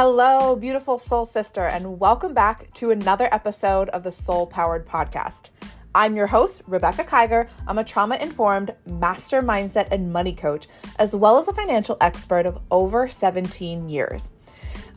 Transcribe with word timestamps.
Hello, 0.00 0.54
beautiful 0.54 0.96
soul 0.96 1.26
sister, 1.26 1.66
and 1.66 1.98
welcome 1.98 2.32
back 2.32 2.72
to 2.74 2.92
another 2.92 3.28
episode 3.32 3.88
of 3.88 4.04
the 4.04 4.12
Soul 4.12 4.46
Powered 4.46 4.86
Podcast. 4.86 5.50
I'm 5.92 6.14
your 6.14 6.28
host, 6.28 6.62
Rebekah 6.68 7.02
Kiger. 7.02 7.48
I'm 7.66 7.78
a 7.78 7.84
trauma 7.84 8.14
informed 8.14 8.76
master 8.86 9.42
mindset 9.42 9.88
and 9.90 10.12
money 10.12 10.32
coach, 10.32 10.68
as 11.00 11.16
well 11.16 11.36
as 11.36 11.48
a 11.48 11.52
financial 11.52 11.96
expert 12.00 12.46
of 12.46 12.60
over 12.70 13.08
17 13.08 13.88
years. 13.88 14.28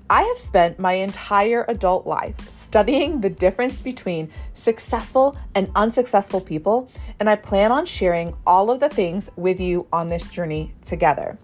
I 0.07 0.21
have 0.21 0.37
spent 0.37 0.77
my 0.77 0.93
entire 0.93 1.65
adult 1.67 2.05
life 2.05 2.47
studying 2.47 3.21
the 3.21 3.29
difference 3.31 3.79
between 3.79 4.29
successful 4.53 5.35
and 5.55 5.71
unsuccessful 5.75 6.41
people, 6.41 6.91
and 7.19 7.27
I 7.27 7.37
plan 7.37 7.71
on 7.71 7.87
sharing 7.87 8.35
all 8.45 8.69
of 8.69 8.79
the 8.79 8.89
things 8.89 9.31
with 9.35 9.59
you 9.59 9.87
on 9.91 10.09
this 10.09 10.25
journey 10.25 10.73
together. 10.85 11.39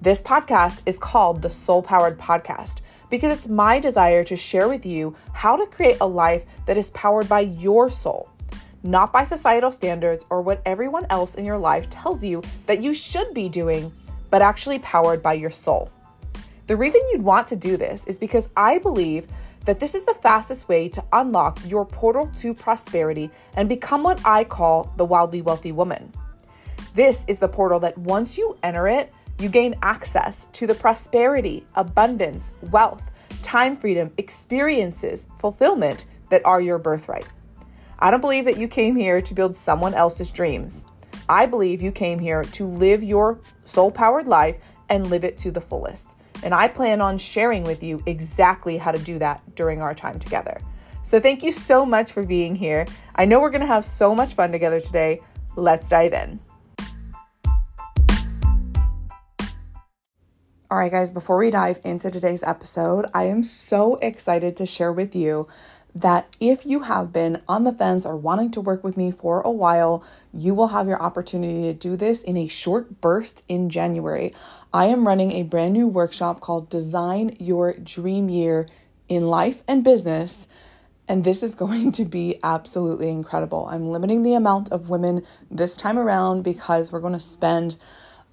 This 0.00 0.22
podcast 0.22 0.82
is 0.86 0.96
called 0.96 1.42
the 1.42 1.50
Soul 1.50 1.82
Powered 1.82 2.20
Podcast 2.20 2.82
because 3.10 3.36
it's 3.36 3.48
my 3.48 3.78
desire 3.78 4.24
to 4.24 4.36
share 4.36 4.68
with 4.68 4.84
you 4.84 5.14
how 5.32 5.56
to 5.56 5.66
create 5.66 5.98
a 6.00 6.06
life 6.06 6.44
that 6.66 6.76
is 6.76 6.90
powered 6.90 7.28
by 7.28 7.40
your 7.40 7.90
soul, 7.90 8.30
not 8.82 9.12
by 9.12 9.24
societal 9.24 9.72
standards 9.72 10.26
or 10.30 10.42
what 10.42 10.62
everyone 10.64 11.06
else 11.10 11.34
in 11.34 11.44
your 11.44 11.58
life 11.58 11.88
tells 11.90 12.22
you 12.22 12.42
that 12.66 12.82
you 12.82 12.92
should 12.92 13.32
be 13.34 13.48
doing, 13.48 13.92
but 14.30 14.42
actually 14.42 14.78
powered 14.80 15.22
by 15.22 15.32
your 15.32 15.50
soul. 15.50 15.90
The 16.66 16.76
reason 16.76 17.00
you'd 17.10 17.22
want 17.22 17.46
to 17.48 17.56
do 17.56 17.76
this 17.76 18.04
is 18.06 18.18
because 18.18 18.50
I 18.56 18.78
believe 18.78 19.26
that 19.64 19.80
this 19.80 19.94
is 19.94 20.04
the 20.04 20.14
fastest 20.14 20.68
way 20.68 20.88
to 20.90 21.04
unlock 21.12 21.58
your 21.66 21.84
portal 21.84 22.30
to 22.40 22.54
prosperity 22.54 23.30
and 23.54 23.68
become 23.68 24.02
what 24.02 24.20
I 24.24 24.44
call 24.44 24.92
the 24.96 25.04
wildly 25.04 25.42
wealthy 25.42 25.72
woman. 25.72 26.12
This 26.94 27.24
is 27.28 27.38
the 27.38 27.48
portal 27.48 27.80
that 27.80 27.96
once 27.96 28.36
you 28.36 28.56
enter 28.62 28.88
it, 28.88 29.12
you 29.38 29.48
gain 29.48 29.76
access 29.82 30.46
to 30.52 30.66
the 30.66 30.74
prosperity, 30.74 31.66
abundance, 31.76 32.54
wealth, 32.70 33.10
time 33.42 33.76
freedom, 33.76 34.10
experiences, 34.16 35.26
fulfillment 35.38 36.06
that 36.30 36.44
are 36.44 36.60
your 36.60 36.78
birthright. 36.78 37.26
I 37.98 38.10
don't 38.10 38.20
believe 38.20 38.44
that 38.44 38.58
you 38.58 38.68
came 38.68 38.96
here 38.96 39.20
to 39.20 39.34
build 39.34 39.56
someone 39.56 39.94
else's 39.94 40.30
dreams. 40.30 40.82
I 41.28 41.46
believe 41.46 41.82
you 41.82 41.92
came 41.92 42.18
here 42.18 42.42
to 42.44 42.66
live 42.66 43.02
your 43.02 43.40
soul 43.64 43.90
powered 43.90 44.26
life 44.26 44.56
and 44.88 45.10
live 45.10 45.24
it 45.24 45.36
to 45.38 45.50
the 45.50 45.60
fullest. 45.60 46.14
And 46.42 46.54
I 46.54 46.68
plan 46.68 47.00
on 47.00 47.18
sharing 47.18 47.64
with 47.64 47.82
you 47.82 48.02
exactly 48.06 48.78
how 48.78 48.92
to 48.92 48.98
do 48.98 49.18
that 49.18 49.42
during 49.54 49.82
our 49.82 49.94
time 49.94 50.18
together. 50.18 50.60
So, 51.02 51.18
thank 51.18 51.42
you 51.42 51.52
so 51.52 51.86
much 51.86 52.12
for 52.12 52.22
being 52.22 52.54
here. 52.54 52.86
I 53.14 53.24
know 53.24 53.40
we're 53.40 53.50
going 53.50 53.62
to 53.62 53.66
have 53.66 53.84
so 53.84 54.14
much 54.14 54.34
fun 54.34 54.52
together 54.52 54.78
today. 54.78 55.20
Let's 55.56 55.88
dive 55.88 56.12
in. 56.12 56.38
All 60.70 60.76
right, 60.76 60.92
guys, 60.92 61.10
before 61.10 61.38
we 61.38 61.48
dive 61.48 61.80
into 61.82 62.10
today's 62.10 62.42
episode, 62.42 63.06
I 63.14 63.24
am 63.24 63.42
so 63.42 63.94
excited 64.02 64.54
to 64.58 64.66
share 64.66 64.92
with 64.92 65.16
you 65.16 65.48
that 65.94 66.36
if 66.40 66.66
you 66.66 66.80
have 66.80 67.10
been 67.10 67.40
on 67.48 67.64
the 67.64 67.72
fence 67.72 68.04
or 68.04 68.18
wanting 68.18 68.50
to 68.50 68.60
work 68.60 68.84
with 68.84 68.94
me 68.94 69.10
for 69.10 69.40
a 69.40 69.50
while, 69.50 70.04
you 70.30 70.52
will 70.52 70.68
have 70.68 70.86
your 70.86 71.00
opportunity 71.00 71.62
to 71.62 71.72
do 71.72 71.96
this 71.96 72.22
in 72.22 72.36
a 72.36 72.48
short 72.48 73.00
burst 73.00 73.42
in 73.48 73.70
January. 73.70 74.34
I 74.70 74.88
am 74.88 75.06
running 75.06 75.32
a 75.32 75.42
brand 75.42 75.72
new 75.72 75.88
workshop 75.88 76.40
called 76.40 76.68
Design 76.68 77.34
Your 77.40 77.72
Dream 77.72 78.28
Year 78.28 78.68
in 79.08 79.26
Life 79.26 79.62
and 79.66 79.82
Business. 79.82 80.46
And 81.08 81.24
this 81.24 81.42
is 81.42 81.54
going 81.64 81.92
to 81.92 82.04
be 82.04 82.38
absolutely 82.42 83.08
incredible. 83.08 83.66
I'm 83.70 83.88
limiting 83.88 84.22
the 84.22 84.34
amount 84.34 84.70
of 84.70 84.90
women 84.90 85.24
this 85.50 85.78
time 85.78 85.98
around 85.98 86.42
because 86.42 86.92
we're 86.92 87.00
going 87.00 87.14
to 87.14 87.20
spend 87.20 87.76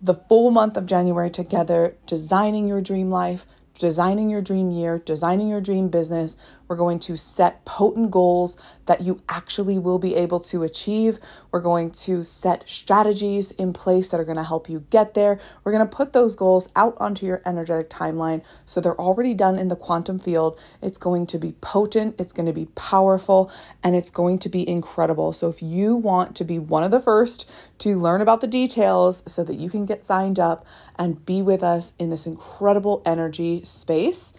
the 0.01 0.15
full 0.15 0.51
month 0.51 0.77
of 0.77 0.85
January 0.85 1.29
together, 1.29 1.95
designing 2.05 2.67
your 2.67 2.81
dream 2.81 3.09
life, 3.09 3.45
designing 3.79 4.29
your 4.29 4.41
dream 4.41 4.71
year, 4.71 4.99
designing 4.99 5.49
your 5.49 5.61
dream 5.61 5.89
business. 5.89 6.37
We're 6.67 6.75
going 6.75 6.99
to 6.99 7.17
set 7.17 7.63
potent 7.65 8.11
goals 8.11 8.57
that 8.85 9.01
you 9.01 9.19
actually 9.29 9.79
will 9.79 9.99
be 9.99 10.15
able 10.15 10.39
to 10.41 10.63
achieve. 10.63 11.19
We're 11.51 11.59
going 11.59 11.91
to 11.91 12.23
set 12.23 12.67
strategies 12.67 13.51
in 13.51 13.73
place 13.73 14.07
that 14.09 14.19
are 14.19 14.23
going 14.25 14.37
to 14.37 14.43
help 14.43 14.69
you 14.69 14.85
get 14.89 15.13
there. 15.13 15.39
We're 15.63 15.71
going 15.71 15.87
to 15.87 15.95
put 15.95 16.13
those 16.13 16.35
goals 16.35 16.69
out 16.75 16.95
onto 16.99 17.25
your 17.25 17.41
energetic 17.45 17.89
timeline 17.89 18.43
so 18.65 18.79
they're 18.79 18.99
already 18.99 19.33
done 19.33 19.57
in 19.57 19.67
the 19.67 19.75
quantum 19.75 20.19
field. 20.19 20.59
It's 20.81 20.97
going 20.97 21.27
to 21.27 21.37
be 21.37 21.53
potent, 21.61 22.19
it's 22.19 22.33
going 22.33 22.45
to 22.45 22.53
be 22.53 22.67
powerful, 22.75 23.51
and 23.83 23.95
it's 23.95 24.09
going 24.09 24.39
to 24.39 24.49
be 24.49 24.67
incredible. 24.67 25.33
So 25.33 25.49
if 25.49 25.61
you 25.61 25.95
want 25.95 26.35
to 26.37 26.43
be 26.43 26.59
one 26.59 26.83
of 26.83 26.91
the 26.91 26.99
first 26.99 27.49
to 27.79 27.99
learn 27.99 28.21
about 28.21 28.41
the 28.41 28.47
details 28.47 29.23
so 29.27 29.43
that 29.43 29.55
you 29.55 29.69
can 29.69 29.85
get 29.85 30.03
signed 30.03 30.39
up 30.39 30.65
and 30.97 31.25
be 31.25 31.41
with 31.41 31.63
us 31.63 31.93
in 31.99 32.09
this 32.09 32.25
incredible 32.25 33.01
energy 33.05 33.63
space, 33.63 34.33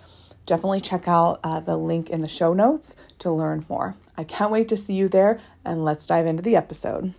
definitely 0.47 0.81
check 0.81 1.09
out 1.09 1.41
uh, 1.45 1.61
the 1.61 1.77
link 1.77 2.09
in 2.09 2.23
the 2.23 2.29
show 2.29 2.55
notes 2.55 2.97
to 3.19 3.31
learn 3.31 3.67
more. 3.69 3.97
I 4.17 4.25
can't 4.25 4.53
wait 4.53 4.69
to 4.69 4.77
see 4.77 4.95
you 4.95 5.09
there, 5.09 5.41
and 5.65 5.85
let's 5.85 6.07
dive 6.07 6.27
into 6.27 6.43
the 6.43 6.57
episode. 6.57 7.13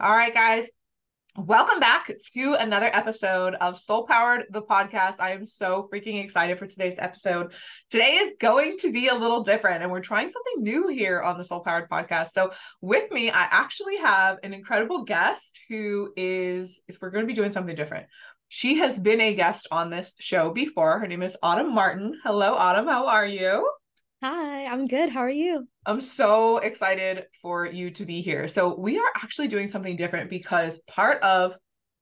All 0.00 0.16
right, 0.16 0.34
guys. 0.34 0.68
Welcome 1.38 1.80
back 1.80 2.10
to 2.32 2.54
another 2.54 2.88
episode 2.94 3.56
of 3.56 3.78
Soul 3.78 4.06
Powered, 4.06 4.46
the 4.48 4.62
podcast. 4.62 5.16
I 5.20 5.32
am 5.32 5.44
so 5.44 5.86
freaking 5.92 6.24
excited 6.24 6.58
for 6.58 6.66
today's 6.66 6.96
episode. 6.98 7.52
Today 7.90 8.14
is 8.14 8.36
going 8.40 8.78
to 8.78 8.90
be 8.90 9.08
a 9.08 9.14
little 9.14 9.42
different, 9.42 9.82
and 9.82 9.92
we're 9.92 10.00
trying 10.00 10.30
something 10.30 10.64
new 10.64 10.88
here 10.88 11.20
on 11.20 11.36
the 11.36 11.44
Soul 11.44 11.60
Powered 11.60 11.90
podcast. 11.90 12.30
So, 12.30 12.52
with 12.80 13.10
me, 13.12 13.28
I 13.28 13.48
actually 13.50 13.98
have 13.98 14.38
an 14.44 14.54
incredible 14.54 15.04
guest 15.04 15.60
who 15.68 16.10
is, 16.16 16.80
if 16.88 16.98
we're 17.02 17.10
going 17.10 17.24
to 17.24 17.28
be 17.28 17.34
doing 17.34 17.52
something 17.52 17.76
different, 17.76 18.06
she 18.48 18.76
has 18.78 18.98
been 18.98 19.20
a 19.20 19.34
guest 19.34 19.66
on 19.70 19.90
this 19.90 20.14
show 20.18 20.50
before. 20.50 20.98
Her 20.98 21.06
name 21.06 21.22
is 21.22 21.36
Autumn 21.42 21.74
Martin. 21.74 22.18
Hello, 22.22 22.54
Autumn. 22.54 22.86
How 22.86 23.06
are 23.06 23.26
you? 23.26 23.70
Hi, 24.22 24.64
I'm 24.66 24.86
good. 24.86 25.10
How 25.10 25.20
are 25.20 25.30
you? 25.30 25.68
I'm 25.84 26.00
so 26.00 26.58
excited 26.58 27.24
for 27.42 27.66
you 27.66 27.90
to 27.92 28.04
be 28.04 28.22
here. 28.22 28.48
So, 28.48 28.78
we 28.78 28.98
are 28.98 29.12
actually 29.16 29.48
doing 29.48 29.68
something 29.68 29.96
different 29.96 30.30
because 30.30 30.80
part 30.88 31.22
of 31.22 31.54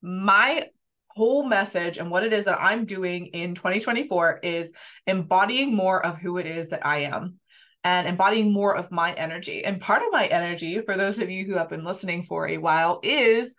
my 0.02 0.66
whole 1.08 1.44
message 1.44 1.98
and 1.98 2.10
what 2.10 2.24
it 2.24 2.32
is 2.32 2.44
that 2.44 2.60
I'm 2.60 2.84
doing 2.84 3.26
in 3.26 3.54
2024 3.54 4.40
is 4.42 4.72
embodying 5.06 5.74
more 5.74 6.04
of 6.04 6.18
who 6.18 6.38
it 6.38 6.46
is 6.46 6.70
that 6.70 6.84
I 6.84 6.98
am 7.00 7.38
and 7.84 8.08
embodying 8.08 8.52
more 8.52 8.76
of 8.76 8.90
my 8.90 9.12
energy. 9.12 9.64
And 9.64 9.80
part 9.80 10.02
of 10.02 10.10
my 10.10 10.26
energy, 10.26 10.80
for 10.80 10.96
those 10.96 11.18
of 11.18 11.30
you 11.30 11.44
who 11.44 11.54
have 11.54 11.68
been 11.68 11.84
listening 11.84 12.24
for 12.24 12.48
a 12.48 12.58
while, 12.58 13.00
is 13.02 13.54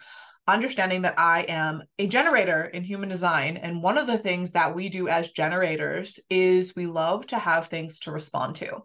understanding 0.48 1.02
that 1.04 1.20
I 1.20 1.42
am 1.42 1.84
a 1.98 2.08
generator 2.08 2.64
in 2.64 2.84
human 2.84 3.10
design. 3.10 3.58
And 3.58 3.82
one 3.82 3.98
of 3.98 4.08
the 4.08 4.18
things 4.18 4.52
that 4.52 4.76
we 4.76 4.90
do 4.90 5.08
as 5.08 5.32
generators 5.32 6.20
is 6.30 6.76
we 6.76 6.86
love 6.86 7.26
to 7.28 7.40
have 7.40 7.68
things 7.68 8.00
to 8.02 8.12
respond 8.12 8.56
to. 8.58 8.84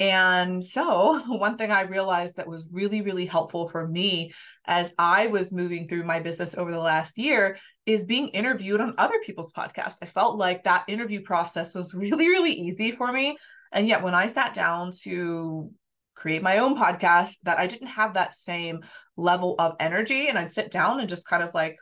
And 0.00 0.62
so, 0.62 1.18
one 1.26 1.56
thing 1.56 1.70
I 1.70 1.82
realized 1.82 2.36
that 2.36 2.48
was 2.48 2.68
really, 2.72 3.02
really 3.02 3.26
helpful 3.26 3.68
for 3.68 3.86
me 3.86 4.32
as 4.66 4.94
I 4.98 5.28
was 5.28 5.52
moving 5.52 5.88
through 5.88 6.04
my 6.04 6.20
business 6.20 6.56
over 6.56 6.70
the 6.70 6.78
last 6.78 7.18
year 7.18 7.58
is 7.86 8.04
being 8.04 8.28
interviewed 8.28 8.80
on 8.80 8.94
other 8.98 9.18
people's 9.24 9.52
podcasts. 9.52 9.96
I 10.02 10.06
felt 10.06 10.36
like 10.36 10.64
that 10.64 10.84
interview 10.88 11.22
process 11.22 11.74
was 11.74 11.94
really, 11.94 12.28
really 12.28 12.52
easy 12.52 12.92
for 12.92 13.12
me. 13.12 13.36
And 13.72 13.86
yet, 13.86 14.02
when 14.02 14.14
I 14.14 14.26
sat 14.26 14.54
down 14.54 14.92
to 15.02 15.70
create 16.14 16.42
my 16.42 16.58
own 16.58 16.76
podcast 16.76 17.36
that 17.44 17.58
I 17.58 17.68
didn't 17.68 17.88
have 17.88 18.14
that 18.14 18.34
same 18.34 18.80
level 19.18 19.56
of 19.58 19.74
energy 19.80 20.28
and 20.28 20.38
I'd 20.38 20.52
sit 20.52 20.70
down 20.70 21.00
and 21.00 21.08
just 21.08 21.26
kind 21.26 21.42
of 21.42 21.52
like 21.52 21.76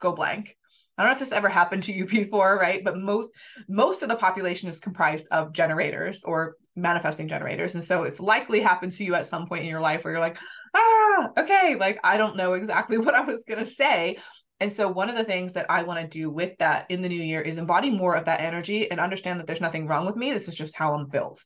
go 0.00 0.12
blank. 0.12 0.56
I 0.98 1.02
don't 1.02 1.10
know 1.10 1.14
if 1.14 1.20
this 1.20 1.32
ever 1.32 1.48
happened 1.48 1.84
to 1.84 1.92
you 1.92 2.04
before, 2.06 2.58
right? 2.58 2.84
But 2.84 2.98
most 2.98 3.30
most 3.68 4.02
of 4.02 4.08
the 4.08 4.16
population 4.16 4.68
is 4.68 4.80
comprised 4.80 5.26
of 5.30 5.52
generators 5.52 6.22
or 6.24 6.56
manifesting 6.76 7.28
generators. 7.28 7.74
And 7.74 7.84
so 7.84 8.02
it's 8.02 8.20
likely 8.20 8.60
happened 8.60 8.92
to 8.92 9.04
you 9.04 9.14
at 9.14 9.26
some 9.26 9.46
point 9.46 9.62
in 9.62 9.70
your 9.70 9.80
life 9.80 10.04
where 10.04 10.12
you're 10.12 10.20
like, 10.20 10.38
ah, 10.74 11.30
okay, 11.38 11.76
like 11.76 11.98
I 12.04 12.16
don't 12.16 12.36
know 12.36 12.52
exactly 12.54 12.98
what 13.04 13.14
I 13.14 13.22
was 13.22 13.44
gonna 13.48 13.64
say. 13.64 14.18
And 14.60 14.70
so 14.70 14.88
one 14.88 15.08
of 15.08 15.16
the 15.16 15.24
things 15.24 15.54
that 15.54 15.70
I 15.70 15.84
want 15.84 16.00
to 16.00 16.18
do 16.18 16.28
with 16.28 16.58
that 16.58 16.84
in 16.90 17.00
the 17.00 17.08
new 17.08 17.22
year 17.22 17.40
is 17.40 17.56
embody 17.56 17.88
more 17.88 18.14
of 18.14 18.26
that 18.26 18.42
energy 18.42 18.90
and 18.90 19.00
understand 19.00 19.40
that 19.40 19.46
there's 19.46 19.60
nothing 19.60 19.86
wrong 19.86 20.04
with 20.04 20.16
me. 20.16 20.32
This 20.32 20.48
is 20.48 20.54
just 20.54 20.76
how 20.76 20.92
I'm 20.94 21.06
built. 21.06 21.42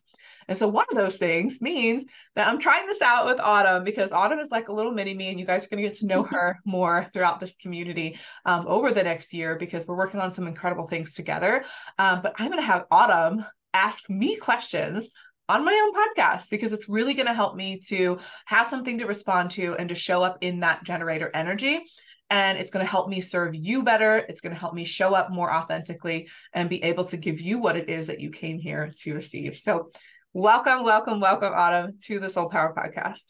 And 0.49 0.57
so 0.57 0.69
one 0.69 0.87
of 0.91 0.97
those 0.97 1.17
things 1.17 1.61
means 1.61 2.05
that 2.35 2.47
I'm 2.47 2.59
trying 2.59 2.87
this 2.87 3.03
out 3.03 3.27
with 3.27 3.41
Autumn 3.41 3.85
because 3.85 4.13
Autumn 4.13 4.39
is 4.39 4.51
like 4.51 4.69
a 4.69 4.73
little 4.73 4.93
mini 4.93 5.15
me, 5.15 5.31
and 5.31 5.39
you 5.39 5.47
guys 5.47 5.65
are 5.65 5.69
going 5.69 5.83
to 5.83 5.89
get 5.89 5.99
to 5.99 6.07
know 6.07 6.23
her 6.23 6.59
more 6.65 7.09
throughout 7.13 7.41
this 7.41 7.57
community 7.57 8.19
um, 8.45 8.67
over 8.67 8.93
the 8.93 9.03
next 9.03 9.33
year 9.33 9.57
because 9.57 9.87
we're 9.87 9.97
working 9.97 10.21
on 10.21 10.33
some 10.33 10.47
incredible 10.47 10.87
things 10.87 11.15
together. 11.15 11.65
Um, 11.99 12.23
but 12.23 12.35
I'm 12.39 12.49
going 12.49 12.61
to 12.61 12.67
have 12.67 12.87
Autumn 12.91 13.45
ask 13.73 14.09
me 14.09 14.37
questions 14.37 15.09
on 15.49 15.65
my 15.65 15.73
own 15.73 15.93
podcast 15.95 16.49
because 16.51 16.73
it's 16.73 16.89
really 16.89 17.15
going 17.15 17.27
to 17.27 17.35
help 17.35 17.55
me 17.55 17.79
to 17.89 18.19
have 18.47 18.69
something 18.69 18.99
to 18.99 19.07
respond 19.07 19.51
to 19.51 19.75
and 19.77 19.89
to 19.89 19.95
show 19.95 20.23
up 20.23 20.39
in 20.41 20.61
that 20.61 20.85
generator 20.85 21.31
energy 21.35 21.85
and 22.31 22.59
it's 22.59 22.71
going 22.71 22.85
to 22.85 22.91
help 22.91 23.09
me 23.09 23.21
serve 23.21 23.55
you 23.55 23.83
better. 23.83 24.17
It's 24.17 24.41
going 24.41 24.55
to 24.55 24.59
help 24.59 24.75
me 24.75 24.85
show 24.85 25.15
up 25.15 25.31
more 25.31 25.53
authentically 25.53 26.29
and 26.53 26.71
be 26.71 26.83
able 26.83 27.05
to 27.07 27.17
give 27.17 27.41
you 27.41 27.59
what 27.59 27.77
it 27.77 27.89
is 27.89 28.07
that 28.07 28.21
you 28.21 28.31
came 28.31 28.59
here 28.59 28.93
to 29.03 29.15
receive. 29.15 29.57
So, 29.57 29.91
Welcome, 30.37 30.83
welcome, 30.83 31.21
welcome, 31.21 31.53
Autumn, 31.55 31.97
to 32.07 32.19
the 32.19 32.29
Soul 32.29 32.49
Power 32.49 32.75
Podcast. 32.77 33.21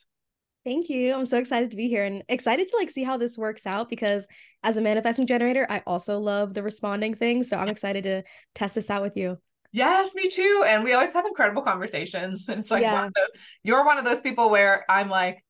Thank 0.64 0.88
you. 0.88 1.12
I'm 1.12 1.26
so 1.26 1.36
excited 1.36 1.70
to 1.72 1.76
be 1.76 1.86
here 1.86 2.02
and 2.02 2.24
excited 2.30 2.66
to 2.66 2.76
like 2.78 2.88
see 2.88 3.04
how 3.04 3.18
this 3.18 3.36
works 3.36 3.66
out 3.66 3.90
because 3.90 4.26
as 4.62 4.78
a 4.78 4.80
manifesting 4.80 5.26
generator, 5.26 5.66
I 5.68 5.82
also 5.86 6.18
love 6.18 6.54
the 6.54 6.62
responding 6.62 7.12
thing. 7.14 7.42
So 7.42 7.58
I'm 7.58 7.68
excited 7.68 8.04
to 8.04 8.22
test 8.54 8.76
this 8.76 8.88
out 8.88 9.02
with 9.02 9.18
you. 9.18 9.36
Yes, 9.70 10.14
me 10.14 10.30
too. 10.30 10.64
And 10.66 10.82
we 10.82 10.94
always 10.94 11.12
have 11.12 11.26
incredible 11.26 11.60
conversations. 11.60 12.48
And 12.48 12.60
it's 12.60 12.70
like 12.70 12.80
yeah. 12.80 12.94
one 12.94 13.12
those, 13.14 13.42
you're 13.62 13.84
one 13.84 13.98
of 13.98 14.06
those 14.06 14.22
people 14.22 14.48
where 14.48 14.86
I'm 14.88 15.10
like, 15.10 15.44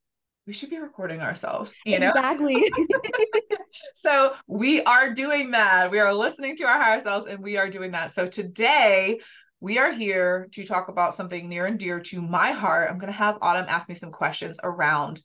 we 0.49 0.53
should 0.53 0.71
be 0.71 0.79
recording 0.81 1.21
ourselves, 1.21 1.73
you 1.87 2.00
know? 2.00 2.09
Exactly. 2.09 2.69
so 3.95 4.35
we 4.49 4.83
are 4.83 5.15
doing 5.15 5.53
that. 5.53 5.93
We 5.93 6.00
are 6.00 6.12
listening 6.12 6.57
to 6.57 6.65
our 6.65 6.83
higher 6.83 7.00
selves 7.00 7.29
and 7.29 7.45
we 7.45 7.59
are 7.59 7.71
doing 7.71 7.93
that. 7.93 8.11
So 8.11 8.27
today 8.27 9.21
we 9.64 9.78
are 9.78 9.93
here 9.93 10.46
to 10.52 10.62
talk 10.62 10.88
about 10.88 11.14
something 11.14 11.49
near 11.49 11.64
and 11.64 11.78
dear 11.78 11.99
to 11.99 12.20
my 12.20 12.50
heart. 12.50 12.90
I'm 12.90 12.99
going 12.99 13.11
to 13.11 13.19
have 13.19 13.38
Autumn 13.40 13.64
ask 13.66 13.88
me 13.88 13.94
some 13.94 14.12
questions 14.12 14.61
around 14.62 15.22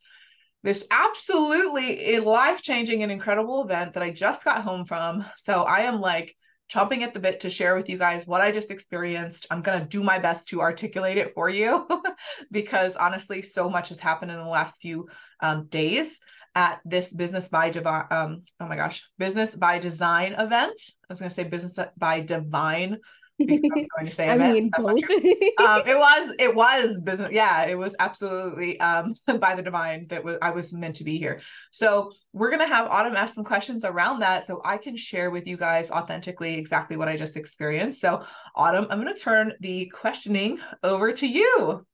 this 0.63 0.86
absolutely 0.89 2.19
life 2.19 2.62
changing 2.62 3.03
and 3.03 3.12
incredible 3.12 3.62
event 3.65 3.94
that 3.94 4.03
I 4.03 4.12
just 4.12 4.45
got 4.45 4.63
home 4.63 4.86
from. 4.86 5.25
So 5.36 5.63
I 5.63 5.80
am 5.81 6.00
like 6.00 6.38
chomping 6.71 7.01
at 7.01 7.13
the 7.13 7.19
bit 7.19 7.41
to 7.41 7.50
share 7.50 7.75
with 7.75 7.89
you 7.89 7.97
guys 7.97 8.25
what 8.25 8.39
I 8.39 8.53
just 8.53 8.71
experienced. 8.71 9.45
I'm 9.51 9.62
going 9.62 9.81
to 9.81 9.86
do 9.86 10.03
my 10.03 10.19
best 10.19 10.47
to 10.50 10.62
articulate 10.62 11.18
it 11.18 11.33
for 11.33 11.50
you 11.50 11.86
because 12.50 12.95
honestly, 12.95 13.41
so 13.41 13.69
much 13.69 13.89
has 13.89 14.00
happened 14.00 14.31
in 14.31 14.38
the 14.38 14.45
last 14.45 14.80
few 14.80 15.09
um, 15.41 15.68
days 15.68 16.18
at 16.56 16.80
this 16.86 17.12
business 17.12 17.47
by 17.47 17.69
divine 17.69 18.06
um 18.09 18.41
oh 18.59 18.65
my 18.65 18.75
gosh 18.75 19.07
business 19.19 19.53
by 19.53 19.77
design 19.77 20.33
event 20.33 20.74
i 21.03 21.06
was 21.07 21.19
going 21.19 21.30
to 21.30 21.36
say 21.36 21.44
business 21.44 21.77
by 21.95 22.21
divine 22.21 22.97
going 23.47 23.88
to 24.06 24.12
say 24.12 24.30
I 24.30 24.38
mean, 24.38 24.71
um, 24.77 25.81
it 25.86 25.97
was 25.97 26.36
it 26.39 26.53
was 26.53 27.00
business. 27.01 27.31
Yeah, 27.31 27.65
it 27.65 27.77
was 27.77 27.95
absolutely 28.00 28.80
um, 28.80 29.13
by 29.39 29.56
the 29.56 29.63
divine 29.63 30.07
that 30.09 30.24
was 30.24 30.38
I 30.41 30.51
was 30.51 30.74
meant 30.74 30.95
to 30.97 31.03
be 31.03 31.18
here. 31.18 31.41
So 31.71 32.12
we're 32.33 32.51
gonna 32.51 32.68
have 32.68 32.89
Autumn 32.89 33.15
ask 33.15 33.36
some 33.36 33.44
questions 33.44 33.86
around 33.86 34.19
that, 34.19 34.45
so 34.45 34.62
I 34.65 34.77
can 34.77 34.97
share 34.97 35.31
with 35.31 35.47
you 35.47 35.57
guys 35.57 35.89
authentically 35.91 36.56
exactly 36.56 36.97
what 36.97 37.07
I 37.07 37.15
just 37.15 37.38
experienced. 37.38 38.01
So 38.01 38.24
Autumn, 38.56 38.88
I'm 38.89 39.00
gonna 39.00 39.15
turn 39.15 39.53
the 39.62 39.88
questioning 39.88 40.59
over 40.83 41.12
to 41.13 41.27
you. 41.27 41.86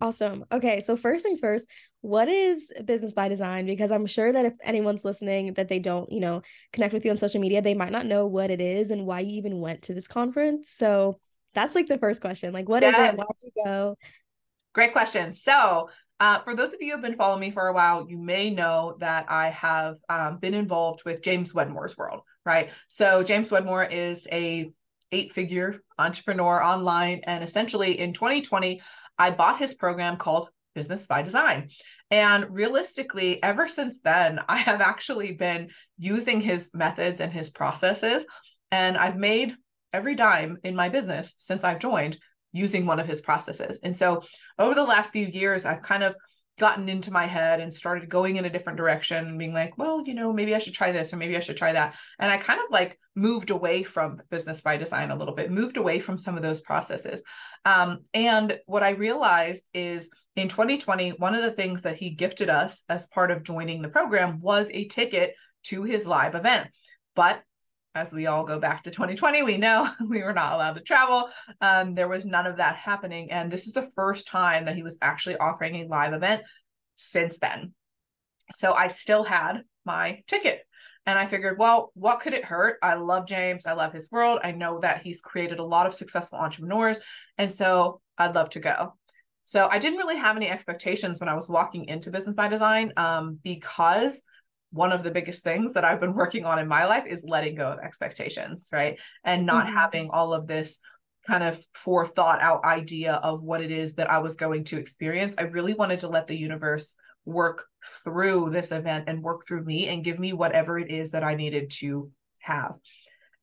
Awesome. 0.00 0.44
Okay, 0.52 0.80
so 0.80 0.94
first 0.94 1.24
things 1.24 1.40
first, 1.40 1.70
what 2.02 2.28
is 2.28 2.70
business 2.84 3.14
by 3.14 3.28
design? 3.28 3.64
Because 3.64 3.90
I'm 3.90 4.06
sure 4.06 4.30
that 4.30 4.44
if 4.44 4.52
anyone's 4.62 5.04
listening 5.04 5.54
that 5.54 5.68
they 5.68 5.78
don't, 5.78 6.10
you 6.12 6.20
know, 6.20 6.42
connect 6.72 6.92
with 6.92 7.04
you 7.04 7.10
on 7.10 7.18
social 7.18 7.40
media, 7.40 7.62
they 7.62 7.74
might 7.74 7.92
not 7.92 8.04
know 8.04 8.26
what 8.26 8.50
it 8.50 8.60
is 8.60 8.90
and 8.90 9.06
why 9.06 9.20
you 9.20 9.38
even 9.38 9.60
went 9.60 9.82
to 9.82 9.94
this 9.94 10.06
conference. 10.06 10.70
So 10.70 11.18
that's 11.54 11.74
like 11.74 11.86
the 11.86 11.98
first 11.98 12.20
question. 12.20 12.52
Like, 12.52 12.68
what 12.68 12.82
yes. 12.82 12.94
is 12.94 13.14
it? 13.14 13.18
Why 13.18 13.24
did 13.42 13.52
you 13.56 13.64
go? 13.64 13.96
Great 14.74 14.92
question. 14.92 15.32
So 15.32 15.88
uh, 16.20 16.40
for 16.40 16.54
those 16.54 16.74
of 16.74 16.80
you 16.80 16.88
who 16.88 16.92
have 16.92 17.02
been 17.02 17.16
following 17.16 17.40
me 17.40 17.50
for 17.50 17.66
a 17.66 17.72
while, 17.72 18.06
you 18.08 18.18
may 18.18 18.50
know 18.50 18.96
that 19.00 19.26
I 19.30 19.48
have 19.48 19.96
um, 20.10 20.38
been 20.38 20.54
involved 20.54 21.04
with 21.06 21.22
James 21.22 21.54
Wedmore's 21.54 21.96
world, 21.96 22.20
right? 22.44 22.70
So 22.88 23.22
James 23.22 23.50
Wedmore 23.50 23.84
is 23.84 24.26
a 24.30 24.70
eight-figure 25.12 25.82
entrepreneur 25.98 26.62
online, 26.62 27.20
and 27.24 27.44
essentially 27.44 27.98
in 27.98 28.12
2020, 28.12 28.80
I 29.18 29.30
bought 29.30 29.58
his 29.58 29.74
program 29.74 30.16
called 30.16 30.48
Business 30.74 31.06
by 31.06 31.22
Design. 31.22 31.68
And 32.10 32.46
realistically, 32.50 33.42
ever 33.42 33.66
since 33.66 34.00
then, 34.00 34.40
I 34.48 34.58
have 34.58 34.80
actually 34.80 35.32
been 35.32 35.70
using 35.98 36.40
his 36.40 36.70
methods 36.74 37.20
and 37.20 37.32
his 37.32 37.50
processes. 37.50 38.24
And 38.70 38.96
I've 38.96 39.16
made 39.16 39.56
every 39.92 40.14
dime 40.14 40.58
in 40.62 40.76
my 40.76 40.88
business 40.88 41.34
since 41.38 41.64
I've 41.64 41.78
joined 41.78 42.18
using 42.52 42.86
one 42.86 43.00
of 43.00 43.06
his 43.06 43.20
processes. 43.20 43.78
And 43.82 43.96
so 43.96 44.22
over 44.58 44.74
the 44.74 44.84
last 44.84 45.10
few 45.10 45.26
years, 45.26 45.64
I've 45.64 45.82
kind 45.82 46.02
of 46.02 46.16
gotten 46.58 46.88
into 46.88 47.10
my 47.10 47.26
head 47.26 47.60
and 47.60 47.72
started 47.72 48.08
going 48.08 48.36
in 48.36 48.44
a 48.46 48.50
different 48.50 48.78
direction 48.78 49.36
being 49.36 49.52
like 49.52 49.76
well 49.76 50.02
you 50.06 50.14
know 50.14 50.32
maybe 50.32 50.54
i 50.54 50.58
should 50.58 50.72
try 50.72 50.90
this 50.90 51.12
or 51.12 51.16
maybe 51.16 51.36
i 51.36 51.40
should 51.40 51.56
try 51.56 51.72
that. 51.72 51.94
And 52.18 52.30
i 52.30 52.38
kind 52.38 52.60
of 52.60 52.70
like 52.70 52.98
moved 53.14 53.50
away 53.50 53.82
from 53.82 54.20
business 54.30 54.60
by 54.60 54.76
design 54.76 55.10
a 55.10 55.16
little 55.16 55.34
bit 55.34 55.50
moved 55.50 55.76
away 55.76 55.98
from 55.98 56.18
some 56.18 56.36
of 56.36 56.42
those 56.42 56.60
processes. 56.60 57.22
Um, 57.64 58.04
and 58.14 58.58
what 58.66 58.82
i 58.82 58.90
realized 58.90 59.64
is 59.74 60.08
in 60.34 60.48
2020 60.48 61.10
one 61.10 61.34
of 61.34 61.42
the 61.42 61.50
things 61.50 61.82
that 61.82 61.96
he 61.96 62.10
gifted 62.10 62.50
us 62.50 62.82
as 62.88 63.06
part 63.06 63.30
of 63.30 63.42
joining 63.42 63.82
the 63.82 63.88
program 63.88 64.40
was 64.40 64.70
a 64.72 64.86
ticket 64.86 65.34
to 65.64 65.82
his 65.82 66.06
live 66.06 66.34
event. 66.34 66.68
But 67.14 67.42
as 67.96 68.12
we 68.12 68.26
all 68.26 68.44
go 68.44 68.58
back 68.58 68.82
to 68.82 68.90
2020, 68.90 69.42
we 69.42 69.56
know 69.56 69.90
we 70.06 70.22
were 70.22 70.34
not 70.34 70.52
allowed 70.52 70.74
to 70.74 70.82
travel. 70.82 71.30
Um, 71.60 71.94
there 71.94 72.08
was 72.08 72.26
none 72.26 72.46
of 72.46 72.58
that 72.58 72.76
happening. 72.76 73.30
And 73.30 73.50
this 73.50 73.66
is 73.66 73.72
the 73.72 73.90
first 73.94 74.28
time 74.28 74.66
that 74.66 74.76
he 74.76 74.82
was 74.82 74.98
actually 75.00 75.38
offering 75.38 75.76
a 75.76 75.88
live 75.88 76.12
event 76.12 76.42
since 76.94 77.38
then. 77.38 77.72
So 78.52 78.74
I 78.74 78.88
still 78.88 79.24
had 79.24 79.62
my 79.84 80.22
ticket. 80.26 80.60
And 81.06 81.18
I 81.18 81.26
figured, 81.26 81.58
well, 81.58 81.92
what 81.94 82.20
could 82.20 82.34
it 82.34 82.44
hurt? 82.44 82.78
I 82.82 82.94
love 82.94 83.26
James. 83.26 83.64
I 83.64 83.72
love 83.72 83.92
his 83.92 84.10
world. 84.10 84.40
I 84.42 84.50
know 84.50 84.80
that 84.80 85.02
he's 85.02 85.20
created 85.20 85.60
a 85.60 85.64
lot 85.64 85.86
of 85.86 85.94
successful 85.94 86.38
entrepreneurs. 86.38 86.98
And 87.38 87.50
so 87.50 88.00
I'd 88.18 88.34
love 88.34 88.50
to 88.50 88.60
go. 88.60 88.94
So 89.44 89.68
I 89.70 89.78
didn't 89.78 89.98
really 89.98 90.16
have 90.16 90.36
any 90.36 90.50
expectations 90.50 91.20
when 91.20 91.28
I 91.28 91.34
was 91.34 91.48
walking 91.48 91.84
into 91.84 92.10
Business 92.10 92.34
by 92.34 92.48
Design 92.48 92.92
um, 92.96 93.38
because 93.44 94.20
one 94.72 94.92
of 94.92 95.02
the 95.02 95.10
biggest 95.10 95.42
things 95.42 95.72
that 95.72 95.84
I've 95.84 96.00
been 96.00 96.14
working 96.14 96.44
on 96.44 96.58
in 96.58 96.68
my 96.68 96.86
life 96.86 97.06
is 97.06 97.24
letting 97.26 97.54
go 97.54 97.70
of 97.72 97.78
expectations, 97.78 98.68
right? 98.72 98.98
And 99.24 99.46
not 99.46 99.66
mm-hmm. 99.66 99.76
having 99.76 100.10
all 100.10 100.34
of 100.34 100.46
this 100.46 100.78
kind 101.26 101.42
of 101.42 101.64
forethought 101.74 102.40
out 102.40 102.64
idea 102.64 103.14
of 103.14 103.42
what 103.42 103.62
it 103.62 103.70
is 103.70 103.94
that 103.94 104.10
I 104.10 104.18
was 104.18 104.36
going 104.36 104.64
to 104.64 104.78
experience. 104.78 105.34
I 105.38 105.42
really 105.42 105.74
wanted 105.74 106.00
to 106.00 106.08
let 106.08 106.26
the 106.26 106.36
universe 106.36 106.94
work 107.24 107.64
through 108.04 108.50
this 108.50 108.70
event 108.70 109.04
and 109.08 109.22
work 109.22 109.46
through 109.46 109.64
me 109.64 109.88
and 109.88 110.04
give 110.04 110.18
me 110.18 110.32
whatever 110.32 110.78
it 110.78 110.90
is 110.90 111.10
that 111.10 111.24
I 111.24 111.34
needed 111.34 111.70
to 111.78 112.10
have. 112.40 112.76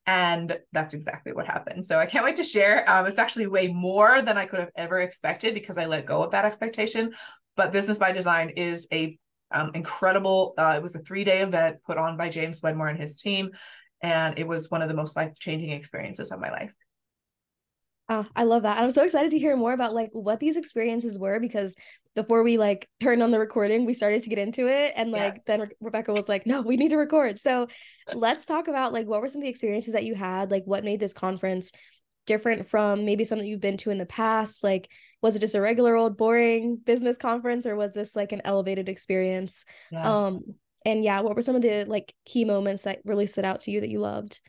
And 0.05 0.57
that's 0.71 0.93
exactly 0.93 1.33
what 1.33 1.45
happened. 1.45 1.85
So 1.85 1.97
I 1.97 2.05
can't 2.05 2.25
wait 2.25 2.37
to 2.37 2.43
share. 2.43 2.89
Um, 2.89 3.05
it's 3.05 3.19
actually 3.19 3.47
way 3.47 3.67
more 3.69 4.21
than 4.21 4.37
I 4.37 4.45
could 4.45 4.59
have 4.59 4.71
ever 4.75 4.99
expected 4.99 5.53
because 5.53 5.77
I 5.77 5.85
let 5.85 6.05
go 6.05 6.23
of 6.23 6.31
that 6.31 6.45
expectation. 6.45 7.13
But 7.55 7.71
Business 7.71 7.97
by 7.97 8.11
Design 8.11 8.49
is 8.49 8.87
a 8.91 9.17
um, 9.53 9.71
incredible. 9.73 10.53
Uh, 10.57 10.73
it 10.75 10.81
was 10.81 10.95
a 10.95 10.99
three 10.99 11.23
day 11.23 11.41
event 11.41 11.77
put 11.85 11.97
on 11.97 12.17
by 12.17 12.29
James 12.29 12.61
Wedmore 12.61 12.87
and 12.87 12.99
his 12.99 13.19
team. 13.19 13.51
And 14.01 14.37
it 14.37 14.47
was 14.47 14.69
one 14.69 14.81
of 14.81 14.89
the 14.89 14.95
most 14.95 15.15
life 15.15 15.31
changing 15.39 15.69
experiences 15.69 16.31
of 16.31 16.39
my 16.39 16.51
life. 16.51 16.73
Oh, 18.09 18.25
I 18.35 18.43
love 18.43 18.63
that. 18.63 18.77
I'm 18.77 18.91
so 18.91 19.03
excited 19.03 19.31
to 19.31 19.39
hear 19.39 19.55
more 19.55 19.71
about 19.71 19.93
like 19.93 20.09
what 20.11 20.41
these 20.41 20.57
experiences 20.57 21.17
were 21.17 21.39
because 21.39 21.73
before 22.15 22.43
we 22.43 22.57
like 22.57 22.87
turned 23.01 23.23
on 23.23 23.31
the 23.31 23.39
recording, 23.39 23.85
we 23.85 23.93
started 23.93 24.21
to 24.23 24.29
get 24.29 24.39
into 24.39 24.67
it. 24.67 24.91
And 24.97 25.09
like 25.09 25.35
yes. 25.35 25.43
then 25.47 25.61
Re- 25.61 25.69
Rebekah 25.79 26.13
was 26.13 26.27
like, 26.27 26.45
no, 26.45 26.61
we 26.61 26.75
need 26.75 26.89
to 26.89 26.97
record. 26.97 27.39
So 27.39 27.67
let's 28.13 28.45
talk 28.45 28.67
about 28.67 28.91
like 28.91 29.07
what 29.07 29.21
were 29.21 29.29
some 29.29 29.39
of 29.39 29.43
the 29.43 29.49
experiences 29.49 29.93
that 29.93 30.03
you 30.03 30.15
had? 30.15 30.51
Like 30.51 30.63
what 30.65 30.83
made 30.83 30.99
this 30.99 31.13
conference 31.13 31.71
different 32.25 32.65
from 32.65 33.05
maybe 33.05 33.23
something 33.23 33.47
you've 33.47 33.59
been 33.59 33.77
to 33.77 33.89
in 33.89 33.97
the 33.97 34.05
past? 34.05 34.63
Like, 34.63 34.89
was 35.21 35.35
it 35.35 35.39
just 35.39 35.55
a 35.55 35.61
regular 35.61 35.95
old 35.95 36.17
boring 36.17 36.77
business 36.77 37.17
conference 37.17 37.65
or 37.65 37.75
was 37.75 37.93
this 37.93 38.15
like 38.15 38.31
an 38.31 38.41
elevated 38.45 38.89
experience? 38.89 39.65
Yes. 39.91 40.05
Um, 40.05 40.41
and 40.85 41.03
yeah, 41.03 41.21
what 41.21 41.35
were 41.35 41.41
some 41.41 41.55
of 41.55 41.61
the 41.61 41.85
like 41.85 42.13
key 42.25 42.45
moments 42.45 42.83
that 42.83 42.99
really 43.05 43.27
stood 43.27 43.45
out 43.45 43.61
to 43.61 43.71
you 43.71 43.81
that 43.81 43.89
you 43.89 43.99
loved? 43.99 44.41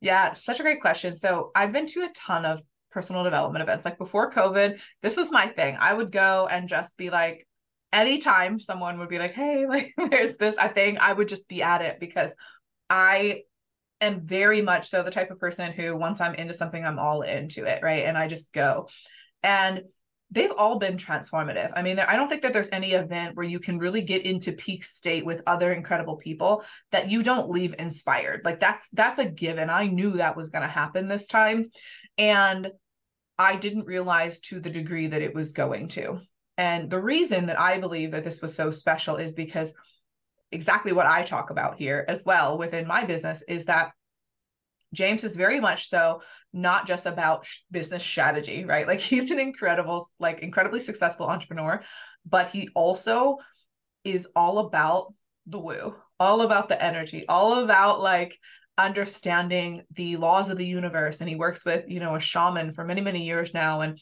Yeah, 0.00 0.32
such 0.32 0.58
a 0.58 0.64
great 0.64 0.80
question. 0.80 1.16
So 1.16 1.52
I've 1.54 1.72
been 1.72 1.86
to 1.86 2.02
a 2.02 2.10
ton 2.14 2.44
of 2.44 2.60
personal 2.90 3.24
development 3.24 3.62
events. 3.62 3.84
Like 3.84 3.98
before 3.98 4.30
COVID, 4.30 4.80
this 5.00 5.16
was 5.16 5.30
my 5.30 5.46
thing. 5.46 5.76
I 5.78 5.94
would 5.94 6.10
go 6.10 6.48
and 6.50 6.68
just 6.68 6.96
be 6.96 7.10
like, 7.10 7.46
anytime 7.92 8.58
someone 8.58 8.98
would 8.98 9.08
be 9.08 9.18
like, 9.18 9.32
hey, 9.32 9.66
like 9.68 9.92
there's 10.10 10.36
this, 10.36 10.56
I 10.56 10.68
think 10.68 10.98
I 10.98 11.12
would 11.12 11.28
just 11.28 11.48
be 11.48 11.62
at 11.62 11.82
it 11.82 12.00
because 12.00 12.34
I 12.90 13.42
am 14.02 14.26
very 14.26 14.62
much 14.62 14.88
so 14.88 15.02
the 15.02 15.10
type 15.10 15.30
of 15.30 15.38
person 15.38 15.72
who 15.72 15.96
once 15.96 16.20
I'm 16.20 16.34
into 16.34 16.54
something, 16.54 16.84
I'm 16.84 16.98
all 16.98 17.22
into 17.22 17.64
it, 17.64 17.82
right? 17.82 18.04
And 18.04 18.18
I 18.18 18.28
just 18.28 18.52
go. 18.52 18.88
And 19.42 19.82
they've 20.30 20.52
all 20.56 20.78
been 20.78 20.96
transformative. 20.96 21.70
I 21.76 21.82
mean, 21.82 21.98
I 21.98 22.16
don't 22.16 22.28
think 22.28 22.42
that 22.42 22.52
there's 22.54 22.70
any 22.72 22.92
event 22.92 23.36
where 23.36 23.46
you 23.46 23.60
can 23.60 23.78
really 23.78 24.02
get 24.02 24.24
into 24.24 24.52
peak 24.52 24.82
state 24.82 25.26
with 25.26 25.42
other 25.46 25.72
incredible 25.72 26.16
people 26.16 26.64
that 26.90 27.10
you 27.10 27.22
don't 27.22 27.50
leave 27.50 27.74
inspired. 27.78 28.40
Like 28.44 28.58
that's 28.58 28.88
that's 28.90 29.18
a 29.18 29.30
given. 29.30 29.68
I 29.68 29.86
knew 29.86 30.12
that 30.12 30.36
was 30.36 30.48
going 30.48 30.62
to 30.62 30.68
happen 30.68 31.06
this 31.06 31.26
time, 31.26 31.66
and 32.16 32.70
I 33.38 33.56
didn't 33.56 33.86
realize 33.86 34.40
to 34.40 34.60
the 34.60 34.70
degree 34.70 35.08
that 35.08 35.22
it 35.22 35.34
was 35.34 35.52
going 35.52 35.88
to. 35.88 36.20
And 36.56 36.90
the 36.90 37.00
reason 37.00 37.46
that 37.46 37.60
I 37.60 37.78
believe 37.78 38.12
that 38.12 38.24
this 38.24 38.40
was 38.40 38.54
so 38.54 38.70
special 38.70 39.16
is 39.16 39.34
because 39.34 39.74
exactly 40.52 40.92
what 40.92 41.06
I 41.06 41.22
talk 41.22 41.50
about 41.50 41.78
here 41.78 42.04
as 42.08 42.24
well 42.24 42.58
within 42.58 42.86
my 42.86 43.04
business 43.04 43.42
is 43.48 43.64
that 43.66 43.92
James 44.92 45.24
is 45.24 45.36
very 45.36 45.58
much 45.58 45.88
so 45.88 46.22
not 46.52 46.86
just 46.86 47.06
about 47.06 47.46
business 47.70 48.04
strategy, 48.04 48.64
right? 48.64 48.86
Like 48.92 49.00
he's 49.00 49.30
an 49.30 49.40
incredible, 49.40 50.08
like 50.18 50.40
incredibly 50.40 50.80
successful 50.80 51.26
entrepreneur, 51.26 51.82
but 52.26 52.48
he 52.48 52.68
also 52.74 53.38
is 54.04 54.28
all 54.36 54.58
about 54.58 55.14
the 55.46 55.58
woo, 55.58 55.94
all 56.20 56.42
about 56.42 56.68
the 56.68 56.82
energy, 56.82 57.26
all 57.26 57.62
about 57.64 58.00
like 58.00 58.38
understanding 58.78 59.82
the 59.94 60.16
laws 60.16 60.50
of 60.50 60.58
the 60.58 60.66
universe. 60.66 61.20
And 61.20 61.28
he 61.28 61.36
works 61.36 61.64
with, 61.64 61.84
you 61.88 62.00
know, 62.00 62.14
a 62.14 62.20
shaman 62.20 62.72
for 62.74 62.84
many, 62.84 63.00
many 63.00 63.24
years 63.24 63.54
now. 63.54 63.80
And 63.80 63.98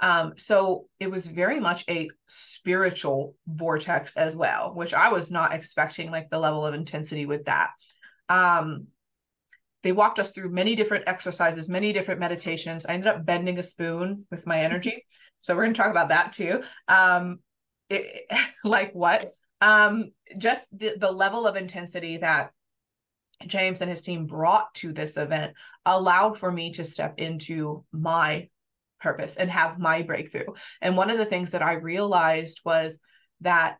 Um, 0.00 0.34
so 0.38 0.86
it 0.98 1.10
was 1.10 1.26
very 1.26 1.60
much 1.60 1.84
a 1.88 2.08
spiritual 2.26 3.36
vortex 3.46 4.16
as 4.16 4.34
well, 4.34 4.74
which 4.74 4.94
I 4.94 5.10
was 5.10 5.30
not 5.30 5.52
expecting 5.52 6.10
like 6.10 6.30
the 6.30 6.38
level 6.38 6.64
of 6.64 6.74
intensity 6.74 7.26
with 7.26 7.44
that. 7.44 7.70
Um, 8.28 8.86
they 9.82 9.92
walked 9.92 10.18
us 10.18 10.30
through 10.30 10.50
many 10.50 10.74
different 10.74 11.04
exercises, 11.06 11.68
many 11.68 11.92
different 11.92 12.20
meditations. 12.20 12.84
I 12.86 12.92
ended 12.92 13.08
up 13.08 13.24
bending 13.24 13.58
a 13.58 13.62
spoon 13.62 14.26
with 14.30 14.46
my 14.46 14.60
energy. 14.60 15.04
So 15.38 15.54
we're 15.54 15.64
going 15.64 15.74
to 15.74 15.80
talk 15.80 15.90
about 15.90 16.10
that 16.10 16.32
too. 16.32 16.62
Um, 16.88 17.40
it, 17.88 18.30
like 18.64 18.92
what? 18.92 19.26
Um, 19.60 20.12
just 20.38 20.66
the, 20.76 20.94
the 20.98 21.12
level 21.12 21.46
of 21.46 21.56
intensity 21.56 22.18
that 22.18 22.52
James 23.46 23.80
and 23.80 23.90
his 23.90 24.02
team 24.02 24.26
brought 24.26 24.74
to 24.74 24.92
this 24.92 25.16
event 25.16 25.54
allowed 25.84 26.38
for 26.38 26.50
me 26.50 26.72
to 26.72 26.84
step 26.84 27.14
into 27.18 27.84
my 27.92 28.48
purpose 29.00 29.36
and 29.36 29.50
have 29.50 29.78
my 29.78 30.02
breakthrough. 30.02 30.52
And 30.80 30.96
one 30.96 31.10
of 31.10 31.18
the 31.18 31.24
things 31.24 31.50
that 31.50 31.62
I 31.62 31.74
realized 31.74 32.60
was 32.64 32.98
that 33.40 33.78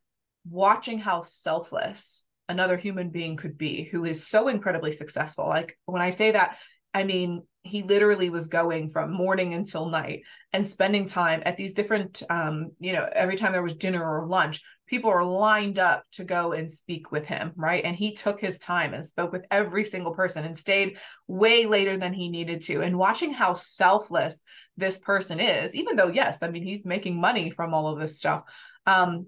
watching 0.48 0.98
how 0.98 1.22
selfless 1.22 2.24
another 2.48 2.76
human 2.76 3.10
being 3.10 3.36
could 3.36 3.56
be 3.56 3.84
who 3.84 4.04
is 4.04 4.26
so 4.26 4.48
incredibly 4.48 4.92
successful. 4.92 5.46
Like 5.46 5.78
when 5.86 6.02
I 6.02 6.10
say 6.10 6.32
that, 6.32 6.58
I 6.94 7.04
mean, 7.04 7.42
he 7.62 7.82
literally 7.82 8.30
was 8.30 8.48
going 8.48 8.88
from 8.88 9.12
morning 9.12 9.54
until 9.54 9.86
night 9.86 10.22
and 10.52 10.66
spending 10.66 11.06
time 11.06 11.42
at 11.44 11.56
these 11.56 11.74
different 11.74 12.22
um, 12.30 12.70
you 12.80 12.92
know, 12.92 13.08
every 13.12 13.36
time 13.36 13.52
there 13.52 13.62
was 13.62 13.74
dinner 13.74 14.02
or 14.02 14.26
lunch, 14.26 14.62
people 14.86 15.10
were 15.10 15.24
lined 15.24 15.78
up 15.78 16.04
to 16.12 16.24
go 16.24 16.52
and 16.52 16.70
speak 16.70 17.12
with 17.12 17.24
him, 17.24 17.52
right? 17.54 17.84
And 17.84 17.94
he 17.94 18.14
took 18.14 18.40
his 18.40 18.58
time 18.58 18.92
and 18.92 19.06
spoke 19.06 19.30
with 19.30 19.46
every 19.50 19.84
single 19.84 20.12
person 20.12 20.44
and 20.44 20.56
stayed 20.56 20.98
way 21.28 21.66
later 21.66 21.96
than 21.96 22.12
he 22.12 22.28
needed 22.28 22.62
to. 22.62 22.80
And 22.80 22.98
watching 22.98 23.32
how 23.32 23.54
selfless 23.54 24.40
this 24.76 24.98
person 24.98 25.38
is, 25.38 25.76
even 25.76 25.94
though, 25.94 26.08
yes, 26.08 26.42
I 26.42 26.50
mean, 26.50 26.64
he's 26.64 26.84
making 26.84 27.20
money 27.20 27.50
from 27.50 27.72
all 27.72 27.86
of 27.86 28.00
this 28.00 28.18
stuff. 28.18 28.42
Um, 28.84 29.26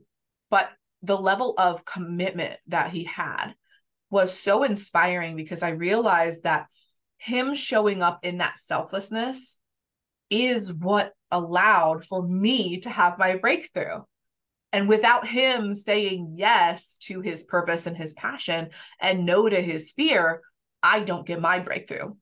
but 0.50 0.70
the 1.02 1.16
level 1.16 1.54
of 1.58 1.84
commitment 1.84 2.58
that 2.66 2.90
he 2.90 3.04
had 3.04 3.52
was 4.10 4.36
so 4.36 4.64
inspiring 4.64 5.36
because 5.36 5.62
I 5.62 5.70
realized 5.70 6.42
that 6.42 6.66
him 7.22 7.54
showing 7.54 8.02
up 8.02 8.24
in 8.24 8.38
that 8.38 8.58
selflessness 8.58 9.56
is 10.28 10.72
what 10.72 11.12
allowed 11.30 12.04
for 12.04 12.20
me 12.26 12.80
to 12.80 12.90
have 12.90 13.16
my 13.16 13.36
breakthrough. 13.36 14.00
And 14.72 14.88
without 14.88 15.28
him 15.28 15.72
saying 15.72 16.32
yes 16.34 16.96
to 17.02 17.20
his 17.20 17.44
purpose 17.44 17.86
and 17.86 17.96
his 17.96 18.12
passion 18.14 18.70
and 19.00 19.24
no 19.24 19.48
to 19.48 19.60
his 19.60 19.92
fear, 19.92 20.42
I 20.82 21.04
don't 21.04 21.24
get 21.24 21.40
my 21.40 21.60
breakthrough. 21.60 22.14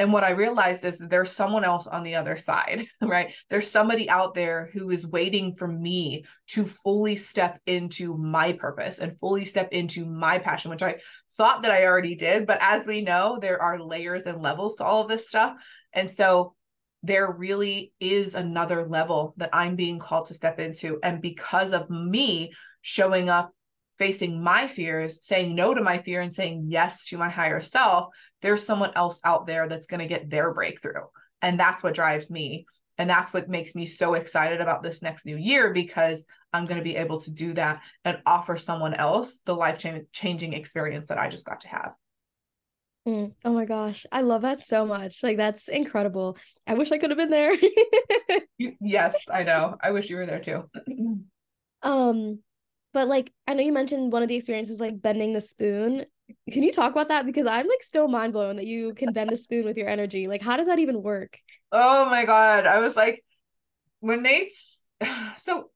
And 0.00 0.14
what 0.14 0.24
I 0.24 0.30
realized 0.30 0.82
is 0.86 0.96
that 0.96 1.10
there's 1.10 1.30
someone 1.30 1.62
else 1.62 1.86
on 1.86 2.04
the 2.04 2.14
other 2.14 2.38
side, 2.38 2.86
right? 3.02 3.34
There's 3.50 3.70
somebody 3.70 4.08
out 4.08 4.32
there 4.32 4.70
who 4.72 4.88
is 4.88 5.06
waiting 5.06 5.54
for 5.54 5.68
me 5.68 6.24
to 6.48 6.64
fully 6.64 7.16
step 7.16 7.60
into 7.66 8.16
my 8.16 8.54
purpose 8.54 8.98
and 8.98 9.18
fully 9.18 9.44
step 9.44 9.68
into 9.72 10.06
my 10.06 10.38
passion, 10.38 10.70
which 10.70 10.82
I 10.82 11.00
thought 11.32 11.60
that 11.60 11.70
I 11.70 11.84
already 11.84 12.14
did. 12.14 12.46
But 12.46 12.62
as 12.62 12.86
we 12.86 13.02
know, 13.02 13.38
there 13.38 13.60
are 13.60 13.78
layers 13.78 14.22
and 14.22 14.40
levels 14.40 14.76
to 14.76 14.84
all 14.84 15.02
of 15.02 15.08
this 15.08 15.28
stuff. 15.28 15.62
And 15.92 16.10
so 16.10 16.54
there 17.02 17.30
really 17.30 17.92
is 18.00 18.34
another 18.34 18.86
level 18.86 19.34
that 19.36 19.50
I'm 19.52 19.76
being 19.76 19.98
called 19.98 20.28
to 20.28 20.34
step 20.34 20.58
into. 20.60 20.98
And 21.02 21.20
because 21.20 21.74
of 21.74 21.90
me 21.90 22.54
showing 22.80 23.28
up 23.28 23.52
facing 24.00 24.42
my 24.42 24.66
fears, 24.66 25.22
saying 25.22 25.54
no 25.54 25.74
to 25.74 25.82
my 25.82 25.98
fear 25.98 26.22
and 26.22 26.32
saying 26.32 26.64
yes 26.68 27.04
to 27.04 27.18
my 27.18 27.28
higher 27.28 27.60
self, 27.60 28.06
there's 28.40 28.64
someone 28.64 28.90
else 28.96 29.20
out 29.24 29.46
there 29.46 29.68
that's 29.68 29.86
going 29.86 30.00
to 30.00 30.08
get 30.08 30.30
their 30.30 30.54
breakthrough. 30.54 31.04
And 31.42 31.60
that's 31.60 31.82
what 31.82 31.94
drives 31.94 32.30
me. 32.30 32.64
And 32.96 33.10
that's 33.10 33.34
what 33.34 33.50
makes 33.50 33.74
me 33.74 33.84
so 33.84 34.14
excited 34.14 34.62
about 34.62 34.82
this 34.82 35.02
next 35.02 35.26
new 35.26 35.36
year 35.36 35.74
because 35.74 36.24
I'm 36.50 36.64
going 36.64 36.78
to 36.78 36.84
be 36.84 36.96
able 36.96 37.20
to 37.20 37.30
do 37.30 37.52
that 37.52 37.82
and 38.06 38.22
offer 38.24 38.56
someone 38.56 38.94
else 38.94 39.38
the 39.44 39.54
life 39.54 39.78
changing 40.12 40.54
experience 40.54 41.08
that 41.08 41.18
I 41.18 41.28
just 41.28 41.44
got 41.44 41.60
to 41.60 41.68
have. 41.68 41.94
Mm, 43.06 43.34
oh 43.44 43.52
my 43.52 43.66
gosh, 43.66 44.06
I 44.10 44.22
love 44.22 44.42
that 44.42 44.60
so 44.60 44.86
much. 44.86 45.22
Like 45.22 45.36
that's 45.36 45.68
incredible. 45.68 46.38
I 46.66 46.72
wish 46.74 46.90
I 46.90 46.98
could 46.98 47.10
have 47.10 47.18
been 47.18 47.30
there. 47.30 47.54
yes, 48.80 49.16
I 49.30 49.42
know. 49.42 49.76
I 49.82 49.90
wish 49.90 50.08
you 50.08 50.16
were 50.16 50.26
there 50.26 50.40
too. 50.40 50.70
um 51.82 52.40
but 52.92 53.08
like 53.08 53.32
I 53.46 53.54
know 53.54 53.62
you 53.62 53.72
mentioned 53.72 54.12
one 54.12 54.22
of 54.22 54.28
the 54.28 54.36
experiences 54.36 54.80
like 54.80 55.00
bending 55.00 55.32
the 55.32 55.40
spoon. 55.40 56.04
Can 56.50 56.62
you 56.62 56.72
talk 56.72 56.92
about 56.92 57.08
that? 57.08 57.26
Because 57.26 57.46
I'm 57.46 57.66
like 57.66 57.82
still 57.82 58.08
mind 58.08 58.32
blown 58.32 58.56
that 58.56 58.66
you 58.66 58.94
can 58.94 59.12
bend 59.12 59.32
a 59.32 59.36
spoon 59.36 59.64
with 59.64 59.76
your 59.76 59.88
energy. 59.88 60.28
Like, 60.28 60.42
how 60.42 60.56
does 60.56 60.66
that 60.66 60.78
even 60.78 61.02
work? 61.02 61.38
Oh 61.72 62.06
my 62.06 62.24
god. 62.24 62.66
I 62.66 62.78
was 62.78 62.96
like, 62.96 63.24
when 64.00 64.22
they 64.22 64.50
so 65.36 65.70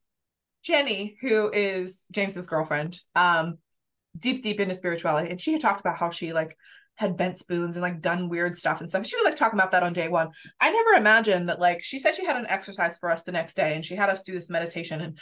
Jenny, 0.62 1.16
who 1.21 1.50
is 1.52 2.04
James's 2.11 2.47
girlfriend, 2.47 2.99
um, 3.14 3.59
deep, 4.18 4.42
deep 4.42 4.61
into 4.61 4.75
spirituality, 4.75 5.30
and 5.30 5.40
she 5.40 5.52
had 5.52 5.61
talked 5.61 5.80
about 5.80 5.99
how 5.99 6.11
she 6.11 6.33
like 6.33 6.56
had 6.97 7.16
bent 7.16 7.38
spoons 7.38 7.76
and 7.76 7.83
like 7.83 8.00
done 8.00 8.28
weird 8.28 8.56
stuff 8.56 8.80
and 8.80 8.88
stuff. 8.88 9.06
She 9.06 9.16
would 9.16 9.25
like 9.25 9.35
talk 9.37 9.52
about 9.52 9.73
that 9.73 9.83
on 9.83 9.92
day 9.92 10.09
one. 10.09 10.30
I 10.61 10.71
never 10.71 10.90
imagined 10.92 11.49
that 11.49 11.59
like 11.59 11.83
she 11.83 11.99
said 11.99 12.14
she 12.14 12.25
had 12.25 12.37
an 12.37 12.47
exercise 12.49 12.99
for 12.99 13.11
us 13.11 13.25
the 13.25 13.33
next 13.33 13.54
day 13.54 13.75
and 13.75 13.85
she 13.85 13.97
had 13.97 14.09
us 14.09 14.23
do 14.23 14.33
this 14.33 14.49
meditation 14.49 15.00
and 15.00 15.18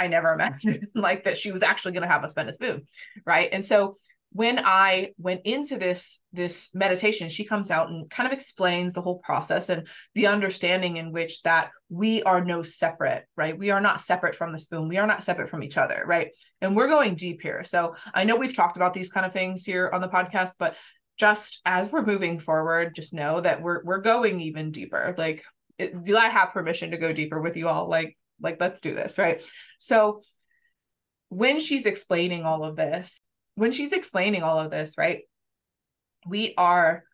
I 0.00 0.06
never 0.06 0.32
imagined 0.32 0.88
like 0.94 1.24
that 1.24 1.36
she 1.36 1.52
was 1.52 1.62
actually 1.62 1.92
going 1.92 2.02
to 2.02 2.08
have 2.08 2.24
us 2.24 2.32
bend 2.32 2.48
a 2.48 2.52
spoon, 2.52 2.86
right? 3.26 3.50
And 3.52 3.64
so 3.64 3.96
when 4.32 4.60
I 4.64 5.10
went 5.18 5.42
into 5.44 5.76
this 5.76 6.20
this 6.32 6.68
meditation, 6.72 7.28
she 7.28 7.44
comes 7.44 7.70
out 7.70 7.90
and 7.90 8.08
kind 8.08 8.26
of 8.26 8.32
explains 8.32 8.92
the 8.92 9.02
whole 9.02 9.18
process 9.18 9.68
and 9.68 9.88
the 10.14 10.28
understanding 10.28 10.96
in 10.96 11.10
which 11.12 11.42
that 11.42 11.70
we 11.88 12.22
are 12.22 12.42
no 12.42 12.62
separate, 12.62 13.26
right? 13.36 13.58
We 13.58 13.70
are 13.70 13.80
not 13.80 14.00
separate 14.00 14.36
from 14.36 14.52
the 14.52 14.60
spoon. 14.60 14.88
We 14.88 14.98
are 14.98 15.06
not 15.06 15.24
separate 15.24 15.50
from 15.50 15.64
each 15.64 15.76
other, 15.76 16.04
right? 16.06 16.30
And 16.60 16.76
we're 16.76 16.86
going 16.86 17.16
deep 17.16 17.42
here. 17.42 17.64
So 17.64 17.96
I 18.14 18.22
know 18.24 18.36
we've 18.36 18.54
talked 18.54 18.76
about 18.76 18.94
these 18.94 19.10
kind 19.10 19.26
of 19.26 19.32
things 19.32 19.64
here 19.64 19.90
on 19.92 20.00
the 20.00 20.08
podcast, 20.08 20.52
but 20.58 20.76
just 21.18 21.60
as 21.66 21.90
we're 21.90 22.06
moving 22.06 22.38
forward, 22.38 22.94
just 22.94 23.12
know 23.12 23.40
that 23.40 23.60
we're 23.60 23.82
we're 23.84 23.98
going 23.98 24.40
even 24.40 24.70
deeper. 24.70 25.14
Like, 25.18 25.44
do 26.02 26.16
I 26.16 26.28
have 26.28 26.52
permission 26.52 26.92
to 26.92 26.98
go 26.98 27.12
deeper 27.12 27.40
with 27.40 27.56
you 27.56 27.68
all? 27.68 27.88
Like, 27.88 28.16
like 28.40 28.58
let's 28.60 28.80
do 28.80 28.94
this 28.94 29.18
right? 29.18 29.42
So 29.78 30.22
when 31.28 31.60
she's 31.60 31.86
explaining 31.86 32.44
all 32.44 32.64
of 32.64 32.76
this 32.76 33.18
when 33.54 33.72
she's 33.72 33.92
explaining 33.92 34.42
all 34.42 34.58
of 34.58 34.70
this 34.70 34.94
right 34.98 35.22
we 36.26 36.54
are 36.56 37.04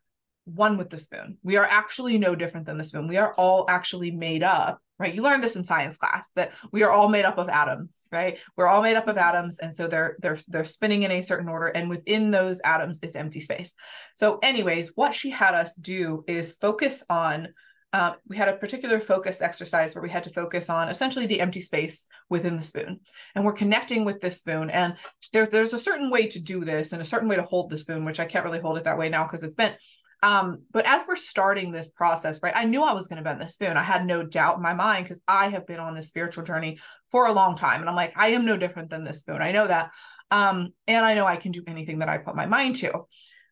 one 0.47 0.79
with 0.79 0.91
the 0.91 0.99
spoon. 0.99 1.39
We 1.43 1.57
are 1.57 1.65
actually 1.65 2.19
no 2.19 2.37
different 2.37 2.67
than 2.67 2.79
the 2.79 2.85
spoon. 2.85 3.09
We 3.09 3.17
are 3.17 3.35
all 3.35 3.67
actually 3.69 4.11
made 4.11 4.43
up 4.43 4.81
right? 4.99 5.15
You 5.15 5.21
learned 5.21 5.45
this 5.45 5.57
in 5.57 5.65
science 5.65 5.99
class 5.99 6.31
that 6.37 6.53
we 6.73 6.83
are 6.83 6.91
all 6.91 7.11
made 7.11 7.27
up 7.27 7.37
of 7.37 7.51
atoms 7.51 8.01
right? 8.11 8.39
We're 8.57 8.69
all 8.69 8.83
made 8.83 8.97
up 8.97 9.09
of 9.09 9.19
atoms 9.19 9.59
and 9.59 9.75
so 9.75 9.89
they're 9.89 10.17
they're 10.21 10.39
they're 10.49 10.65
spinning 10.65 11.03
in 11.03 11.11
a 11.11 11.23
certain 11.23 11.49
order 11.49 11.67
and 11.67 11.91
within 11.91 12.31
those 12.31 12.61
atoms 12.61 13.01
is 13.03 13.17
empty 13.17 13.41
space. 13.41 13.75
So 14.15 14.39
anyways 14.43 14.93
what 14.95 15.13
she 15.13 15.31
had 15.31 15.55
us 15.55 15.75
do 15.75 16.25
is 16.27 16.53
focus 16.53 17.03
on 17.11 17.49
uh, 17.93 18.13
we 18.29 18.37
had 18.37 18.49
a 18.49 18.57
particular 18.57 19.01
focus 19.01 19.41
exercise 19.41 19.95
where 19.95 20.03
we 20.03 20.11
had 20.11 20.25
to 20.25 20.31
focus 20.31 20.69
on 20.69 20.89
essentially 20.89 21.27
the 21.27 21.41
empty 21.41 21.61
space 21.61 22.07
within 22.29 22.57
the 22.57 22.63
spoon. 22.63 23.01
And 23.35 23.45
we're 23.45 23.53
connecting 23.53 24.05
with 24.05 24.21
this 24.21 24.39
spoon. 24.39 24.71
And 24.71 24.97
there's 25.33 25.49
there's 25.49 25.73
a 25.73 25.79
certain 25.79 26.11
way 26.11 26.27
to 26.29 26.41
do 26.41 26.65
this 26.65 26.93
and 26.93 27.01
a 27.01 27.07
certain 27.07 27.29
way 27.29 27.37
to 27.37 27.43
hold 27.43 27.71
the 27.71 27.79
spoon, 27.79 28.05
which 28.05 28.21
I 28.21 28.27
can't 28.27 28.45
really 28.45 28.61
hold 28.61 28.77
it 28.77 28.85
that 28.85 28.99
way 28.99 29.09
now 29.09 29.25
because 29.25 29.43
it's 29.43 29.55
bent. 29.55 29.77
Um, 30.23 30.63
but 30.71 30.87
as 30.87 31.03
we're 31.07 31.17
starting 31.17 31.71
this 31.71 31.89
process, 31.89 32.41
right, 32.43 32.57
I 32.57 32.65
knew 32.65 32.83
I 32.83 32.95
was 32.95 33.07
going 33.07 33.19
to 33.19 33.23
bend 33.23 33.41
the 33.41 33.49
spoon. 33.49 33.77
I 33.77 33.83
had 33.83 34.07
no 34.07 34.25
doubt 34.25 34.57
in 34.57 34.63
my 34.63 34.75
mind 34.75 35.05
because 35.05 35.21
I 35.29 35.49
have 35.49 35.67
been 35.67 35.79
on 35.79 35.95
this 35.95 36.09
spiritual 36.09 36.45
journey 36.45 36.79
for 37.11 37.27
a 37.27 37.33
long 37.33 37.55
time. 37.57 37.81
And 37.81 37.89
I'm 37.89 37.97
like, 37.97 38.15
I 38.17 38.29
am 38.29 38.45
no 38.45 38.57
different 38.57 38.91
than 38.91 39.05
this 39.05 39.21
spoon. 39.21 39.43
I 39.43 39.53
know 39.53 39.67
that. 39.67 39.91
Um, 40.31 40.73
and 40.89 41.05
I 41.05 41.15
know 41.15 41.27
I 41.27 41.37
can 41.37 41.53
do 41.53 41.63
anything 41.67 42.01
that 42.01 42.09
I 42.09 42.19
put 42.19 42.35
my 42.35 42.47
mind 42.47 42.77
to. 42.77 43.05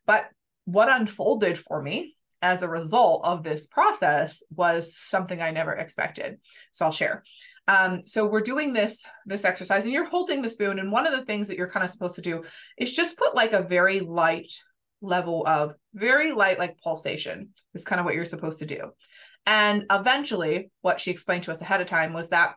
But 0.05 0.27
what 0.65 0.89
unfolded 0.89 1.57
for 1.57 1.81
me 1.81 2.13
as 2.41 2.61
a 2.61 2.69
result 2.69 3.21
of 3.23 3.43
this 3.43 3.65
process 3.67 4.43
was 4.49 4.95
something 4.95 5.41
I 5.41 5.51
never 5.51 5.73
expected. 5.73 6.37
So 6.71 6.85
I'll 6.85 6.91
share. 6.91 7.23
Um, 7.67 8.05
so 8.05 8.27
we're 8.27 8.41
doing 8.41 8.73
this 8.73 9.05
this 9.25 9.43
exercise, 9.43 9.85
and 9.85 9.93
you're 9.93 10.09
holding 10.09 10.41
the 10.41 10.49
spoon, 10.49 10.77
and 10.79 10.91
one 10.91 11.07
of 11.07 11.13
the 11.13 11.25
things 11.25 11.47
that 11.47 11.57
you're 11.57 11.69
kind 11.69 11.83
of 11.83 11.89
supposed 11.89 12.15
to 12.15 12.21
do 12.21 12.43
is 12.77 12.91
just 12.91 13.17
put 13.17 13.33
like 13.33 13.53
a 13.53 13.63
very 13.63 14.01
light 14.01 14.51
level 15.01 15.45
of 15.47 15.75
very 15.93 16.31
light 16.31 16.59
like 16.59 16.79
pulsation 16.79 17.49
is 17.73 17.83
kind 17.83 17.99
of 17.99 18.05
what 18.05 18.15
you're 18.15 18.25
supposed 18.25 18.59
to 18.59 18.65
do. 18.65 18.91
And 19.47 19.85
eventually, 19.91 20.71
what 20.81 20.99
she 20.99 21.11
explained 21.11 21.43
to 21.43 21.51
us 21.51 21.61
ahead 21.61 21.81
of 21.81 21.87
time 21.87 22.13
was 22.13 22.29
that 22.29 22.55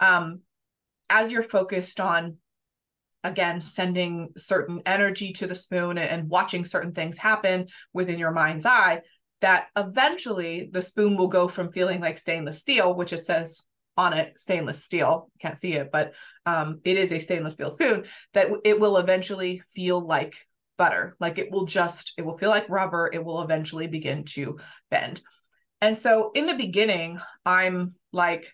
um, 0.00 0.40
as 1.10 1.32
you're 1.32 1.42
focused 1.42 2.00
on 2.00 2.36
again 3.24 3.60
sending 3.60 4.28
certain 4.36 4.82
energy 4.86 5.32
to 5.32 5.46
the 5.46 5.54
spoon 5.54 5.98
and 5.98 6.28
watching 6.28 6.64
certain 6.64 6.92
things 6.92 7.18
happen 7.18 7.66
within 7.92 8.18
your 8.18 8.30
mind's 8.30 8.66
eye 8.66 9.00
that 9.40 9.68
eventually 9.76 10.68
the 10.72 10.82
spoon 10.82 11.16
will 11.16 11.28
go 11.28 11.48
from 11.48 11.72
feeling 11.72 12.00
like 12.00 12.18
stainless 12.18 12.58
steel 12.58 12.94
which 12.94 13.12
it 13.12 13.24
says 13.24 13.64
on 13.96 14.12
it 14.12 14.38
stainless 14.38 14.84
steel 14.84 15.30
can't 15.40 15.60
see 15.60 15.72
it 15.72 15.90
but 15.90 16.14
um, 16.46 16.80
it 16.84 16.96
is 16.96 17.12
a 17.12 17.18
stainless 17.18 17.54
steel 17.54 17.70
spoon 17.70 18.04
that 18.34 18.48
it 18.64 18.78
will 18.78 18.96
eventually 18.96 19.62
feel 19.74 20.00
like 20.00 20.46
butter. 20.78 21.16
Like 21.20 21.38
it 21.38 21.50
will 21.50 21.66
just 21.66 22.14
it 22.16 22.24
will 22.24 22.38
feel 22.38 22.48
like 22.48 22.70
rubber. 22.70 23.10
It 23.12 23.22
will 23.22 23.42
eventually 23.42 23.88
begin 23.88 24.24
to 24.36 24.58
bend. 24.90 25.20
And 25.82 25.96
so 25.96 26.30
in 26.34 26.46
the 26.46 26.54
beginning 26.54 27.20
i'm 27.44 27.94
like 28.12 28.52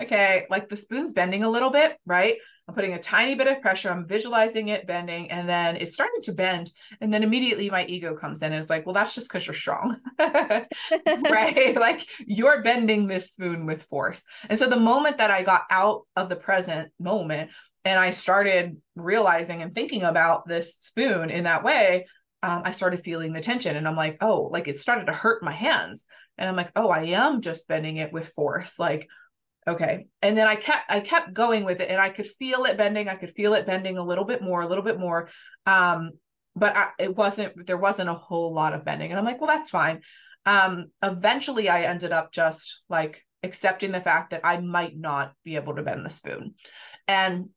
okay, 0.00 0.46
like 0.48 0.68
the 0.68 0.76
spoon's 0.76 1.12
bending 1.12 1.42
a 1.42 1.50
little 1.50 1.68
bit, 1.68 1.98
right? 2.06 2.36
I'm 2.68 2.74
putting 2.74 2.94
a 2.94 3.00
tiny 3.00 3.34
bit 3.34 3.48
of 3.48 3.60
pressure, 3.60 3.90
I'm 3.90 4.06
visualizing 4.06 4.68
it 4.68 4.86
bending, 4.86 5.30
and 5.30 5.48
then 5.48 5.76
it's 5.76 5.94
starting 5.94 6.22
to 6.22 6.32
bend. 6.32 6.70
And 7.00 7.12
then 7.12 7.22
immediately 7.22 7.68
my 7.68 7.84
ego 7.86 8.14
comes 8.14 8.42
in 8.42 8.52
and 8.52 8.60
is 8.60 8.70
like, 8.70 8.86
well, 8.86 8.94
that's 8.94 9.14
just 9.14 9.28
because 9.28 9.46
you're 9.46 9.54
strong. 9.54 9.96
right? 10.18 11.76
Like 11.76 12.06
you're 12.26 12.62
bending 12.62 13.06
this 13.06 13.32
spoon 13.32 13.66
with 13.66 13.82
force. 13.84 14.22
And 14.48 14.58
so 14.58 14.68
the 14.68 14.78
moment 14.78 15.18
that 15.18 15.30
I 15.30 15.42
got 15.42 15.62
out 15.70 16.02
of 16.16 16.28
the 16.28 16.36
present 16.36 16.92
moment 17.00 17.50
and 17.84 17.98
I 17.98 18.10
started 18.10 18.76
realizing 18.94 19.62
and 19.62 19.74
thinking 19.74 20.02
about 20.02 20.46
this 20.46 20.76
spoon 20.76 21.30
in 21.30 21.44
that 21.44 21.64
way, 21.64 22.06
um, 22.42 22.62
I 22.64 22.70
started 22.70 23.04
feeling 23.04 23.32
the 23.32 23.40
tension 23.40 23.76
and 23.76 23.86
I'm 23.86 23.96
like, 23.96 24.18
oh, 24.20 24.48
like 24.52 24.68
it 24.68 24.78
started 24.78 25.06
to 25.06 25.12
hurt 25.12 25.42
my 25.42 25.52
hands. 25.52 26.04
And 26.38 26.48
I'm 26.48 26.56
like, 26.56 26.70
oh, 26.74 26.88
I 26.88 27.04
am 27.04 27.42
just 27.42 27.68
bending 27.68 27.98
it 27.98 28.12
with 28.12 28.30
force. 28.30 28.78
Like, 28.78 29.08
okay. 29.70 30.06
And 30.22 30.36
then 30.36 30.46
i 30.46 30.56
kept 30.56 30.90
i 30.90 31.00
kept 31.00 31.32
going 31.32 31.64
with 31.64 31.80
it 31.80 31.90
and 31.90 32.00
i 32.00 32.08
could 32.08 32.26
feel 32.26 32.64
it 32.64 32.78
bending. 32.78 33.08
I 33.08 33.16
could 33.16 33.34
feel 33.34 33.54
it 33.54 33.66
bending 33.66 33.98
a 33.98 34.04
little 34.04 34.24
bit 34.24 34.42
more 34.42 34.62
a 34.62 34.66
little 34.66 34.84
bit 34.84 34.98
more. 34.98 35.28
Um 35.66 36.12
but 36.56 36.76
I, 36.76 36.88
it 36.98 37.16
wasn't 37.16 37.66
there 37.66 37.76
wasn't 37.76 38.10
a 38.10 38.14
whole 38.14 38.52
lot 38.52 38.72
of 38.72 38.84
bending. 38.84 39.10
And 39.10 39.18
i'm 39.18 39.24
like 39.24 39.40
well 39.40 39.54
that's 39.54 39.70
fine. 39.70 40.00
Um 40.46 40.86
eventually 41.02 41.68
i 41.68 41.82
ended 41.82 42.12
up 42.12 42.32
just 42.32 42.82
like 42.88 43.24
accepting 43.42 43.92
the 43.92 44.00
fact 44.00 44.30
that 44.30 44.42
i 44.44 44.60
might 44.60 44.96
not 44.96 45.32
be 45.44 45.56
able 45.56 45.74
to 45.76 45.82
bend 45.82 46.04
the 46.04 46.10
spoon. 46.10 46.54
And 47.08 47.50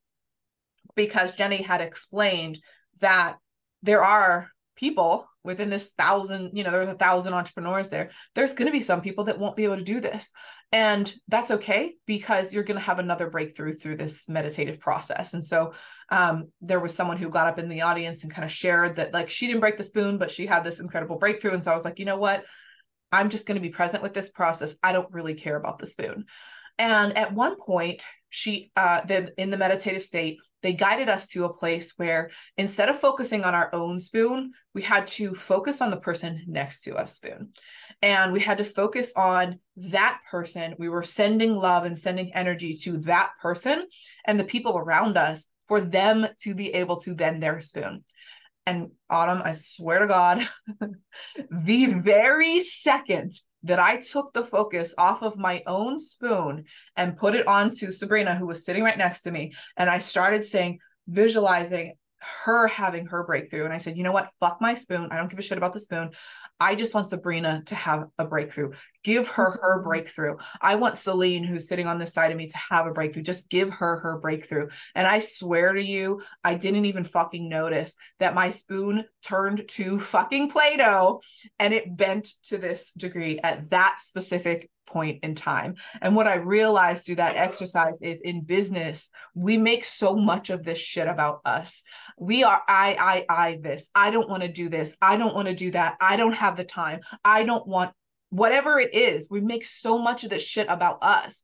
because 0.95 1.33
jenny 1.33 1.61
had 1.61 1.81
explained 1.81 2.59
that 3.01 3.37
there 3.81 4.03
are 4.03 4.49
people 4.75 5.27
within 5.43 5.69
this 5.69 5.91
thousand 5.97 6.51
you 6.53 6.63
know 6.63 6.71
there's 6.71 6.87
a 6.87 6.95
thousand 6.95 7.33
entrepreneurs 7.33 7.89
there 7.89 8.09
there's 8.33 8.53
going 8.53 8.65
to 8.65 8.71
be 8.71 8.81
some 8.81 9.01
people 9.01 9.25
that 9.25 9.39
won't 9.39 9.55
be 9.55 9.65
able 9.65 9.77
to 9.77 9.83
do 9.83 9.99
this 9.99 10.31
and 10.73 11.13
that's 11.27 11.51
okay 11.51 11.93
because 12.07 12.51
you're 12.51 12.63
going 12.63 12.79
to 12.79 12.85
have 12.85 12.97
another 12.97 13.29
breakthrough 13.29 13.73
through 13.73 13.95
this 13.97 14.27
meditative 14.27 14.79
process. 14.79 15.35
And 15.35 15.45
so 15.45 15.73
um, 16.09 16.49
there 16.61 16.79
was 16.79 16.95
someone 16.95 17.17
who 17.17 17.29
got 17.29 17.45
up 17.45 17.59
in 17.59 17.69
the 17.69 17.83
audience 17.83 18.23
and 18.23 18.33
kind 18.33 18.43
of 18.43 18.51
shared 18.51 18.95
that 18.95 19.13
like 19.13 19.29
she 19.29 19.45
didn't 19.45 19.59
break 19.59 19.77
the 19.77 19.83
spoon 19.83 20.17
but 20.17 20.31
she 20.31 20.47
had 20.47 20.63
this 20.63 20.79
incredible 20.79 21.19
breakthrough. 21.19 21.53
And 21.53 21.63
so 21.63 21.69
i 21.69 21.75
was 21.75 21.85
like 21.85 21.99
you 21.99 22.05
know 22.05 22.17
what? 22.17 22.43
I'm 23.11 23.29
just 23.29 23.45
going 23.45 23.55
to 23.55 23.61
be 23.61 23.69
present 23.69 24.01
with 24.01 24.15
this 24.15 24.31
process. 24.31 24.73
I 24.81 24.93
don't 24.93 25.13
really 25.13 25.35
care 25.35 25.55
about 25.55 25.77
the 25.77 25.85
spoon. 25.85 26.25
And 26.79 27.15
at 27.15 27.33
one 27.33 27.55
point 27.55 28.01
she 28.31 28.71
uh 28.75 29.01
the, 29.01 29.31
in 29.37 29.51
the 29.51 29.57
meditative 29.57 30.01
state 30.01 30.39
they 30.63 30.73
guided 30.73 31.09
us 31.09 31.27
to 31.27 31.45
a 31.45 31.53
place 31.53 31.93
where 31.97 32.31
instead 32.57 32.89
of 32.89 32.97
focusing 32.97 33.43
on 33.43 33.53
our 33.53 33.69
own 33.75 33.99
spoon, 33.99 34.53
we 34.73 34.81
had 34.81 35.05
to 35.05 35.35
focus 35.35 35.81
on 35.81 35.91
the 35.91 35.99
person 35.99 36.41
next 36.47 36.83
to 36.83 36.95
us 36.95 37.13
spoon. 37.13 37.49
And 38.03 38.33
we 38.33 38.41
had 38.41 38.57
to 38.57 38.65
focus 38.65 39.13
on 39.15 39.59
that 39.77 40.19
person. 40.29 40.75
We 40.77 40.89
were 40.89 41.03
sending 41.03 41.55
love 41.55 41.85
and 41.85 41.97
sending 41.97 42.33
energy 42.33 42.77
to 42.83 42.97
that 42.97 43.31
person 43.41 43.87
and 44.25 44.37
the 44.37 44.43
people 44.43 44.77
around 44.77 45.15
us 45.15 45.45
for 45.69 45.79
them 45.79 46.27
to 46.41 46.53
be 46.53 46.73
able 46.73 46.97
to 46.97 47.15
bend 47.15 47.41
their 47.41 47.61
spoon. 47.61 48.03
And 48.65 48.91
Autumn, 49.09 49.41
I 49.43 49.53
swear 49.53 49.99
to 49.99 50.07
God, 50.07 50.45
the 51.49 51.85
very 51.85 52.59
second 52.59 53.31
that 53.63 53.79
I 53.79 54.01
took 54.01 54.33
the 54.33 54.43
focus 54.43 54.93
off 54.97 55.23
of 55.23 55.37
my 55.37 55.63
own 55.65 55.97
spoon 55.97 56.65
and 56.97 57.15
put 57.15 57.35
it 57.35 57.47
onto 57.47 57.89
Sabrina, 57.89 58.35
who 58.35 58.47
was 58.47 58.65
sitting 58.65 58.83
right 58.83 58.97
next 58.97 59.21
to 59.21 59.31
me. 59.31 59.53
And 59.77 59.89
I 59.89 59.99
started 59.99 60.45
saying, 60.45 60.79
visualizing 61.07 61.93
her 62.45 62.67
having 62.67 63.07
her 63.07 63.23
breakthrough. 63.23 63.65
And 63.65 63.73
I 63.73 63.77
said, 63.77 63.97
you 63.97 64.03
know 64.03 64.11
what? 64.11 64.31
Fuck 64.39 64.59
my 64.61 64.75
spoon. 64.75 65.09
I 65.11 65.17
don't 65.17 65.29
give 65.29 65.39
a 65.39 65.43
shit 65.43 65.57
about 65.57 65.73
the 65.73 65.79
spoon. 65.79 66.11
I 66.59 66.75
just 66.75 66.93
want 66.93 67.09
Sabrina 67.09 67.63
to 67.65 67.75
have 67.75 68.07
a 68.17 68.25
breakthrough. 68.25 68.71
Give 69.03 69.27
her 69.27 69.59
her 69.61 69.77
mm-hmm. 69.77 69.87
breakthrough. 69.87 70.37
I 70.61 70.75
want 70.75 70.97
Celine, 70.97 71.43
who's 71.43 71.67
sitting 71.67 71.87
on 71.87 71.99
this 71.99 72.13
side 72.13 72.31
of 72.31 72.37
me, 72.37 72.47
to 72.47 72.57
have 72.57 72.87
a 72.87 72.91
breakthrough. 72.91 73.23
Just 73.23 73.49
give 73.49 73.69
her 73.69 73.99
her 73.99 74.19
breakthrough. 74.19 74.69
And 74.95 75.05
I 75.05 75.19
swear 75.19 75.73
to 75.73 75.83
you, 75.83 76.21
I 76.43 76.55
didn't 76.55 76.85
even 76.85 77.03
fucking 77.03 77.49
notice 77.49 77.93
that 78.19 78.35
my 78.35 78.49
spoon 78.49 79.03
turned 79.23 79.67
to 79.69 79.99
fucking 79.99 80.49
Play 80.49 80.77
Doh 80.77 81.19
and 81.59 81.73
it 81.73 81.95
bent 81.95 82.29
to 82.43 82.57
this 82.57 82.91
degree 82.91 83.39
at 83.43 83.69
that 83.71 83.97
specific 83.99 84.69
point 84.93 85.19
in 85.23 85.35
time. 85.35 85.75
And 86.01 86.15
what 86.15 86.27
I 86.27 86.35
realized 86.35 87.05
through 87.05 87.15
that 87.15 87.35
exercise 87.35 87.95
is 87.99 88.21
in 88.21 88.41
business, 88.41 89.09
we 89.33 89.57
make 89.57 89.83
so 89.83 90.15
much 90.15 90.51
of 90.51 90.63
this 90.63 90.79
shit 90.79 91.07
about 91.07 91.41
us. 91.43 91.81
We 92.17 92.43
are 92.43 92.61
I, 92.67 93.25
I, 93.29 93.47
I 93.47 93.59
this. 93.61 93.89
I 93.95 94.11
don't 94.11 94.29
want 94.29 94.43
to 94.43 94.49
do 94.49 94.69
this. 94.69 94.95
I 95.01 95.17
don't 95.17 95.35
want 95.35 95.47
to 95.47 95.55
do 95.55 95.71
that. 95.71 95.97
I 95.99 96.15
don't 96.15 96.35
have 96.35 96.55
the 96.55 96.63
time. 96.63 97.01
I 97.25 97.43
don't 97.43 97.67
want 97.67 97.91
whatever 98.29 98.79
it 98.79 98.93
is. 98.93 99.27
We 99.29 99.41
make 99.41 99.65
so 99.65 99.97
much 99.97 100.23
of 100.23 100.29
this 100.29 100.47
shit 100.47 100.67
about 100.69 101.03
us. 101.03 101.41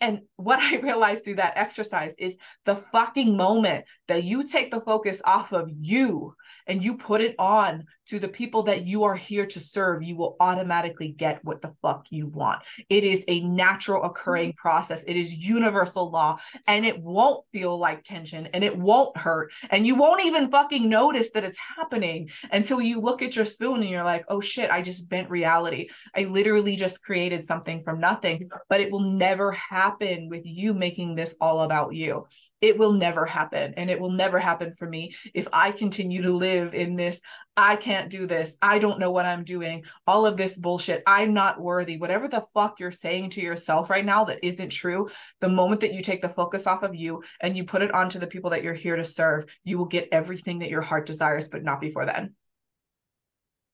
And 0.00 0.20
what 0.36 0.58
I 0.62 0.76
realized 0.76 1.24
through 1.24 1.36
that 1.36 1.56
exercise 1.56 2.14
is 2.18 2.36
the 2.64 2.76
fucking 2.76 3.36
moment 3.36 3.84
that 4.08 4.24
you 4.24 4.44
take 4.44 4.70
the 4.70 4.80
focus 4.80 5.20
off 5.24 5.52
of 5.52 5.70
you 5.80 6.34
and 6.66 6.82
you 6.82 6.96
put 6.96 7.20
it 7.20 7.34
on 7.38 7.84
to 8.06 8.20
the 8.20 8.28
people 8.28 8.62
that 8.64 8.86
you 8.86 9.02
are 9.02 9.16
here 9.16 9.46
to 9.46 9.58
serve, 9.58 10.02
you 10.02 10.16
will 10.16 10.36
automatically 10.38 11.08
get 11.08 11.44
what 11.44 11.60
the 11.60 11.74
fuck 11.82 12.06
you 12.10 12.28
want. 12.28 12.62
It 12.88 13.02
is 13.02 13.24
a 13.26 13.40
natural 13.40 14.04
occurring 14.04 14.50
mm-hmm. 14.50 14.68
process. 14.68 15.02
It 15.04 15.16
is 15.16 15.34
universal 15.34 16.10
law 16.10 16.38
and 16.68 16.86
it 16.86 17.00
won't 17.00 17.44
feel 17.52 17.76
like 17.78 18.04
tension 18.04 18.46
and 18.52 18.62
it 18.62 18.76
won't 18.76 19.16
hurt. 19.16 19.52
And 19.70 19.86
you 19.86 19.96
won't 19.96 20.24
even 20.24 20.50
fucking 20.50 20.88
notice 20.88 21.30
that 21.32 21.44
it's 21.44 21.58
happening 21.76 22.30
until 22.52 22.80
you 22.80 23.00
look 23.00 23.22
at 23.22 23.34
your 23.34 23.44
spoon 23.44 23.80
and 23.80 23.90
you're 23.90 24.04
like, 24.04 24.24
oh 24.28 24.40
shit, 24.40 24.70
I 24.70 24.82
just 24.82 25.08
bent 25.08 25.28
reality. 25.28 25.88
I 26.14 26.24
literally 26.24 26.76
just 26.76 27.02
created 27.02 27.42
something 27.42 27.82
from 27.82 27.98
nothing, 27.98 28.48
but 28.68 28.80
it 28.80 28.92
will 28.92 29.00
never 29.00 29.50
happen 29.50 29.85
with 30.28 30.42
you 30.44 30.74
making 30.74 31.14
this 31.14 31.34
all 31.40 31.60
about 31.60 31.94
you. 31.94 32.26
It 32.60 32.78
will 32.78 32.92
never 32.92 33.26
happen 33.26 33.74
and 33.76 33.90
it 33.90 34.00
will 34.00 34.10
never 34.10 34.38
happen 34.38 34.72
for 34.72 34.88
me. 34.88 35.14
If 35.34 35.46
i 35.52 35.70
continue 35.70 36.22
to 36.22 36.36
live 36.36 36.74
in 36.74 36.96
this 36.96 37.20
i 37.56 37.76
can't 37.76 38.10
do 38.10 38.26
this. 38.26 38.56
I 38.60 38.78
don't 38.78 38.98
know 38.98 39.10
what 39.10 39.26
i'm 39.26 39.44
doing. 39.44 39.84
All 40.06 40.26
of 40.26 40.36
this 40.36 40.56
bullshit. 40.56 41.02
I'm 41.06 41.34
not 41.34 41.60
worthy. 41.60 41.98
Whatever 41.98 42.28
the 42.28 42.44
fuck 42.54 42.80
you're 42.80 42.92
saying 42.92 43.30
to 43.30 43.40
yourself 43.40 43.90
right 43.90 44.04
now 44.04 44.24
that 44.24 44.40
isn't 44.42 44.70
true 44.70 45.08
the 45.40 45.48
moment 45.48 45.80
that 45.82 45.94
you 45.94 46.02
take 46.02 46.22
the 46.22 46.28
focus 46.28 46.66
off 46.66 46.82
of 46.82 46.94
you 46.94 47.22
and 47.40 47.56
you 47.56 47.64
put 47.64 47.82
it 47.82 47.94
onto 47.94 48.18
the 48.18 48.26
people 48.26 48.50
that 48.50 48.62
you're 48.62 48.74
here 48.74 48.96
to 48.96 49.04
serve 49.04 49.44
you 49.64 49.78
will 49.78 49.86
get 49.86 50.08
everything 50.12 50.60
that 50.60 50.70
your 50.70 50.82
heart 50.82 51.06
desires 51.06 51.48
but 51.48 51.62
not 51.62 51.80
before 51.80 52.06
then. 52.06 52.34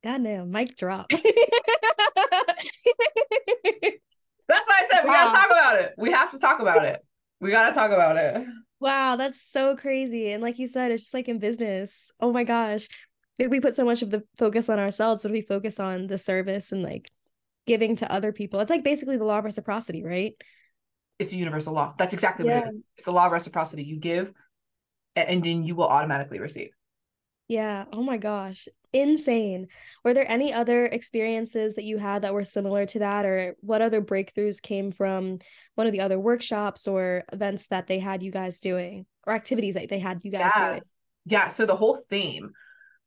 God 0.05 0.25
damn 0.25 0.51
mic 0.51 0.77
drop 0.77 1.07
that's 4.53 4.67
why 4.67 4.77
i 4.79 4.87
said 4.91 5.05
we 5.05 5.11
wow. 5.11 5.25
gotta 5.25 5.37
talk 5.37 5.51
about 5.51 5.81
it 5.81 5.95
we 5.99 6.11
have 6.11 6.31
to 6.31 6.39
talk 6.39 6.61
about 6.61 6.85
it 6.85 7.05
we 7.41 7.51
gotta 7.51 7.75
talk 7.75 7.91
about 7.91 8.17
it 8.17 8.47
Wow, 8.83 9.15
that's 9.15 9.41
so 9.41 9.77
crazy. 9.77 10.33
And 10.33 10.43
like 10.43 10.59
you 10.59 10.67
said, 10.67 10.91
it's 10.91 11.05
just 11.05 11.15
like 11.15 11.29
in 11.29 11.39
business. 11.39 12.11
Oh 12.19 12.33
my 12.33 12.43
gosh. 12.43 12.89
We 13.39 13.61
put 13.61 13.77
so 13.77 13.85
much 13.85 14.03
of 14.03 14.11
the 14.11 14.25
focus 14.37 14.69
on 14.69 14.81
ourselves, 14.81 15.23
but 15.23 15.31
we 15.31 15.41
focus 15.41 15.79
on 15.79 16.09
the 16.09 16.19
service 16.19 16.73
and 16.73 16.83
like 16.83 17.09
giving 17.65 17.95
to 17.97 18.11
other 18.11 18.33
people. 18.33 18.59
It's 18.59 18.73
like 18.73 18.83
basically 18.83 19.17
the 19.19 19.25
law 19.25 19.39
of 19.39 19.45
reciprocity, 19.45 20.03
right? 20.03 20.35
It's 21.21 21.33
a 21.33 21.37
universal 21.37 21.75
law. 21.75 21.95
That's 21.97 22.13
exactly 22.13 22.45
yeah. 22.45 22.59
what 22.59 22.67
it 22.67 22.75
is. 22.75 22.81
It's 22.97 23.05
the 23.05 23.13
law 23.13 23.27
of 23.27 23.33
reciprocity. 23.33 23.85
You 23.85 23.99
give 23.99 24.33
and 25.15 25.45
then 25.45 25.63
you 25.63 25.77
will 25.77 25.87
automatically 25.87 26.41
receive. 26.41 26.71
Yeah. 27.49 27.85
Oh 27.93 28.03
my 28.03 28.17
gosh. 28.17 28.69
Insane. 28.93 29.69
Were 30.05 30.15
there 30.15 30.31
any 30.31 30.53
other 30.53 30.87
experiences 30.87 31.75
that 31.75 31.85
you 31.85 31.99
had 31.99 32.23
that 32.23 32.35
were 32.35 32.45
similar 32.45 32.87
to 32.87 32.99
that, 33.01 33.25
or 33.25 33.57
what 33.61 33.83
other 33.83 34.01
breakthroughs 34.03 34.61
came 34.61 34.93
from 34.93 35.39
one 35.75 35.87
of 35.87 35.93
the 35.93 36.01
other 36.01 36.19
workshops 36.19 36.87
or 36.87 37.25
events 37.33 37.69
that 37.69 37.87
they 37.87 37.99
had 37.99 38.23
you 38.23 38.31
guys 38.31 38.61
doing, 38.61 39.07
or 39.27 39.35
activities 39.35 39.75
that 39.75 39.89
they 39.89 39.99
had 39.99 40.25
you 40.25 40.31
guys 40.31 40.53
yeah. 40.57 40.69
doing? 40.69 40.83
Yeah. 41.27 41.49
So 41.49 41.67
the 41.67 41.77
whole 41.77 41.99
theme 42.09 42.53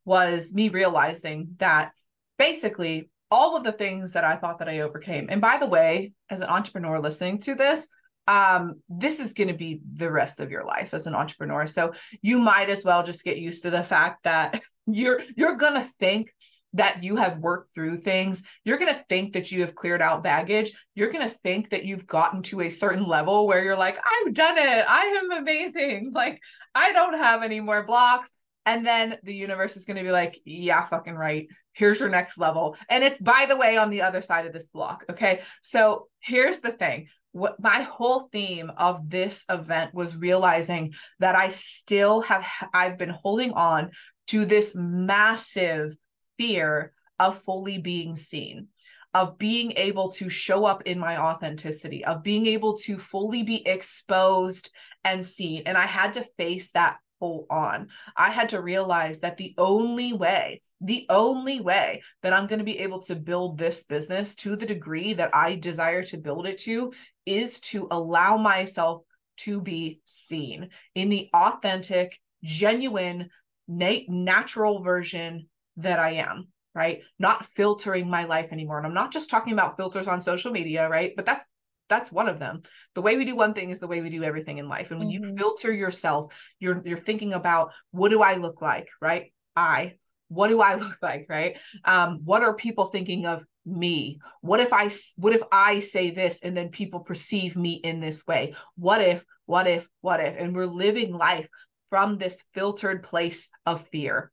was 0.05 0.53
me 0.53 0.69
realizing 0.69 1.55
that 1.57 1.91
basically 2.37 3.09
all 3.31 3.57
of 3.57 3.63
the 3.63 3.71
things 3.71 4.13
that 4.13 4.23
I 4.23 4.35
thought 4.35 4.59
that 4.59 4.69
I 4.69 4.81
overcame. 4.81 5.27
And 5.29 5.41
by 5.41 5.57
the 5.57 5.67
way, 5.67 6.13
as 6.29 6.41
an 6.41 6.49
entrepreneur 6.49 6.99
listening 6.99 7.39
to 7.41 7.55
this, 7.55 7.87
um, 8.27 8.81
this 8.89 9.19
is 9.19 9.33
going 9.33 9.49
to 9.49 9.53
be 9.53 9.81
the 9.93 10.11
rest 10.11 10.39
of 10.39 10.51
your 10.51 10.65
life 10.65 10.93
as 10.93 11.07
an 11.07 11.15
entrepreneur. 11.15 11.67
So 11.67 11.93
you 12.21 12.39
might 12.39 12.69
as 12.69 12.83
well 12.83 13.03
just 13.03 13.23
get 13.23 13.37
used 13.37 13.63
to 13.63 13.69
the 13.69 13.83
fact 13.83 14.23
that 14.23 14.61
you're 14.87 15.21
you're 15.35 15.57
going 15.57 15.75
to 15.75 15.87
think 15.99 16.31
that 16.75 17.03
you 17.03 17.15
have 17.15 17.37
worked 17.39 17.73
through 17.73 17.97
things. 17.97 18.43
You're 18.65 18.77
going 18.77 18.93
to 18.93 19.05
think 19.07 19.33
that 19.33 19.49
you 19.49 19.61
have 19.61 19.75
cleared 19.75 20.01
out 20.01 20.23
baggage. 20.23 20.73
You're 20.93 21.11
going 21.11 21.27
to 21.27 21.35
think 21.37 21.69
that 21.69 21.85
you've 21.85 22.05
gotten 22.05 22.41
to 22.43 22.61
a 22.61 22.69
certain 22.69 23.07
level 23.07 23.47
where 23.47 23.63
you're 23.63 23.77
like, 23.77 23.97
I've 23.97 24.33
done 24.33 24.57
it. 24.57 24.85
I 24.87 25.21
am 25.23 25.31
amazing. 25.31 26.11
Like, 26.25 26.41
I 26.73 26.91
don't 26.93 27.13
have 27.13 27.43
any 27.43 27.59
more 27.59 27.85
blocks. 27.85 28.31
And 28.65 28.85
then 28.85 29.17
the 29.23 29.35
universe 29.35 29.77
is 29.77 29.85
going 29.85 29.97
to 29.97 30.03
be 30.03 30.11
like, 30.11 30.39
yeah, 30.45 30.83
fucking 30.85 31.13
right. 31.13 31.47
Here's 31.73 31.99
your 31.99 32.09
next 32.09 32.37
level. 32.37 32.75
And 32.89 33.03
it's, 33.03 33.19
by 33.19 33.45
the 33.47 33.57
way, 33.57 33.77
on 33.77 33.89
the 33.89 34.01
other 34.01 34.21
side 34.21 34.45
of 34.45 34.53
this 34.53 34.67
block. 34.67 35.05
Okay. 35.09 35.41
So 35.61 36.07
here's 36.19 36.59
the 36.59 36.71
thing 36.71 37.07
what 37.35 37.61
my 37.61 37.81
whole 37.81 38.29
theme 38.31 38.71
of 38.77 39.09
this 39.09 39.43
event 39.49 39.93
was 39.93 40.15
realizing 40.15 40.93
that 41.19 41.35
I 41.35 41.49
still 41.49 42.21
have 42.21 42.47
I've 42.73 42.97
been 42.97 43.09
holding 43.09 43.51
on 43.51 43.91
to 44.27 44.45
this 44.45 44.73
massive 44.73 45.95
fear 46.37 46.93
of 47.19 47.37
fully 47.37 47.77
being 47.77 48.15
seen 48.15 48.69
of 49.13 49.37
being 49.37 49.71
able 49.77 50.11
to 50.11 50.27
show 50.27 50.65
up 50.65 50.83
in 50.83 50.99
my 50.99 51.17
authenticity, 51.17 52.03
of 52.03 52.21
being 52.21 52.45
able 52.47 52.75
to 52.75 52.97
fully 52.97 53.43
be 53.43 53.65
exposed 53.65 54.69
and 55.05 55.25
seen. 55.25 55.63
And 55.65 55.77
I 55.77 55.85
had 55.85 56.11
to 56.13 56.27
face 56.37 56.71
that 56.71 56.97
full 57.19 57.45
on. 57.49 57.89
I 58.15 58.29
had 58.29 58.49
to 58.49 58.61
realize 58.61 59.19
that 59.19 59.37
the 59.37 59.53
only 59.57 60.13
way, 60.13 60.61
the 60.81 61.05
only 61.09 61.61
way 61.61 62.01
that 62.23 62.33
I'm 62.33 62.47
going 62.47 62.59
to 62.59 62.65
be 62.65 62.79
able 62.79 63.01
to 63.03 63.15
build 63.15 63.57
this 63.57 63.83
business 63.83 64.35
to 64.35 64.55
the 64.55 64.65
degree 64.65 65.13
that 65.13 65.33
I 65.33 65.55
desire 65.55 66.03
to 66.03 66.17
build 66.17 66.47
it 66.47 66.57
to 66.59 66.93
is 67.25 67.59
to 67.61 67.87
allow 67.91 68.37
myself 68.37 69.03
to 69.37 69.61
be 69.61 70.01
seen 70.05 70.69
in 70.93 71.09
the 71.09 71.29
authentic, 71.33 72.19
genuine, 72.43 73.29
natural 73.67 74.81
version 74.81 75.47
that 75.77 75.99
I 75.99 76.11
am 76.11 76.47
right? 76.75 77.01
Not 77.17 77.45
filtering 77.45 78.09
my 78.09 78.25
life 78.25 78.49
anymore. 78.51 78.77
And 78.77 78.85
I'm 78.85 78.93
not 78.93 79.13
just 79.13 79.29
talking 79.29 79.53
about 79.53 79.77
filters 79.77 80.09
on 80.09 80.19
social 80.19 80.51
media, 80.51 80.89
right? 80.89 81.13
But 81.15 81.25
that's 81.25 81.45
that's 81.89 82.11
one 82.11 82.27
of 82.27 82.39
them. 82.39 82.63
The 82.93 83.01
way 83.01 83.17
we 83.17 83.25
do 83.25 83.35
one 83.35 83.53
thing 83.53 83.69
is 83.69 83.79
the 83.79 83.87
way 83.87 84.01
we 84.01 84.09
do 84.09 84.23
everything 84.23 84.57
in 84.57 84.67
life. 84.67 84.91
And 84.91 84.99
when 84.99 85.09
mm-hmm. 85.09 85.23
you 85.23 85.37
filter 85.37 85.71
yourself, 85.71 86.33
you're 86.59 86.81
you're 86.85 86.97
thinking 86.97 87.33
about 87.33 87.71
what 87.91 88.09
do 88.09 88.21
I 88.21 88.35
look 88.35 88.61
like, 88.61 88.89
right? 89.01 89.33
I 89.55 89.95
what 90.27 90.47
do 90.47 90.61
I 90.61 90.75
look 90.83 90.97
like, 91.01 91.27
right? 91.29 91.57
Um, 91.83 92.21
what 92.23 92.43
are 92.43 92.55
people 92.55 92.85
thinking 92.85 93.25
of 93.25 93.45
me? 93.65 94.19
What 94.41 94.59
if 94.59 94.71
I 94.73 94.89
what 95.15 95.33
if 95.33 95.41
I 95.51 95.79
say 95.79 96.11
this 96.11 96.41
and 96.41 96.55
then 96.55 96.69
people 96.69 96.99
perceive 97.01 97.55
me 97.55 97.73
in 97.73 97.99
this 97.99 98.25
way? 98.25 98.55
What 98.75 99.01
if, 99.01 99.25
what 99.45 99.67
if, 99.67 99.87
what 100.01 100.19
if? 100.19 100.35
And 100.37 100.55
we're 100.55 100.65
living 100.65 101.13
life 101.13 101.47
from 101.89 102.17
this 102.17 102.43
filtered 102.53 103.03
place 103.03 103.49
of 103.65 103.87
fear. 103.87 104.31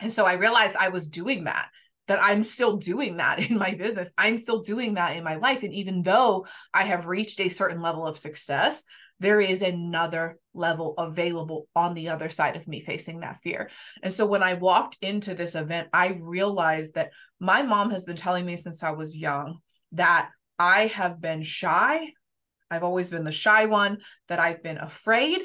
And 0.00 0.12
so 0.12 0.26
I 0.26 0.34
realized 0.34 0.76
I 0.76 0.90
was 0.90 1.08
doing 1.08 1.44
that, 1.44 1.68
that 2.08 2.18
I'm 2.22 2.42
still 2.42 2.76
doing 2.76 3.16
that 3.16 3.38
in 3.38 3.58
my 3.58 3.74
business. 3.74 4.12
I'm 4.16 4.38
still 4.38 4.60
doing 4.60 4.94
that 4.94 5.16
in 5.16 5.24
my 5.24 5.36
life. 5.36 5.62
And 5.62 5.72
even 5.72 6.02
though 6.02 6.46
I 6.72 6.84
have 6.84 7.06
reached 7.06 7.40
a 7.40 7.48
certain 7.48 7.82
level 7.82 8.06
of 8.06 8.18
success, 8.18 8.82
there 9.18 9.40
is 9.40 9.62
another 9.62 10.38
level 10.52 10.94
available 10.98 11.68
on 11.74 11.94
the 11.94 12.10
other 12.10 12.28
side 12.28 12.56
of 12.56 12.68
me 12.68 12.80
facing 12.80 13.20
that 13.20 13.40
fear. 13.42 13.70
And 14.02 14.12
so 14.12 14.26
when 14.26 14.42
I 14.42 14.54
walked 14.54 14.98
into 15.00 15.34
this 15.34 15.54
event, 15.54 15.88
I 15.92 16.18
realized 16.20 16.94
that 16.94 17.12
my 17.40 17.62
mom 17.62 17.90
has 17.90 18.04
been 18.04 18.16
telling 18.16 18.44
me 18.44 18.56
since 18.56 18.82
I 18.82 18.90
was 18.90 19.16
young 19.16 19.58
that 19.92 20.30
I 20.58 20.86
have 20.88 21.20
been 21.20 21.42
shy. 21.42 22.12
I've 22.70 22.82
always 22.82 23.10
been 23.10 23.24
the 23.24 23.32
shy 23.32 23.66
one, 23.66 23.98
that 24.28 24.38
I've 24.38 24.62
been 24.62 24.78
afraid. 24.78 25.40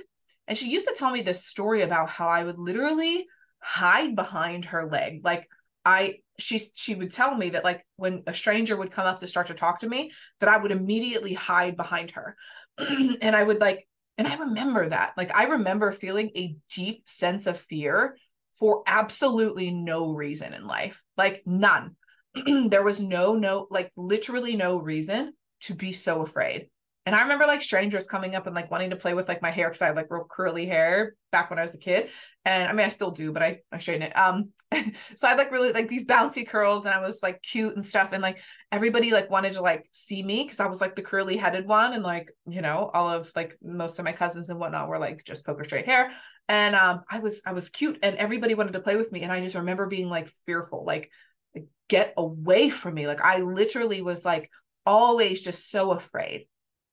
And 0.48 0.58
she 0.58 0.72
used 0.72 0.88
to 0.88 0.96
tell 0.96 1.12
me 1.12 1.22
this 1.22 1.46
story 1.46 1.82
about 1.82 2.10
how 2.10 2.28
I 2.28 2.44
would 2.44 2.58
literally 2.58 3.28
hide 3.60 4.16
behind 4.16 4.66
her 4.66 4.90
leg. 4.90 5.22
Like 5.24 5.48
I 5.86 6.16
she 6.42 6.60
she 6.74 6.96
would 6.96 7.12
tell 7.12 7.36
me 7.36 7.52
that 7.52 7.64
like 7.64 7.86
when 7.96 8.24
a 8.28 8.34
stranger 8.34 8.76
would 8.76 8.92
come 8.92 9.08
up 9.08 9.20
to 9.20 9.28
start 9.28 9.48
to 9.48 9.54
talk 9.54 9.80
to 9.80 9.90
me 9.90 10.12
that 10.40 10.50
I 10.50 10.58
would 10.58 10.72
immediately 10.72 11.34
hide 11.34 11.78
behind 11.78 12.12
her. 12.12 12.36
and 12.78 13.36
I 13.36 13.44
would 13.44 13.60
like 13.60 13.88
and 14.18 14.28
I 14.28 14.36
remember 14.36 14.90
that. 14.90 15.14
Like 15.18 15.36
I 15.36 15.46
remember 15.46 15.92
feeling 15.92 16.32
a 16.36 16.56
deep 16.74 17.08
sense 17.08 17.48
of 17.48 17.60
fear 17.60 18.18
for 18.54 18.84
absolutely 18.86 19.72
no 19.72 20.14
reason 20.14 20.54
in 20.54 20.68
life. 20.68 21.02
Like 21.18 21.44
none. 21.46 21.96
there 22.46 22.84
was 22.84 23.00
no 23.00 23.36
no 23.36 23.68
like 23.70 23.92
literally 23.96 24.56
no 24.56 24.78
reason 24.78 25.34
to 25.62 25.74
be 25.74 25.92
so 25.92 26.22
afraid. 26.22 26.70
And 27.08 27.16
I 27.16 27.22
remember 27.24 27.48
like 27.48 27.64
strangers 27.64 28.06
coming 28.06 28.36
up 28.36 28.46
and 28.46 28.56
like 28.56 28.70
wanting 28.70 28.92
to 28.92 28.96
play 28.96 29.16
with 29.16 29.28
like 29.28 29.42
my 29.42 29.50
hair 29.50 29.70
because 29.70 29.82
I 29.82 29.88
had 29.88 29.96
like 29.96 30.12
real 30.12 30.28
curly 30.30 30.68
hair 30.68 31.16
back 31.32 31.50
when 31.50 31.58
I 31.58 31.64
was 31.64 31.74
a 31.74 31.80
kid. 31.80 32.12
And 32.46 32.68
I 32.70 32.74
mean, 32.74 32.86
I 32.86 32.90
still 32.90 33.10
do, 33.10 33.32
but 33.32 33.42
I, 33.42 33.62
I 33.72 33.80
straighten 33.80 34.04
it. 34.04 34.16
Um, 34.16 34.50
so 35.16 35.26
I 35.26 35.32
had 35.32 35.38
like 35.40 35.52
really 35.52 35.72
like 35.72 35.88
these 35.88 36.06
bouncy 36.06 36.48
curls 36.48 36.86
and 36.86 36.94
I 36.94 37.02
was 37.02 37.24
like 37.24 37.42
cute 37.42 37.74
and 37.74 37.84
stuff. 37.84 38.10
And 38.12 38.22
like 38.22 38.40
everybody 38.72 39.10
like 39.10 39.32
wanted 39.32 39.54
to 39.54 39.62
like 39.62 39.88
see 39.92 40.22
me 40.22 40.44
because 40.44 40.60
I 40.60 40.68
was 40.68 40.80
like 40.80 40.96
the 40.96 41.02
curly 41.02 41.38
headed 41.38 41.68
one. 41.68 41.94
And 41.94 42.04
like, 42.04 42.30
you 42.48 42.62
know, 42.62 42.92
all 42.94 43.10
of 43.10 43.32
like 43.36 43.58
most 43.64 43.98
of 43.98 44.06
my 44.06 44.12
cousins 44.12 44.52
and 44.52 44.60
whatnot 44.60 44.88
were 44.88 45.00
like 45.00 45.24
just 45.26 45.44
poker 45.44 45.64
straight 45.64 45.88
hair. 45.88 46.12
And 46.48 46.76
um, 46.76 47.02
I 47.10 47.18
was, 47.18 47.42
I 47.48 47.54
was 47.54 47.70
cute 47.70 47.98
and 48.04 48.16
everybody 48.18 48.54
wanted 48.54 48.74
to 48.74 48.80
play 48.80 48.96
with 48.96 49.12
me. 49.12 49.22
And 49.22 49.32
I 49.32 49.42
just 49.42 49.56
remember 49.56 49.88
being 49.88 50.10
like 50.10 50.30
fearful, 50.46 50.86
like, 50.86 51.10
like 51.56 51.66
get 51.90 52.14
away 52.16 52.70
from 52.70 52.94
me. 52.94 53.08
Like 53.08 53.22
I 53.22 53.40
literally 53.40 54.04
was 54.04 54.24
like 54.24 54.52
always 54.86 55.42
just 55.42 55.72
so 55.72 55.92
afraid 55.92 56.48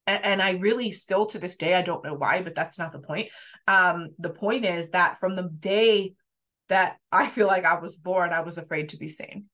and, 0.08 0.24
and 0.24 0.42
I 0.42 0.52
really 0.52 0.90
still 0.90 1.26
to 1.26 1.38
this 1.38 1.56
day, 1.56 1.74
I 1.74 1.82
don't 1.82 2.02
know 2.02 2.14
why, 2.14 2.40
but 2.40 2.54
that's 2.54 2.78
not 2.78 2.92
the 2.92 2.98
point. 2.98 3.28
Um, 3.66 4.14
the 4.18 4.30
point 4.30 4.64
is 4.64 4.88
that 4.90 5.20
from 5.20 5.36
the 5.36 5.42
day 5.42 6.14
that 6.70 6.96
I 7.12 7.26
feel 7.26 7.46
like 7.46 7.66
I 7.66 7.78
was 7.78 7.98
born, 7.98 8.32
I 8.32 8.40
was 8.40 8.56
afraid 8.56 8.88
to 8.90 8.96
be 8.96 9.10
seen. 9.10 9.44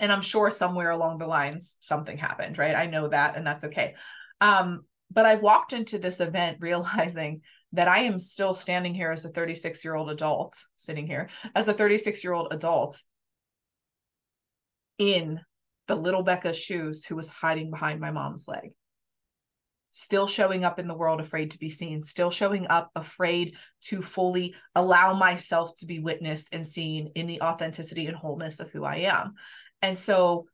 And 0.00 0.10
I'm 0.10 0.22
sure 0.22 0.50
somewhere 0.50 0.90
along 0.90 1.18
the 1.18 1.26
lines 1.26 1.76
something 1.80 2.16
happened, 2.16 2.56
right? 2.56 2.74
I 2.74 2.86
know 2.86 3.08
that, 3.08 3.36
and 3.36 3.46
that's 3.46 3.64
okay. 3.64 3.94
Um, 4.40 4.84
but 5.10 5.26
I 5.26 5.34
walked 5.34 5.74
into 5.74 5.98
this 5.98 6.20
event 6.20 6.58
realizing 6.60 7.42
that 7.72 7.88
I 7.88 8.00
am 8.00 8.18
still 8.18 8.54
standing 8.54 8.94
here 8.94 9.10
as 9.10 9.26
a 9.26 9.28
36 9.28 9.84
year 9.84 9.94
old 9.94 10.08
adult, 10.08 10.56
sitting 10.76 11.06
here 11.06 11.28
as 11.54 11.68
a 11.68 11.74
36 11.74 12.24
year 12.24 12.32
old 12.32 12.48
adult 12.52 13.02
in 14.96 15.40
the 15.88 15.96
little 15.96 16.22
Becca's 16.22 16.58
shoes 16.58 17.04
who 17.04 17.16
was 17.16 17.28
hiding 17.28 17.70
behind 17.70 18.00
my 18.00 18.10
mom's 18.10 18.48
leg 18.48 18.70
still 19.90 20.26
showing 20.26 20.64
up 20.64 20.78
in 20.78 20.88
the 20.88 20.96
world 20.96 21.20
afraid 21.20 21.52
to 21.52 21.58
be 21.58 21.70
seen, 21.70 22.02
still 22.02 22.30
showing 22.30 22.66
up 22.68 22.90
afraid 22.94 23.56
to 23.82 24.02
fully 24.02 24.54
allow 24.74 25.14
myself 25.14 25.76
to 25.78 25.86
be 25.86 25.98
witnessed 25.98 26.48
and 26.52 26.66
seen 26.66 27.12
in 27.14 27.26
the 27.26 27.40
authenticity 27.42 28.06
and 28.06 28.16
wholeness 28.16 28.60
of 28.60 28.70
who 28.70 28.84
I 28.84 28.96
am. 28.96 29.34
And 29.82 29.98
so 29.98 30.46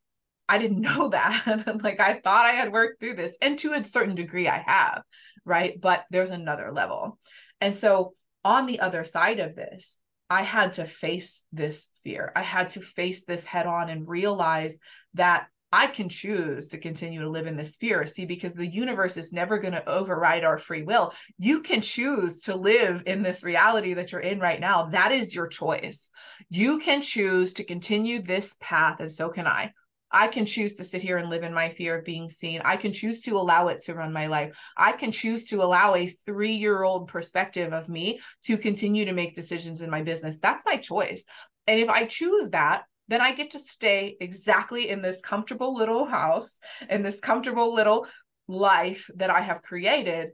I 0.49 0.59
didn't 0.59 0.81
know 0.83 1.09
that. 1.09 1.64
like 1.83 2.01
I 2.01 2.20
thought 2.20 2.47
I 2.47 2.53
had 2.53 2.73
worked 2.73 3.01
through 3.01 3.14
this, 3.14 3.37
and 3.40 3.59
to 3.61 3.73
a 3.73 3.85
certain 3.85 4.14
degree, 4.14 4.49
I 4.49 4.62
have, 4.66 5.03
right? 5.44 5.81
But 5.81 6.05
there's 6.11 6.31
another 6.31 6.73
level. 6.73 7.18
And 7.61 7.75
so 7.75 8.12
on 8.44 8.66
the 8.66 8.81
other 8.81 9.05
side 9.05 9.40
of 9.40 9.57
this, 9.57 9.97
I 10.31 10.42
had 10.42 10.75
to 10.75 10.85
face 10.85 11.42
this 11.53 11.87
fear. 12.03 12.33
I 12.35 12.42
had 12.42 12.70
to 12.70 12.81
face 12.81 13.25
this 13.25 13.44
head 13.44 13.66
on 13.66 13.88
and 13.88 14.09
realize 14.09 14.79
that 15.14 15.47
I 15.75 15.89
can 15.89 16.09
choose 16.09 16.69
to 16.69 16.79
continue 16.79 17.21
to 17.23 17.29
live 17.29 17.49
in 17.49 17.57
this 17.57 17.75
fear. 17.75 18.07
See, 18.07 18.27
because 18.27 18.55
the 18.55 18.73
universe 18.73 19.17
is 19.17 19.33
never 19.33 19.59
going 19.59 19.73
to 19.73 19.89
override 19.89 20.45
our 20.45 20.57
free 20.57 20.85
will. 20.85 21.13
You 21.37 21.63
can 21.63 21.81
choose 21.81 22.43
to 22.43 22.55
live 22.55 23.03
in 23.07 23.25
this 23.25 23.43
reality 23.43 23.93
that 23.95 24.13
you're 24.13 24.21
in 24.21 24.39
right 24.39 24.61
now. 24.61 24.85
That 24.85 25.11
is 25.11 25.35
your 25.35 25.49
choice. 25.49 26.11
You 26.49 26.79
can 26.79 27.03
choose 27.03 27.55
to 27.55 27.65
continue 27.65 28.23
this 28.23 28.55
path, 28.61 29.01
and 29.01 29.11
so 29.11 29.31
can 29.31 29.49
I. 29.49 29.73
I 30.13 30.29
can 30.29 30.47
choose 30.47 30.75
to 30.75 30.85
sit 30.85 31.03
here 31.03 31.17
and 31.17 31.29
live 31.29 31.43
in 31.43 31.53
my 31.53 31.71
fear 31.71 31.99
of 31.99 32.05
being 32.05 32.31
seen. 32.31 32.63
I 32.65 32.77
can 32.77 32.93
choose 32.93 33.23
to 33.23 33.37
allow 33.37 33.67
it 33.67 33.83
to 33.87 33.95
run 33.95 34.13
my 34.13 34.29
life. 34.29 34.57
I 34.77 34.93
can 34.93 35.11
choose 35.11 35.47
to 35.47 35.61
allow 35.65 35.97
a 35.97 36.07
three 36.07 36.55
year 36.55 36.85
old 36.85 37.09
perspective 37.09 37.73
of 37.73 37.89
me 37.89 38.21
to 38.45 38.57
continue 38.57 39.07
to 39.07 39.13
make 39.13 39.35
decisions 39.35 39.81
in 39.81 39.91
my 39.91 40.03
business. 40.03 40.39
That's 40.39 40.65
my 40.65 40.77
choice. 40.77 41.25
And 41.67 41.81
if 41.81 41.89
I 41.89 42.05
choose 42.05 42.51
that, 42.51 42.85
then 43.09 43.21
I 43.21 43.33
get 43.33 43.51
to 43.51 43.59
stay 43.59 44.17
exactly 44.21 44.88
in 44.88 45.03
this 45.03 45.21
comfortable 45.21 45.75
little 45.75 46.07
house 46.07 46.59
and 46.88 47.05
this 47.05 47.21
comfortable 47.21 47.75
little 47.75 48.07
life 48.49 49.11
that 49.17 49.31
I 49.31 49.40
have 49.40 49.62
created 49.62 50.31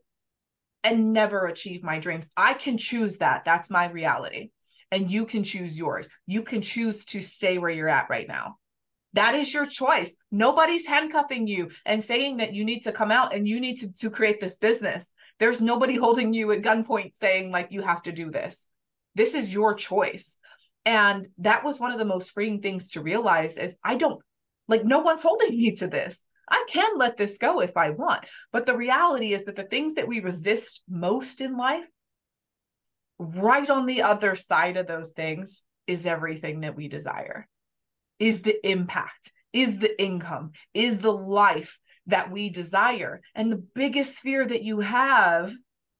and 0.83 1.13
never 1.13 1.47
achieve 1.47 1.83
my 1.83 1.99
dreams. 1.99 2.31
I 2.37 2.55
can 2.55 2.79
choose 2.79 3.19
that. 3.19 3.45
That's 3.45 3.71
my 3.71 3.91
reality. 3.91 4.51
And 4.91 5.11
you 5.11 5.27
can 5.27 5.45
choose 5.45 5.79
yours. 5.79 6.09
You 6.27 6.43
can 6.43 6.63
choose 6.63 7.05
to 7.07 7.21
stay 7.21 7.59
where 7.59 7.71
you're 7.71 7.89
at 7.89 8.11
right 8.11 8.27
now. 8.27 8.57
That 9.13 9.35
is 9.35 9.53
your 9.53 9.67
choice. 9.67 10.17
Nobody's 10.31 10.87
handcuffing 10.87 11.47
you 11.47 11.71
and 11.85 12.03
saying 12.03 12.39
that 12.39 12.55
you 12.55 12.65
need 12.65 12.85
to 12.85 12.93
come 12.93 13.11
out 13.11 13.35
and 13.35 13.47
you 13.47 13.61
need 13.61 13.81
to, 13.81 13.93
to 13.95 14.11
create 14.11 14.41
this 14.41 14.57
business. 14.57 15.11
There's 15.39 15.61
nobody 15.61 15.97
holding 15.97 16.33
you 16.33 16.53
at 16.53 16.63
gunpoint 16.63 17.17
saying, 17.17 17.51
like, 17.51 17.69
you 17.71 17.83
have 17.83 18.03
to 18.03 18.13
do 18.13 18.31
this. 18.31 18.69
This 19.15 19.35
is 19.35 19.53
your 19.53 19.75
choice. 19.75 20.39
And 20.85 21.29
that 21.39 21.65
was 21.65 21.79
one 21.79 21.93
of 21.93 21.99
the 21.99 22.05
most 22.05 22.31
freeing 22.31 22.61
things 22.61 22.91
to 22.93 23.03
realize 23.03 23.57
is 23.57 23.77
I 23.85 23.97
don't 23.97 24.21
like 24.69 24.85
no 24.85 25.01
one's 25.01 25.23
holding 25.23 25.51
me 25.59 25.77
to 25.77 25.87
this. 25.87 26.25
I 26.49 26.65
can 26.69 26.91
let 26.97 27.17
this 27.17 27.39
go 27.39 27.61
if 27.61 27.77
I 27.77 27.91
want. 27.91 28.27
But 28.53 28.67
the 28.67 28.77
reality 28.77 29.33
is 29.33 29.45
that 29.45 29.57
the 29.57 29.63
things 29.63 29.95
that 29.95 30.09
we 30.09 30.21
resist 30.21 30.83
most 30.89 31.41
in 31.41 31.57
life, 31.57 31.85
right 33.19 33.69
on 33.71 33.87
the 33.87 34.03
other 34.03 34.35
side 34.35 34.77
of 34.77 34.89
those 34.89 35.13
things, 35.13 35.63
is 35.87 36.07
everything 36.07 36.61
that 36.61 36.77
we 36.77 36.89
desire, 36.89 37.47
is 38.19 38.43
the 38.43 38.69
impact, 38.69 39.33
is 39.53 39.79
the 39.79 40.01
income, 40.03 40.53
is 40.75 40.99
the 40.99 41.13
life 41.13 41.79
that 42.07 42.31
we 42.31 42.51
desire. 42.51 43.21
And 43.35 43.53
the 43.53 43.65
biggest 43.75 44.19
fear 44.19 44.47
that 44.47 44.63
you 44.63 44.81
have 44.81 45.53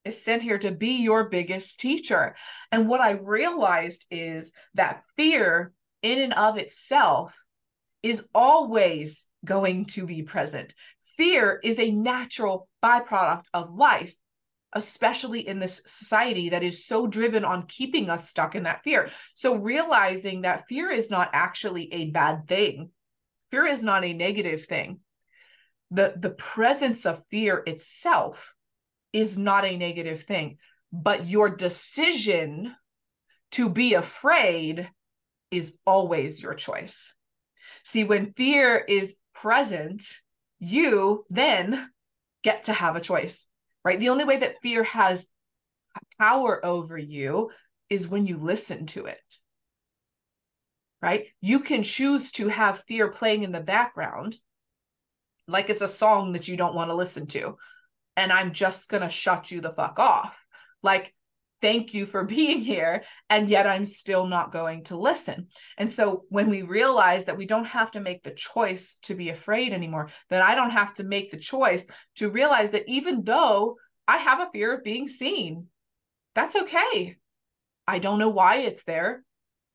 is 0.05 0.23
sent 0.23 0.41
here 0.41 0.57
to 0.59 0.71
be 0.71 1.01
your 1.01 1.29
biggest 1.29 1.79
teacher. 1.79 2.35
And 2.71 2.87
what 2.87 3.01
I 3.01 3.11
realized 3.11 4.05
is 4.09 4.51
that 4.73 5.03
fear, 5.17 5.73
in 6.01 6.19
and 6.19 6.33
of 6.33 6.57
itself, 6.57 7.35
is 8.03 8.27
always 8.33 9.23
going 9.45 9.85
to 9.85 10.05
be 10.05 10.23
present. 10.23 10.73
Fear 11.17 11.59
is 11.63 11.77
a 11.77 11.91
natural 11.91 12.67
byproduct 12.83 13.45
of 13.53 13.73
life, 13.73 14.15
especially 14.73 15.47
in 15.47 15.59
this 15.59 15.81
society 15.85 16.49
that 16.49 16.63
is 16.63 16.85
so 16.85 17.05
driven 17.07 17.45
on 17.45 17.67
keeping 17.67 18.09
us 18.09 18.29
stuck 18.29 18.55
in 18.55 18.63
that 18.63 18.83
fear. 18.83 19.09
So, 19.35 19.55
realizing 19.55 20.41
that 20.41 20.67
fear 20.67 20.89
is 20.89 21.11
not 21.11 21.29
actually 21.33 21.93
a 21.93 22.09
bad 22.09 22.47
thing 22.47 22.89
Fear 23.51 23.65
is 23.67 23.83
not 23.83 24.05
a 24.05 24.13
negative 24.13 24.65
thing. 24.65 25.01
The, 25.91 26.13
the 26.15 26.29
presence 26.29 27.05
of 27.05 27.23
fear 27.29 27.61
itself 27.67 28.55
is 29.13 29.37
not 29.37 29.65
a 29.65 29.77
negative 29.77 30.23
thing, 30.23 30.57
but 30.91 31.27
your 31.27 31.49
decision 31.49 32.75
to 33.51 33.69
be 33.69 33.93
afraid 33.93 34.89
is 35.49 35.75
always 35.85 36.41
your 36.41 36.53
choice. 36.53 37.13
See, 37.83 38.03
when 38.03 38.33
fear 38.33 38.77
is 38.77 39.15
present, 39.33 40.03
you 40.59 41.25
then 41.29 41.89
get 42.43 42.65
to 42.65 42.73
have 42.73 42.95
a 42.95 43.01
choice, 43.01 43.45
right? 43.83 43.99
The 43.99 44.09
only 44.09 44.23
way 44.23 44.37
that 44.37 44.61
fear 44.61 44.83
has 44.83 45.27
power 46.19 46.63
over 46.65 46.97
you 46.97 47.51
is 47.89 48.07
when 48.07 48.25
you 48.25 48.37
listen 48.37 48.85
to 48.87 49.05
it, 49.05 49.19
right? 51.01 51.25
You 51.41 51.59
can 51.59 51.83
choose 51.83 52.31
to 52.33 52.47
have 52.47 52.83
fear 52.87 53.09
playing 53.09 53.43
in 53.43 53.51
the 53.51 53.61
background 53.61 54.37
like 55.47 55.69
it's 55.69 55.81
a 55.81 55.87
song 55.87 56.33
that 56.33 56.47
you 56.47 56.55
don't 56.55 56.75
want 56.75 56.89
to 56.89 56.95
listen 56.95 57.27
to. 57.27 57.57
And 58.17 58.31
I'm 58.31 58.53
just 58.53 58.89
going 58.89 59.03
to 59.03 59.09
shut 59.09 59.51
you 59.51 59.61
the 59.61 59.71
fuck 59.71 59.99
off. 59.99 60.45
Like, 60.83 61.13
thank 61.61 61.93
you 61.93 62.05
for 62.05 62.23
being 62.25 62.59
here 62.59 63.03
and 63.29 63.47
yet 63.47 63.67
i'm 63.67 63.85
still 63.85 64.25
not 64.25 64.51
going 64.51 64.83
to 64.83 64.97
listen. 64.97 65.47
And 65.77 65.91
so 65.91 66.23
when 66.29 66.49
we 66.49 66.63
realize 66.63 67.25
that 67.25 67.37
we 67.37 67.45
don't 67.45 67.65
have 67.65 67.91
to 67.91 67.99
make 67.99 68.23
the 68.23 68.31
choice 68.31 68.97
to 69.03 69.13
be 69.13 69.29
afraid 69.29 69.71
anymore 69.71 70.09
that 70.29 70.41
i 70.41 70.55
don't 70.55 70.71
have 70.71 70.91
to 70.95 71.03
make 71.03 71.29
the 71.29 71.37
choice 71.37 71.85
to 72.15 72.31
realize 72.31 72.71
that 72.71 72.85
even 72.87 73.23
though 73.23 73.77
i 74.07 74.17
have 74.17 74.39
a 74.39 74.49
fear 74.51 74.73
of 74.73 74.83
being 74.83 75.07
seen 75.07 75.67
that's 76.33 76.55
okay. 76.55 77.17
I 77.87 77.99
don't 77.99 78.19
know 78.19 78.29
why 78.29 78.57
it's 78.57 78.83
there. 78.83 79.23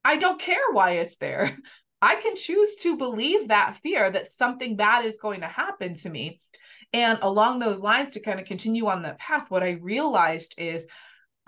I 0.03 0.17
don't 0.17 0.39
care 0.39 0.71
why 0.71 0.91
it's 0.91 1.17
there. 1.17 1.57
I 2.01 2.15
can 2.15 2.35
choose 2.35 2.75
to 2.81 2.95
believe 2.95 3.47
that 3.47 3.77
fear 3.77 4.09
that 4.11 4.27
something 4.27 4.75
bad 4.75 5.03
is 5.03 5.17
going 5.17 5.41
to 5.41 5.47
happen 5.47 5.95
to 5.95 6.09
me 6.09 6.39
and 6.93 7.19
along 7.21 7.59
those 7.59 7.81
lines 7.81 8.11
to 8.11 8.19
kind 8.19 8.39
of 8.39 8.45
continue 8.45 8.87
on 8.87 9.03
that 9.03 9.19
path 9.19 9.49
what 9.49 9.63
i 9.63 9.71
realized 9.81 10.55
is 10.57 10.87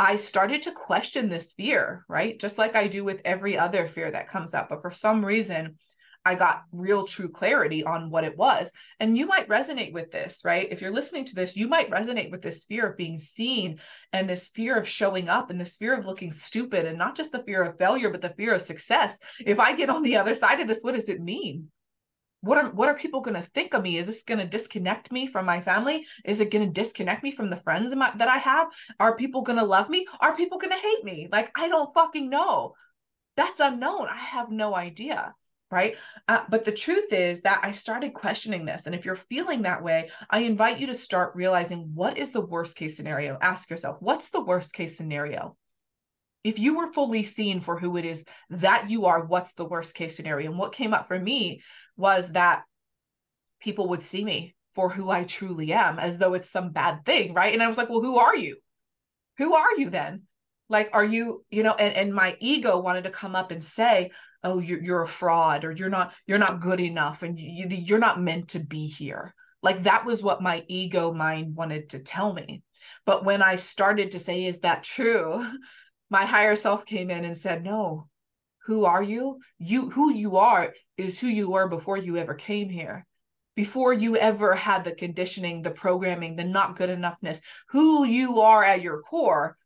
I 0.02 0.16
started 0.16 0.62
to 0.62 0.72
question 0.72 1.28
this 1.28 1.52
fear, 1.52 2.06
right? 2.08 2.40
Just 2.40 2.58
like 2.58 2.74
I 2.74 2.88
do 2.88 3.04
with 3.04 3.22
every 3.26 3.58
other 3.58 3.86
fear 3.86 4.10
that 4.10 4.30
comes 4.30 4.54
up. 4.54 4.70
But 4.70 4.82
for 4.82 4.92
some 4.92 5.26
reason, 5.26 5.76
I 6.24 6.36
got 6.36 6.64
real 6.72 7.06
true 7.06 7.28
clarity 7.28 7.84
on 7.84 8.10
what 8.10 8.24
it 8.24 8.38
was. 8.38 8.72
And 9.02 9.18
you 9.18 9.26
might 9.26 9.50
resonate 9.50 9.92
with 9.92 10.10
this, 10.10 10.42
right? 10.46 10.68
If 10.72 10.82
you're 10.82 10.92
listening 10.92 11.26
to 11.26 11.36
this, 11.36 11.58
you 11.58 11.68
might 11.68 11.92
resonate 11.92 12.32
with 12.32 12.42
this 12.42 12.64
fear 12.64 12.88
of 12.88 12.98
being 12.98 13.20
seen 13.20 13.80
and 14.14 14.30
this 14.30 14.48
fear 14.48 14.78
of 14.78 14.88
showing 14.88 15.28
up 15.28 15.50
and 15.50 15.60
this 15.60 15.76
fear 15.76 15.98
of 15.98 16.06
looking 16.06 16.32
stupid 16.32 16.86
and 16.86 16.98
not 16.98 17.18
just 17.18 17.34
the 17.34 17.44
fear 17.44 17.62
of 17.64 17.78
failure, 17.78 18.10
but 18.10 18.22
the 18.22 18.30
fear 18.30 18.54
of 18.54 18.62
success. 18.62 19.18
If 19.46 19.60
I 19.60 19.76
get 19.76 19.90
on 19.90 20.04
the 20.04 20.16
other 20.16 20.36
side 20.36 20.62
of 20.62 20.70
this, 20.70 20.82
what 20.82 20.96
does 20.96 21.10
it 21.10 21.20
mean? 21.20 21.72
What 22.42 22.58
are 22.58 22.70
what 22.72 22.90
are 22.90 22.96
people 22.96 23.22
going 23.22 23.36
to 23.36 23.50
think 23.50 23.74
of 23.74 23.84
me? 23.84 23.98
Is 23.98 24.08
this 24.08 24.24
going 24.24 24.40
to 24.40 24.46
disconnect 24.46 25.12
me 25.12 25.28
from 25.28 25.46
my 25.46 25.62
family? 25.62 26.06
Is 26.24 26.40
it 26.40 26.52
going 26.52 26.66
to 26.66 26.82
disconnect 26.82 27.24
me 27.24 27.32
from 27.32 27.50
the 27.50 27.58
friends 27.58 27.94
my, 27.96 28.12
that 28.18 28.30
i 28.30 28.38
have? 28.38 28.68
Are 29.00 29.16
people 29.16 29.42
going 29.42 29.60
to 29.60 29.66
love 29.66 29.90
me? 29.90 30.08
Are 30.20 30.36
people 30.36 30.58
going 30.58 30.72
to 30.72 30.80
hate 30.80 31.04
me? 31.04 31.28
Like 31.32 31.52
i 31.56 31.68
don't 31.68 31.94
fucking 31.94 32.30
know. 32.30 32.74
That's 33.36 33.60
unknown. 33.60 34.08
I 34.10 34.18
have 34.18 34.52
no 34.52 34.76
idea 34.76 35.34
right? 35.72 35.98
Uh, 36.28 36.44
but 36.50 36.66
the 36.66 36.72
truth 36.72 37.14
is 37.14 37.42
that 37.42 37.60
i 37.64 37.72
started 37.72 38.16
questioning 38.16 38.66
this 38.66 38.88
and 38.88 38.96
if 38.96 39.06
you're 39.06 39.16
feeling 39.16 39.62
that 39.62 39.84
way 39.84 40.10
i 40.32 40.40
invite 40.40 40.80
you 40.80 40.88
to 40.88 40.96
start 40.96 41.36
realizing 41.36 41.92
what 41.94 42.18
is 42.18 42.32
the 42.32 42.42
worst 42.42 42.76
case 42.76 42.98
scenario. 42.98 43.38
Ask 43.42 43.70
yourself 43.70 43.98
what's 44.00 44.30
the 44.30 44.44
worst 44.44 44.74
case 44.74 44.98
scenario 44.98 45.56
if 46.44 46.60
you 46.60 46.78
were 46.78 46.92
fully 46.92 47.24
seen 47.24 47.60
for 47.60 47.78
who 47.78 47.98
it 47.98 48.06
is 48.06 48.26
that 48.50 48.90
you 48.90 49.06
are, 49.06 49.26
what's 49.26 49.54
the 49.54 49.66
worst 49.66 49.94
case 49.94 50.16
scenario? 50.16 50.50
And 50.50 50.60
what 50.60 50.72
came 50.72 50.94
up 50.94 51.08
for 51.08 51.20
me 51.20 51.62
was 51.98 52.32
that 52.32 52.64
people 53.60 53.90
would 53.90 54.02
see 54.02 54.24
me 54.24 54.56
for 54.74 54.90
who 54.90 55.10
I 55.10 55.24
truly 55.24 55.74
am 55.74 56.00
as 56.00 56.18
though 56.18 56.34
it's 56.34 56.50
some 56.50 56.72
bad 56.72 57.06
thing, 57.06 57.34
right? 57.34 57.54
And 57.54 57.62
I 57.62 57.68
was 57.68 57.78
like, 57.78 57.90
well, 57.90 58.02
who 58.02 58.18
are 58.18 58.36
you? 58.36 58.58
Who 59.38 59.54
are 59.54 59.76
you 59.78 59.90
then? 59.90 60.24
Like, 60.70 60.92
are 60.94 61.04
you, 61.04 61.44
you 61.50 61.64
know, 61.64 61.74
and, 61.74 61.96
and 61.96 62.14
my 62.14 62.38
ego 62.40 62.80
wanted 62.80 63.06
to 63.06 63.10
come 63.10 63.36
up 63.36 63.52
and 63.52 63.64
say, 63.64 64.12
oh, 64.44 64.60
you're, 64.60 64.82
you're 64.82 65.02
a 65.02 65.08
fraud 65.08 65.66
or 65.66 65.72
you're 65.72 65.90
not, 65.90 66.14
you're 66.26 66.38
not 66.38 66.62
good 66.62 66.80
enough 66.80 67.24
and 67.24 67.38
you, 67.40 67.68
you're 67.70 68.00
not 68.00 68.22
meant 68.22 68.50
to 68.50 68.60
be 68.60 68.86
here. 68.86 69.34
Like 69.62 69.84
that 69.84 70.06
was 70.06 70.24
what 70.24 70.42
my 70.42 70.64
ego 70.68 71.12
mind 71.12 71.56
wanted 71.56 71.90
to 71.90 72.00
tell 72.00 72.32
me. 72.32 72.64
But 73.06 73.26
when 73.26 73.42
I 73.42 73.58
started 73.58 74.12
to 74.12 74.20
say, 74.20 74.46
is 74.46 74.60
that 74.60 74.84
true? 74.84 75.46
My 76.10 76.26
higher 76.26 76.56
self 76.56 76.86
came 76.86 77.10
in 77.10 77.24
and 77.24 77.38
said, 77.38 77.64
no, 77.64 78.08
who 78.66 78.86
are 78.86 79.04
you? 79.04 79.40
You 79.58 79.90
who 79.90 80.12
you 80.12 80.38
are 80.38 80.74
is 80.98 81.20
who 81.20 81.28
you 81.28 81.52
were 81.52 81.68
before 81.68 81.98
you 81.98 82.18
ever 82.18 82.34
came 82.34 82.70
here. 82.70 83.06
Before 83.56 83.94
you 83.94 84.16
ever 84.16 84.56
had 84.56 84.84
the 84.84 84.94
conditioning, 84.94 85.62
the 85.62 85.72
programming, 85.72 86.36
the 86.36 86.44
not 86.44 86.76
good 86.76 86.90
enoughness, 86.90 87.42
who 87.70 88.06
you 88.06 88.42
are 88.42 88.64
at 88.64 88.82
your 88.82 89.02
core 89.02 89.58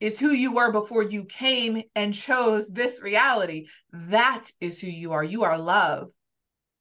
is 0.00 0.18
who 0.18 0.30
you 0.30 0.54
were 0.54 0.72
before 0.72 1.02
you 1.02 1.24
came 1.24 1.82
and 1.94 2.12
chose 2.12 2.68
this 2.68 3.00
reality. 3.02 3.66
That 3.92 4.48
is 4.60 4.80
who 4.80 4.88
you 4.88 5.12
are. 5.12 5.24
You 5.24 5.44
are 5.44 5.58
love. 5.58 6.10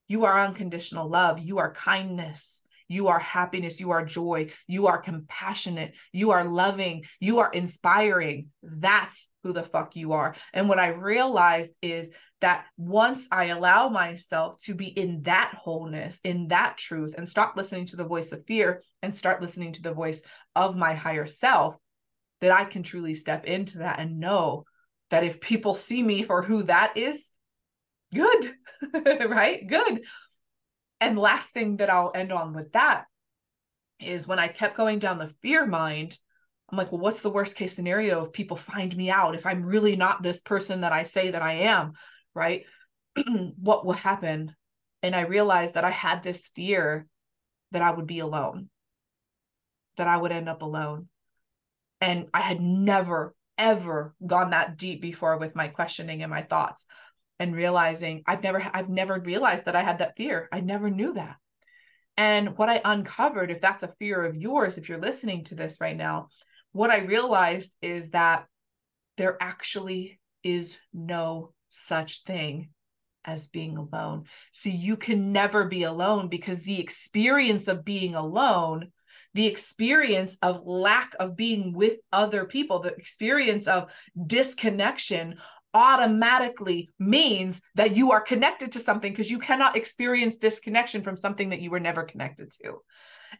You 0.07 0.25
are 0.25 0.39
unconditional 0.39 1.07
love. 1.07 1.39
You 1.39 1.59
are 1.59 1.73
kindness. 1.73 2.61
You 2.91 3.07
are 3.07 3.19
happiness. 3.19 3.79
You 3.79 3.91
are 3.91 4.05
joy. 4.05 4.49
You 4.67 4.87
are 4.87 4.99
compassionate. 4.99 5.95
You 6.11 6.31
are 6.31 6.43
loving. 6.43 7.05
You 7.19 7.39
are 7.39 7.51
inspiring. 7.51 8.49
That's 8.61 9.29
who 9.43 9.53
the 9.53 9.63
fuck 9.63 9.95
you 9.95 10.13
are. 10.13 10.35
And 10.53 10.67
what 10.67 10.79
I 10.79 10.89
realized 10.89 11.73
is 11.81 12.11
that 12.41 12.65
once 12.75 13.27
I 13.31 13.45
allow 13.45 13.87
myself 13.89 14.57
to 14.63 14.75
be 14.75 14.87
in 14.87 15.21
that 15.23 15.53
wholeness, 15.57 16.19
in 16.23 16.49
that 16.49 16.77
truth, 16.77 17.13
and 17.17 17.29
stop 17.29 17.55
listening 17.55 17.85
to 17.87 17.95
the 17.95 18.03
voice 18.03 18.31
of 18.31 18.45
fear 18.45 18.83
and 19.01 19.15
start 19.15 19.41
listening 19.41 19.71
to 19.73 19.81
the 19.81 19.93
voice 19.93 20.21
of 20.55 20.75
my 20.75 20.93
higher 20.93 21.27
self, 21.27 21.75
that 22.41 22.51
I 22.51 22.65
can 22.65 22.83
truly 22.83 23.13
step 23.13 23.45
into 23.45 23.79
that 23.79 23.99
and 23.99 24.19
know 24.19 24.65
that 25.11 25.23
if 25.23 25.39
people 25.39 25.75
see 25.75 26.01
me 26.01 26.23
for 26.23 26.41
who 26.41 26.63
that 26.63 26.97
is, 26.97 27.29
good, 28.13 28.53
right? 29.29 29.65
Good. 29.65 30.03
And 31.01 31.17
last 31.17 31.49
thing 31.49 31.77
that 31.77 31.89
I'll 31.89 32.11
end 32.13 32.31
on 32.31 32.53
with 32.53 32.73
that 32.73 33.05
is 33.99 34.27
when 34.27 34.39
I 34.39 34.47
kept 34.47 34.77
going 34.77 34.99
down 34.99 35.17
the 35.17 35.33
fear 35.41 35.65
mind, 35.65 36.17
I'm 36.69 36.77
like, 36.77 36.91
well, 36.91 37.01
what's 37.01 37.21
the 37.21 37.31
worst 37.31 37.55
case 37.55 37.75
scenario 37.75 38.23
if 38.23 38.31
people 38.31 38.55
find 38.55 38.95
me 38.95 39.09
out? 39.09 39.35
If 39.35 39.45
I'm 39.45 39.65
really 39.65 39.95
not 39.95 40.21
this 40.21 40.39
person 40.39 40.81
that 40.81 40.93
I 40.93 41.03
say 41.03 41.31
that 41.31 41.41
I 41.41 41.53
am, 41.53 41.93
right? 42.35 42.65
what 43.57 43.83
will 43.83 43.93
happen? 43.93 44.55
And 45.01 45.15
I 45.15 45.21
realized 45.21 45.73
that 45.73 45.83
I 45.83 45.89
had 45.89 46.21
this 46.21 46.49
fear 46.55 47.07
that 47.71 47.81
I 47.81 47.91
would 47.91 48.07
be 48.07 48.19
alone, 48.19 48.69
that 49.97 50.07
I 50.07 50.17
would 50.17 50.31
end 50.31 50.47
up 50.47 50.61
alone. 50.61 51.07
And 51.99 52.27
I 52.33 52.41
had 52.41 52.61
never, 52.61 53.33
ever 53.57 54.13
gone 54.25 54.51
that 54.51 54.77
deep 54.77 55.01
before 55.01 55.37
with 55.37 55.55
my 55.55 55.67
questioning 55.67 56.21
and 56.21 56.29
my 56.29 56.43
thoughts 56.43 56.85
and 57.41 57.55
realizing 57.55 58.21
I've 58.27 58.43
never 58.43 58.63
I've 58.71 58.87
never 58.87 59.19
realized 59.19 59.65
that 59.65 59.75
I 59.75 59.81
had 59.81 59.97
that 59.97 60.15
fear. 60.15 60.47
I 60.51 60.59
never 60.59 60.91
knew 60.91 61.13
that. 61.13 61.37
And 62.15 62.55
what 62.55 62.69
I 62.69 62.81
uncovered, 62.85 63.49
if 63.49 63.59
that's 63.59 63.81
a 63.81 63.95
fear 63.97 64.23
of 64.23 64.35
yours, 64.35 64.77
if 64.77 64.87
you're 64.87 64.99
listening 64.99 65.43
to 65.45 65.55
this 65.55 65.79
right 65.81 65.97
now, 65.97 66.27
what 66.71 66.91
I 66.91 66.99
realized 66.99 67.75
is 67.81 68.11
that 68.11 68.45
there 69.17 69.37
actually 69.41 70.19
is 70.43 70.77
no 70.93 71.53
such 71.69 72.23
thing 72.23 72.69
as 73.25 73.47
being 73.47 73.75
alone. 73.75 74.25
See, 74.51 74.75
you 74.75 74.95
can 74.95 75.31
never 75.31 75.65
be 75.65 75.81
alone 75.81 76.27
because 76.27 76.61
the 76.61 76.79
experience 76.79 77.67
of 77.67 77.83
being 77.83 78.13
alone, 78.13 78.91
the 79.33 79.47
experience 79.47 80.37
of 80.43 80.67
lack 80.67 81.15
of 81.19 81.35
being 81.35 81.73
with 81.73 81.97
other 82.13 82.45
people, 82.45 82.79
the 82.79 82.93
experience 82.93 83.67
of 83.67 83.91
disconnection 84.27 85.39
automatically 85.73 86.89
means 86.99 87.61
that 87.75 87.95
you 87.95 88.11
are 88.11 88.21
connected 88.21 88.73
to 88.73 88.79
something 88.79 89.11
because 89.11 89.31
you 89.31 89.39
cannot 89.39 89.75
experience 89.75 90.37
disconnection 90.37 91.01
from 91.01 91.17
something 91.17 91.49
that 91.49 91.61
you 91.61 91.69
were 91.69 91.79
never 91.79 92.03
connected 92.03 92.51
to. 92.61 92.77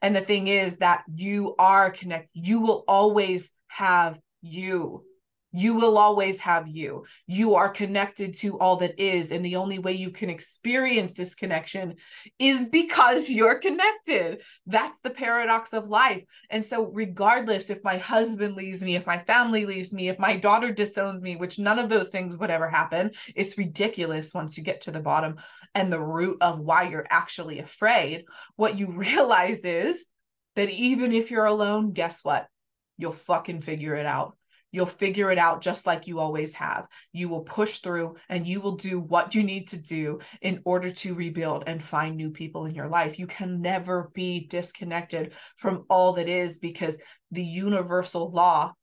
And 0.01 0.15
the 0.15 0.21
thing 0.21 0.47
is 0.47 0.77
that 0.77 1.03
you 1.13 1.55
are 1.59 1.91
connected, 1.91 2.29
you 2.33 2.61
will 2.61 2.83
always 2.87 3.51
have 3.67 4.19
you 4.41 5.03
you 5.53 5.75
will 5.75 5.97
always 5.97 6.39
have 6.39 6.67
you. 6.67 7.05
You 7.27 7.55
are 7.55 7.69
connected 7.69 8.35
to 8.35 8.57
all 8.59 8.77
that 8.77 8.99
is. 8.99 9.31
And 9.31 9.43
the 9.43 9.57
only 9.57 9.79
way 9.79 9.93
you 9.93 10.09
can 10.09 10.29
experience 10.29 11.13
this 11.13 11.35
connection 11.35 11.95
is 12.39 12.69
because 12.69 13.29
you're 13.29 13.59
connected. 13.59 14.41
That's 14.65 14.99
the 14.99 15.09
paradox 15.09 15.73
of 15.73 15.89
life. 15.89 16.23
And 16.49 16.63
so, 16.63 16.85
regardless 16.85 17.69
if 17.69 17.83
my 17.83 17.97
husband 17.97 18.55
leaves 18.55 18.81
me, 18.81 18.95
if 18.95 19.05
my 19.05 19.17
family 19.17 19.65
leaves 19.65 19.93
me, 19.93 20.09
if 20.09 20.19
my 20.19 20.37
daughter 20.37 20.71
disowns 20.71 21.21
me, 21.21 21.35
which 21.35 21.59
none 21.59 21.79
of 21.79 21.89
those 21.89 22.09
things 22.09 22.37
would 22.37 22.51
ever 22.51 22.69
happen, 22.69 23.11
it's 23.35 23.57
ridiculous 23.57 24.33
once 24.33 24.57
you 24.57 24.63
get 24.63 24.81
to 24.81 24.91
the 24.91 25.01
bottom 25.01 25.35
and 25.75 25.91
the 25.91 26.01
root 26.01 26.37
of 26.41 26.59
why 26.59 26.83
you're 26.83 27.07
actually 27.09 27.59
afraid. 27.59 28.25
What 28.55 28.79
you 28.79 28.91
realize 28.91 29.65
is 29.65 30.05
that 30.55 30.69
even 30.69 31.11
if 31.11 31.31
you're 31.31 31.45
alone, 31.45 31.91
guess 31.91 32.23
what? 32.23 32.47
You'll 32.97 33.11
fucking 33.11 33.61
figure 33.61 33.95
it 33.95 34.05
out 34.05 34.35
You'll 34.71 34.85
figure 34.85 35.31
it 35.31 35.37
out 35.37 35.61
just 35.61 35.85
like 35.85 36.07
you 36.07 36.19
always 36.19 36.53
have. 36.53 36.87
You 37.11 37.27
will 37.29 37.41
push 37.41 37.79
through 37.79 38.15
and 38.29 38.47
you 38.47 38.61
will 38.61 38.77
do 38.77 38.99
what 38.99 39.35
you 39.35 39.43
need 39.43 39.69
to 39.69 39.77
do 39.77 40.19
in 40.41 40.61
order 40.63 40.89
to 40.91 41.13
rebuild 41.13 41.65
and 41.67 41.83
find 41.83 42.15
new 42.15 42.31
people 42.31 42.65
in 42.65 42.73
your 42.73 42.87
life. 42.87 43.19
You 43.19 43.27
can 43.27 43.61
never 43.61 44.09
be 44.13 44.47
disconnected 44.47 45.33
from 45.57 45.85
all 45.89 46.13
that 46.13 46.29
is 46.29 46.57
because 46.57 46.97
the 47.31 47.43
universal 47.43 48.29
law 48.29 48.73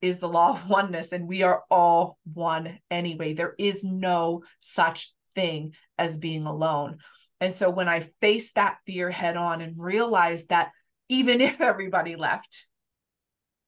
is 0.00 0.18
the 0.18 0.28
law 0.28 0.50
of 0.50 0.68
oneness 0.68 1.12
and 1.12 1.28
we 1.28 1.42
are 1.42 1.62
all 1.70 2.18
one 2.32 2.78
anyway. 2.90 3.32
There 3.32 3.54
is 3.58 3.84
no 3.84 4.42
such 4.58 5.12
thing 5.34 5.74
as 5.98 6.16
being 6.16 6.46
alone. 6.46 6.98
And 7.40 7.52
so 7.52 7.70
when 7.70 7.88
I 7.88 8.08
faced 8.20 8.56
that 8.56 8.78
fear 8.86 9.10
head 9.10 9.36
on 9.36 9.60
and 9.60 9.74
realized 9.78 10.50
that 10.50 10.70
even 11.08 11.40
if 11.40 11.60
everybody 11.60 12.16
left, 12.16 12.66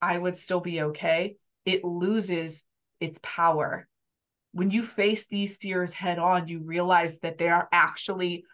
I 0.01 0.17
would 0.17 0.37
still 0.37 0.59
be 0.59 0.81
okay, 0.83 1.37
it 1.65 1.83
loses 1.83 2.63
its 2.99 3.19
power. 3.21 3.87
When 4.51 4.71
you 4.71 4.83
face 4.83 5.27
these 5.27 5.57
fears 5.57 5.93
head 5.93 6.19
on, 6.19 6.47
you 6.47 6.63
realize 6.63 7.19
that 7.19 7.37
they 7.37 7.49
are 7.49 7.67
actually 7.71 8.45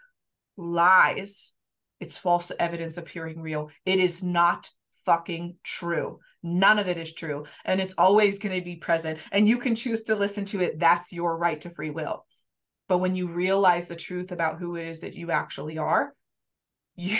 lies. 0.57 1.53
It's 1.99 2.17
false 2.17 2.51
evidence 2.57 2.97
appearing 2.97 3.41
real. 3.41 3.69
It 3.85 3.99
is 3.99 4.23
not 4.23 4.69
fucking 5.05 5.57
true. 5.63 6.19
None 6.43 6.79
of 6.79 6.87
it 6.87 6.97
is 6.97 7.13
true. 7.13 7.45
And 7.65 7.79
it's 7.79 7.93
always 7.97 8.39
going 8.39 8.55
to 8.55 8.65
be 8.65 8.75
present. 8.77 9.19
And 9.31 9.47
you 9.47 9.57
can 9.57 9.75
choose 9.75 10.03
to 10.03 10.15
listen 10.15 10.45
to 10.45 10.61
it. 10.61 10.79
That's 10.79 11.13
your 11.13 11.37
right 11.37 11.61
to 11.61 11.69
free 11.69 11.91
will. 11.91 12.25
But 12.87 12.97
when 12.97 13.15
you 13.15 13.27
realize 13.27 13.87
the 13.87 13.95
truth 13.95 14.31
about 14.31 14.59
who 14.59 14.75
it 14.75 14.87
is 14.87 15.01
that 15.01 15.15
you 15.15 15.31
actually 15.31 15.77
are, 15.77 16.13
you, 16.95 17.17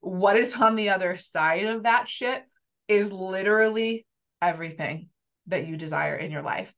what 0.00 0.36
is 0.36 0.54
on 0.54 0.76
the 0.76 0.90
other 0.90 1.16
side 1.16 1.66
of 1.66 1.82
that 1.82 2.08
shit 2.08 2.42
is 2.86 3.12
literally 3.12 4.06
everything 4.40 5.08
that 5.46 5.66
you 5.66 5.76
desire 5.76 6.16
in 6.16 6.30
your 6.30 6.42
life. 6.42 6.72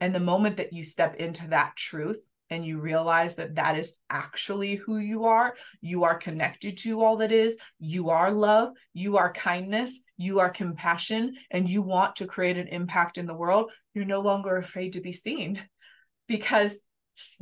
And 0.00 0.14
the 0.14 0.20
moment 0.20 0.58
that 0.58 0.72
you 0.72 0.82
step 0.82 1.16
into 1.16 1.48
that 1.48 1.76
truth 1.76 2.22
and 2.50 2.64
you 2.64 2.78
realize 2.78 3.34
that 3.34 3.56
that 3.56 3.76
is 3.76 3.94
actually 4.08 4.76
who 4.76 4.98
you 4.98 5.24
are, 5.24 5.56
you 5.80 6.04
are 6.04 6.16
connected 6.16 6.76
to 6.78 7.02
all 7.02 7.16
that 7.16 7.32
is, 7.32 7.56
you 7.78 8.10
are 8.10 8.30
love, 8.30 8.70
you 8.92 9.16
are 9.16 9.32
kindness, 9.32 10.00
you 10.16 10.38
are 10.40 10.50
compassion, 10.50 11.34
and 11.50 11.68
you 11.68 11.82
want 11.82 12.16
to 12.16 12.26
create 12.26 12.56
an 12.56 12.68
impact 12.68 13.18
in 13.18 13.26
the 13.26 13.34
world, 13.34 13.72
you're 13.94 14.04
no 14.04 14.20
longer 14.20 14.56
afraid 14.56 14.92
to 14.92 15.00
be 15.00 15.12
seen 15.12 15.60
because 16.28 16.82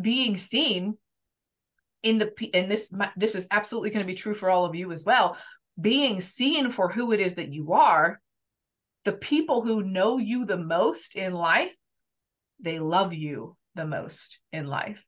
being 0.00 0.36
seen 0.36 0.96
in 2.02 2.18
the 2.18 2.32
and 2.52 2.70
this 2.70 2.92
this 3.16 3.34
is 3.34 3.46
absolutely 3.50 3.90
going 3.90 4.04
to 4.04 4.10
be 4.10 4.14
true 4.14 4.34
for 4.34 4.50
all 4.50 4.66
of 4.66 4.74
you 4.74 4.92
as 4.92 5.04
well 5.04 5.36
being 5.80 6.20
seen 6.20 6.70
for 6.70 6.88
who 6.88 7.12
it 7.12 7.18
is 7.18 7.34
that 7.34 7.52
you 7.52 7.72
are 7.72 8.20
the 9.04 9.12
people 9.12 9.62
who 9.62 9.82
know 9.82 10.18
you 10.18 10.46
the 10.46 10.56
most 10.56 11.16
in 11.16 11.32
life 11.32 11.74
they 12.60 12.78
love 12.78 13.12
you 13.12 13.56
the 13.74 13.86
most 13.86 14.40
in 14.52 14.66
life. 14.66 15.04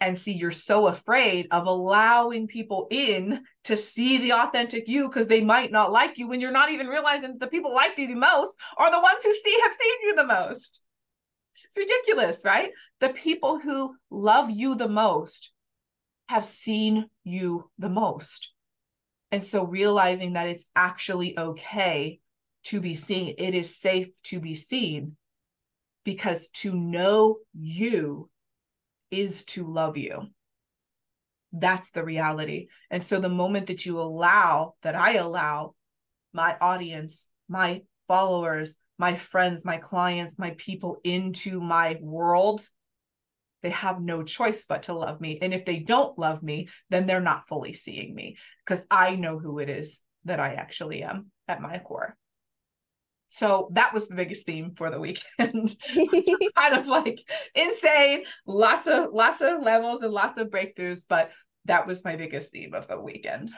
And 0.00 0.18
see 0.18 0.32
you're 0.32 0.50
so 0.50 0.88
afraid 0.88 1.46
of 1.52 1.66
allowing 1.66 2.48
people 2.48 2.88
in 2.90 3.44
to 3.64 3.76
see 3.76 4.18
the 4.18 4.32
authentic 4.32 4.88
you 4.88 5.08
because 5.08 5.28
they 5.28 5.44
might 5.44 5.70
not 5.70 5.92
like 5.92 6.18
you 6.18 6.26
when 6.26 6.40
you're 6.40 6.50
not 6.50 6.70
even 6.70 6.88
realizing 6.88 7.38
the 7.38 7.46
people 7.46 7.72
like 7.72 7.96
you 7.96 8.08
the 8.08 8.16
most 8.16 8.56
are 8.78 8.90
the 8.90 9.00
ones 9.00 9.22
who 9.22 9.32
see 9.32 9.60
have 9.62 9.72
seen 9.72 9.94
you 10.02 10.16
the 10.16 10.26
most. 10.26 10.80
It's 11.64 11.76
ridiculous 11.76 12.42
right? 12.44 12.70
The 13.00 13.10
people 13.10 13.60
who 13.60 13.94
love 14.10 14.50
you 14.50 14.74
the 14.74 14.88
most 14.88 15.52
have 16.28 16.44
seen 16.44 17.06
you 17.22 17.70
the 17.78 17.90
most. 17.90 18.52
And 19.30 19.42
so 19.42 19.64
realizing 19.64 20.32
that 20.32 20.48
it's 20.48 20.66
actually 20.74 21.38
okay 21.38 22.20
to 22.64 22.80
be 22.80 22.96
seen, 22.96 23.34
it 23.38 23.54
is 23.54 23.76
safe 23.76 24.08
to 24.24 24.40
be 24.40 24.54
seen 24.54 25.16
because 26.04 26.48
to 26.48 26.72
know 26.72 27.38
you 27.52 28.28
is 29.10 29.44
to 29.44 29.66
love 29.66 29.96
you. 29.96 30.26
That's 31.52 31.90
the 31.90 32.04
reality. 32.04 32.68
And 32.90 33.04
so 33.04 33.20
the 33.20 33.28
moment 33.28 33.66
that 33.66 33.84
you 33.84 34.00
allow, 34.00 34.74
that 34.82 34.94
I 34.94 35.14
allow 35.14 35.74
my 36.32 36.56
audience, 36.60 37.28
my 37.48 37.82
followers, 38.08 38.78
my 38.98 39.16
friends, 39.16 39.64
my 39.64 39.76
clients, 39.76 40.38
my 40.38 40.54
people 40.56 40.98
into 41.04 41.60
my 41.60 41.98
world, 42.00 42.66
they 43.62 43.70
have 43.70 44.00
no 44.00 44.22
choice 44.22 44.64
but 44.64 44.84
to 44.84 44.94
love 44.94 45.20
me. 45.20 45.38
And 45.40 45.52
if 45.52 45.64
they 45.64 45.78
don't 45.78 46.18
love 46.18 46.42
me, 46.42 46.68
then 46.90 47.06
they're 47.06 47.20
not 47.20 47.46
fully 47.46 47.74
seeing 47.74 48.14
me 48.14 48.36
because 48.64 48.84
I 48.90 49.16
know 49.16 49.38
who 49.38 49.58
it 49.58 49.68
is 49.68 50.00
that 50.24 50.40
I 50.40 50.54
actually 50.54 51.02
am 51.02 51.30
at 51.48 51.60
my 51.60 51.78
core. 51.78 52.16
So 53.32 53.70
that 53.72 53.94
was 53.94 54.08
the 54.08 54.14
biggest 54.14 54.44
theme 54.44 54.74
for 54.76 54.90
the 54.90 55.00
weekend. 55.00 55.24
kind 56.54 56.76
of 56.76 56.86
like 56.86 57.18
insane, 57.54 58.24
lots 58.44 58.86
of 58.86 59.08
lots 59.14 59.40
of 59.40 59.62
levels 59.62 60.02
and 60.02 60.12
lots 60.12 60.38
of 60.38 60.48
breakthroughs, 60.48 61.06
but 61.08 61.30
that 61.64 61.86
was 61.86 62.04
my 62.04 62.16
biggest 62.16 62.50
theme 62.50 62.74
of 62.74 62.88
the 62.88 63.00
weekend. 63.00 63.50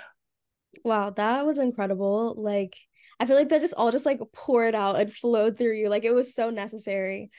Wow, 0.85 1.11
that 1.11 1.45
was 1.45 1.59
incredible. 1.59 2.37
Like 2.39 2.77
I 3.19 3.27
feel 3.27 3.35
like 3.35 3.49
that 3.49 3.63
just 3.63 3.75
all 3.75 3.91
just 3.91 4.07
like 4.07 4.21
poured 4.33 4.77
out 4.77 4.95
and 4.95 5.13
flowed 5.13 5.59
through 5.59 5.75
you. 5.75 5.89
Like 5.89 6.05
it 6.05 6.15
was 6.15 6.37
so 6.37 6.51
necessary. 6.51 7.33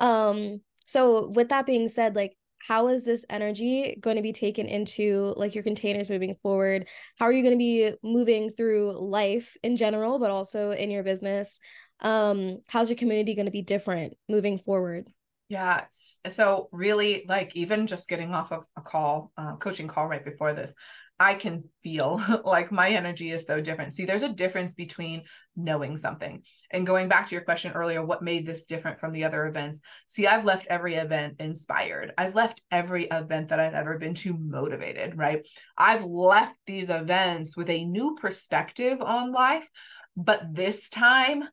Um 0.00 0.60
so 0.86 1.28
with 1.28 1.50
that 1.50 1.64
being 1.64 1.86
said, 1.86 2.16
like 2.16 2.36
how 2.58 2.88
is 2.88 3.04
this 3.04 3.24
energy 3.30 3.96
going 4.00 4.16
to 4.16 4.22
be 4.22 4.32
taken 4.32 4.66
into 4.66 5.32
like 5.36 5.54
your 5.54 5.64
containers 5.64 6.10
moving 6.10 6.34
forward? 6.42 6.88
How 7.18 7.26
are 7.26 7.32
you 7.32 7.42
going 7.42 7.54
to 7.54 7.58
be 7.58 7.92
moving 8.02 8.50
through 8.50 8.92
life 8.98 9.56
in 9.62 9.76
general, 9.76 10.18
but 10.18 10.30
also 10.30 10.72
in 10.72 10.90
your 10.90 11.02
business? 11.02 11.60
Um, 12.00 12.58
how's 12.68 12.90
your 12.90 12.96
community 12.96 13.34
going 13.34 13.46
to 13.46 13.52
be 13.52 13.62
different 13.62 14.14
moving 14.28 14.58
forward? 14.58 15.06
Yeah. 15.48 15.84
So 16.28 16.68
really 16.72 17.24
like 17.26 17.56
even 17.56 17.86
just 17.86 18.08
getting 18.08 18.34
off 18.34 18.52
of 18.52 18.66
a 18.76 18.82
call, 18.82 19.32
uh, 19.36 19.56
coaching 19.56 19.88
call 19.88 20.06
right 20.06 20.24
before 20.24 20.52
this, 20.52 20.74
I 21.20 21.34
can 21.34 21.64
feel 21.82 22.22
like 22.44 22.70
my 22.70 22.90
energy 22.90 23.30
is 23.30 23.46
so 23.46 23.60
different. 23.60 23.92
See, 23.92 24.04
there's 24.04 24.22
a 24.22 24.32
difference 24.32 24.74
between 24.74 25.24
knowing 25.56 25.96
something 25.96 26.42
and 26.70 26.86
going 26.86 27.08
back 27.08 27.26
to 27.26 27.34
your 27.34 27.44
question 27.44 27.72
earlier, 27.72 28.04
what 28.04 28.22
made 28.22 28.46
this 28.46 28.66
different 28.66 29.00
from 29.00 29.12
the 29.12 29.24
other 29.24 29.46
events? 29.46 29.80
See, 30.06 30.26
I've 30.26 30.44
left 30.44 30.66
every 30.68 30.94
event 30.94 31.36
inspired. 31.40 32.12
I've 32.16 32.34
left 32.34 32.62
every 32.70 33.04
event 33.04 33.48
that 33.48 33.58
I've 33.58 33.74
ever 33.74 33.98
been 33.98 34.14
to 34.14 34.36
motivated, 34.38 35.18
right? 35.18 35.46
I've 35.76 36.04
left 36.04 36.54
these 36.66 36.88
events 36.88 37.56
with 37.56 37.68
a 37.70 37.84
new 37.84 38.16
perspective 38.20 39.00
on 39.00 39.32
life, 39.32 39.68
but 40.16 40.54
this 40.54 40.88
time 40.88 41.44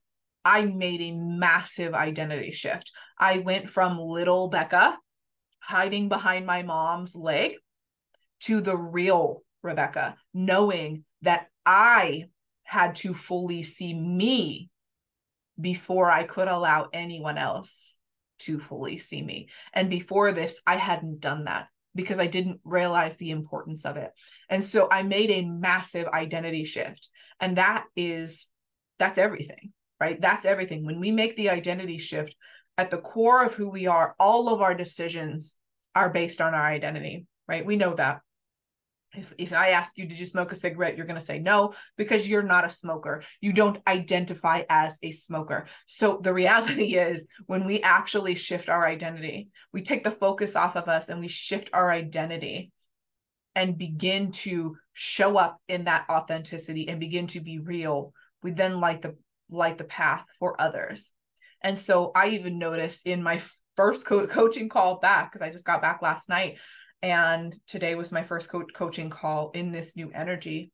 I 0.43 0.65
made 0.65 1.01
a 1.01 1.12
massive 1.12 1.95
identity 1.95 2.51
shift. 2.51 2.91
I 3.17 3.39
went 3.39 3.69
from 3.69 3.97
little 3.97 4.47
Becca 4.47 4.97
hiding 5.60 6.08
behind 6.08 6.45
my 6.45 6.62
mom's 6.62 7.15
leg 7.15 7.56
to 8.41 8.62
the 8.62 8.78
real 8.78 9.41
Rebekah, 9.65 10.15
knowing 10.34 11.04
that 11.21 11.47
I 11.65 12.25
had 12.63 12.95
to 12.95 13.13
fully 13.13 13.63
see 13.63 13.93
me 13.93 14.69
before 15.60 16.10
I 16.12 16.23
could 16.23 16.47
allow 16.47 16.89
anyone 16.93 17.38
else 17.38 17.95
to 18.39 18.60
fully 18.60 18.97
see 18.97 19.21
me. 19.21 19.49
And 19.73 19.89
before 19.89 20.32
this, 20.32 20.60
I 20.67 20.75
hadn't 20.75 21.21
done 21.21 21.45
that 21.45 21.67
because 21.93 22.19
I 22.19 22.28
didn't 22.28 22.60
realize 22.63 23.15
the 23.15 23.32
importance 23.32 23.86
of 23.86 23.97
it. 23.97 24.12
And 24.49 24.63
so 24.63 24.88
I 24.91 25.04
made 25.04 25.32
a 25.32 25.47
massive 25.47 26.08
identity 26.08 26.65
shift. 26.65 27.10
And 27.39 27.58
that 27.58 27.86
is, 27.95 28.47
that's 28.99 29.17
everything, 29.17 29.71
right? 29.99 30.19
That's 30.19 30.45
everything. 30.45 30.86
When 30.86 30.99
we 30.99 31.12
make 31.12 31.36
the 31.36 31.49
identity 31.49 31.97
shift 31.97 32.36
at 32.78 32.91
the 32.91 32.97
core 32.97 33.45
of 33.45 33.54
who 33.54 33.69
we 33.69 33.88
are, 33.88 34.15
all 34.19 34.49
of 34.49 34.62
our 34.62 34.73
decisions 34.73 35.56
are 35.95 36.10
based 36.10 36.41
on 36.41 36.54
our 36.54 36.65
identity, 36.67 37.25
right? 37.47 37.65
We 37.65 37.78
know 37.78 37.93
that 37.95 38.19
if, 39.17 39.34
if 39.38 39.54
I 39.54 39.69
ask 39.69 39.97
you, 39.97 40.06
did 40.06 40.19
you 40.19 40.25
smoke 40.25 40.51
a 40.51 40.56
cigarette? 40.56 40.97
You're 40.97 41.06
going 41.06 41.19
to 41.19 41.25
say 41.25 41.39
no 41.39 41.73
because 41.97 42.28
you're 42.28 42.43
not 42.43 42.65
a 42.65 42.69
smoker. 42.69 43.23
You 43.41 43.54
don't 43.54 43.82
identify 43.88 44.63
as 44.69 44.97
a 45.01 45.12
smoker. 45.12 45.65
So 45.88 46.19
the 46.21 46.34
reality 46.34 46.95
is, 46.95 47.28
when 47.47 47.65
we 47.65 47.82
actually 47.82 48.36
shift 48.36 48.69
our 48.69 48.86
identity, 48.86 49.49
we 49.71 49.82
take 49.82 50.04
the 50.04 50.12
focus 50.12 50.56
off 50.56 50.75
of 50.75 50.88
us 50.88 51.10
and 51.10 51.19
we 51.19 51.28
shift 51.28 51.69
our 51.73 51.91
identity 51.91 52.71
and 53.56 53.78
begin 53.78 54.32
to 54.32 54.78
show 54.93 55.38
up 55.38 55.60
in 55.67 55.86
that 55.86 56.06
authenticity 56.10 56.90
and 56.90 57.00
begin 57.00 57.27
to 57.27 57.40
be 57.40 57.60
real. 57.60 58.13
We 58.44 58.52
then 58.52 58.79
light 58.79 59.02
the 59.02 59.15
light 59.50 59.77
the 59.77 59.85
path 59.85 60.25
for 60.40 60.60
others. 60.60 61.12
And 61.62 61.77
so 61.77 62.12
I 62.15 62.29
even 62.29 62.60
noticed 62.60 63.06
in 63.08 63.23
my 63.23 63.42
first 63.75 64.06
co- 64.06 64.27
coaching 64.27 64.69
call 64.69 65.00
back 65.00 65.31
because 65.31 65.46
I 65.46 65.52
just 65.52 65.65
got 65.65 65.81
back 65.81 66.02
last 66.02 66.29
night 66.29 66.58
and 67.06 67.56
today 67.67 67.93
was 67.93 68.12
my 68.12 68.23
first 68.23 68.49
co- 68.49 68.65
coaching 68.73 69.12
call 69.12 69.51
in 69.51 69.71
this 69.71 69.95
new 69.95 70.10
energy. 70.12 70.71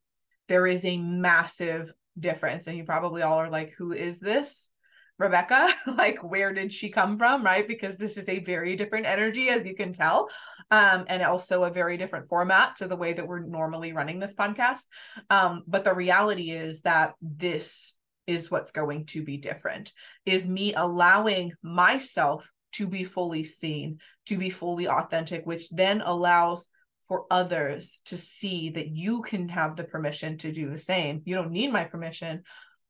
There 0.47 0.65
is 0.65 0.85
a 0.85 0.97
massive 0.97 1.91
difference 2.17 2.67
and 2.67 2.77
you 2.77 2.85
probably 2.85 3.21
all 3.21 3.37
are 3.37 3.49
like 3.49 3.73
who 3.77 3.91
is 3.91 4.21
this? 4.21 4.69
Rebekah 5.17 5.73
like 5.97 6.23
where 6.23 6.53
did 6.53 6.71
she 6.71 6.89
come 6.89 7.17
from 7.17 7.43
right? 7.43 7.67
Because 7.67 7.97
this 7.97 8.15
is 8.15 8.29
a 8.29 8.39
very 8.39 8.77
different 8.77 9.07
energy 9.07 9.49
as 9.49 9.65
you 9.65 9.75
can 9.75 9.91
tell 9.91 10.29
um, 10.71 11.03
and 11.09 11.21
also 11.21 11.65
a 11.65 11.69
very 11.69 11.97
different 11.97 12.29
format 12.29 12.77
to 12.77 12.87
the 12.87 12.95
way 12.95 13.11
that 13.11 13.27
we're 13.27 13.43
normally 13.43 13.91
running 13.91 14.19
this 14.19 14.33
podcast. 14.33 14.83
Um, 15.29 15.63
but 15.67 15.83
the 15.83 15.93
reality 15.93 16.51
is 16.51 16.81
that 16.83 17.15
this 17.21 17.93
is 18.25 18.49
what's 18.49 18.71
going 18.71 19.05
to 19.07 19.21
be 19.21 19.35
different 19.35 19.91
is 20.25 20.47
me 20.47 20.73
allowing 20.75 21.51
myself 21.61 22.49
to 22.71 22.87
be 22.87 23.03
fully 23.03 23.43
seen 23.43 23.99
to 24.25 24.37
be 24.37 24.49
fully 24.49 24.87
authentic 24.87 25.45
which 25.45 25.69
then 25.69 26.01
allows 26.01 26.67
for 27.07 27.25
others 27.29 27.99
to 28.05 28.15
see 28.15 28.69
that 28.69 28.87
you 28.87 29.21
can 29.21 29.49
have 29.49 29.75
the 29.75 29.83
permission 29.83 30.37
to 30.37 30.51
do 30.51 30.69
the 30.69 30.77
same 30.77 31.21
you 31.25 31.35
don't 31.35 31.51
need 31.51 31.71
my 31.71 31.83
permission 31.83 32.43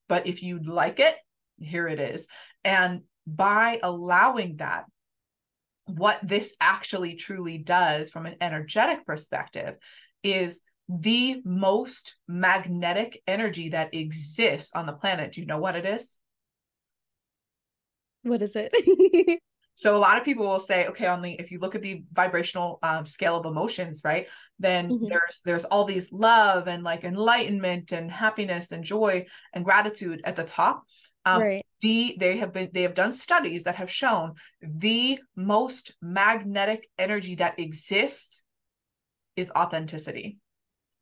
but 0.08 0.28
if 0.28 0.44
you'd 0.44 0.68
like 0.68 1.00
it 1.00 1.16
here 1.58 1.88
it 1.88 2.00
is 2.00 2.28
and 2.64 3.02
by 3.26 3.80
allowing 3.84 4.58
that 4.58 4.86
what 5.86 6.20
this 6.24 6.56
actually 6.60 7.16
truly 7.16 7.58
does 7.58 8.12
from 8.12 8.26
an 8.26 8.36
energetic 8.42 9.06
perspective 9.06 9.76
is 10.24 10.62
the 10.88 11.42
most 11.46 12.20
magnetic 12.28 13.22
energy 13.28 13.70
that 13.70 13.94
exists 13.94 14.72
on 14.74 14.86
the 14.86 14.94
planet. 14.94 15.34
Do 15.34 15.42
you 15.42 15.48
know 15.48 15.60
what 15.60 15.76
it 15.76 15.86
is? 15.86 16.16
What 18.24 18.42
is 18.42 18.56
it? 18.56 19.42
so 19.76 19.96
a 19.96 20.00
lot 20.00 20.18
of 20.18 20.24
people 20.24 20.48
will 20.48 20.60
say, 20.60 20.88
okay, 20.88 21.08
on 21.08 21.22
the 21.22 21.34
if 21.34 21.52
you 21.52 21.60
look 21.60 21.76
at 21.76 21.82
the 21.82 22.04
vibrational 22.14 22.80
um, 22.84 23.06
scale 23.06 23.38
of 23.38 23.46
emotions, 23.46 24.02
right, 24.04 24.28
then 24.60 24.90
mm-hmm. 24.90 25.08
there's 25.08 25.42
there's 25.46 25.66
all 25.66 25.86
these 25.86 26.12
love 26.12 26.68
and 26.68 26.84
like 26.84 27.04
enlightenment 27.04 27.92
and 27.92 28.12
happiness 28.12 28.72
and 28.72 28.84
joy 28.84 29.26
and 29.54 29.66
gratitude 29.66 30.22
at 30.24 30.36
the 30.36 30.44
top. 30.44 30.84
Um, 31.26 31.42
right. 31.42 31.66
The 31.82 32.16
they 32.20 32.38
have 32.38 32.54
been 32.54 32.70
they 32.74 32.84
have 32.84 32.94
done 32.94 33.14
studies 33.14 33.64
that 33.64 33.76
have 33.76 33.92
shown 33.92 34.34
the 34.62 35.20
most 35.36 35.94
magnetic 36.02 36.88
energy 36.98 37.36
that 37.36 37.60
exists 37.60 38.44
is 39.36 39.52
authenticity. 39.52 40.38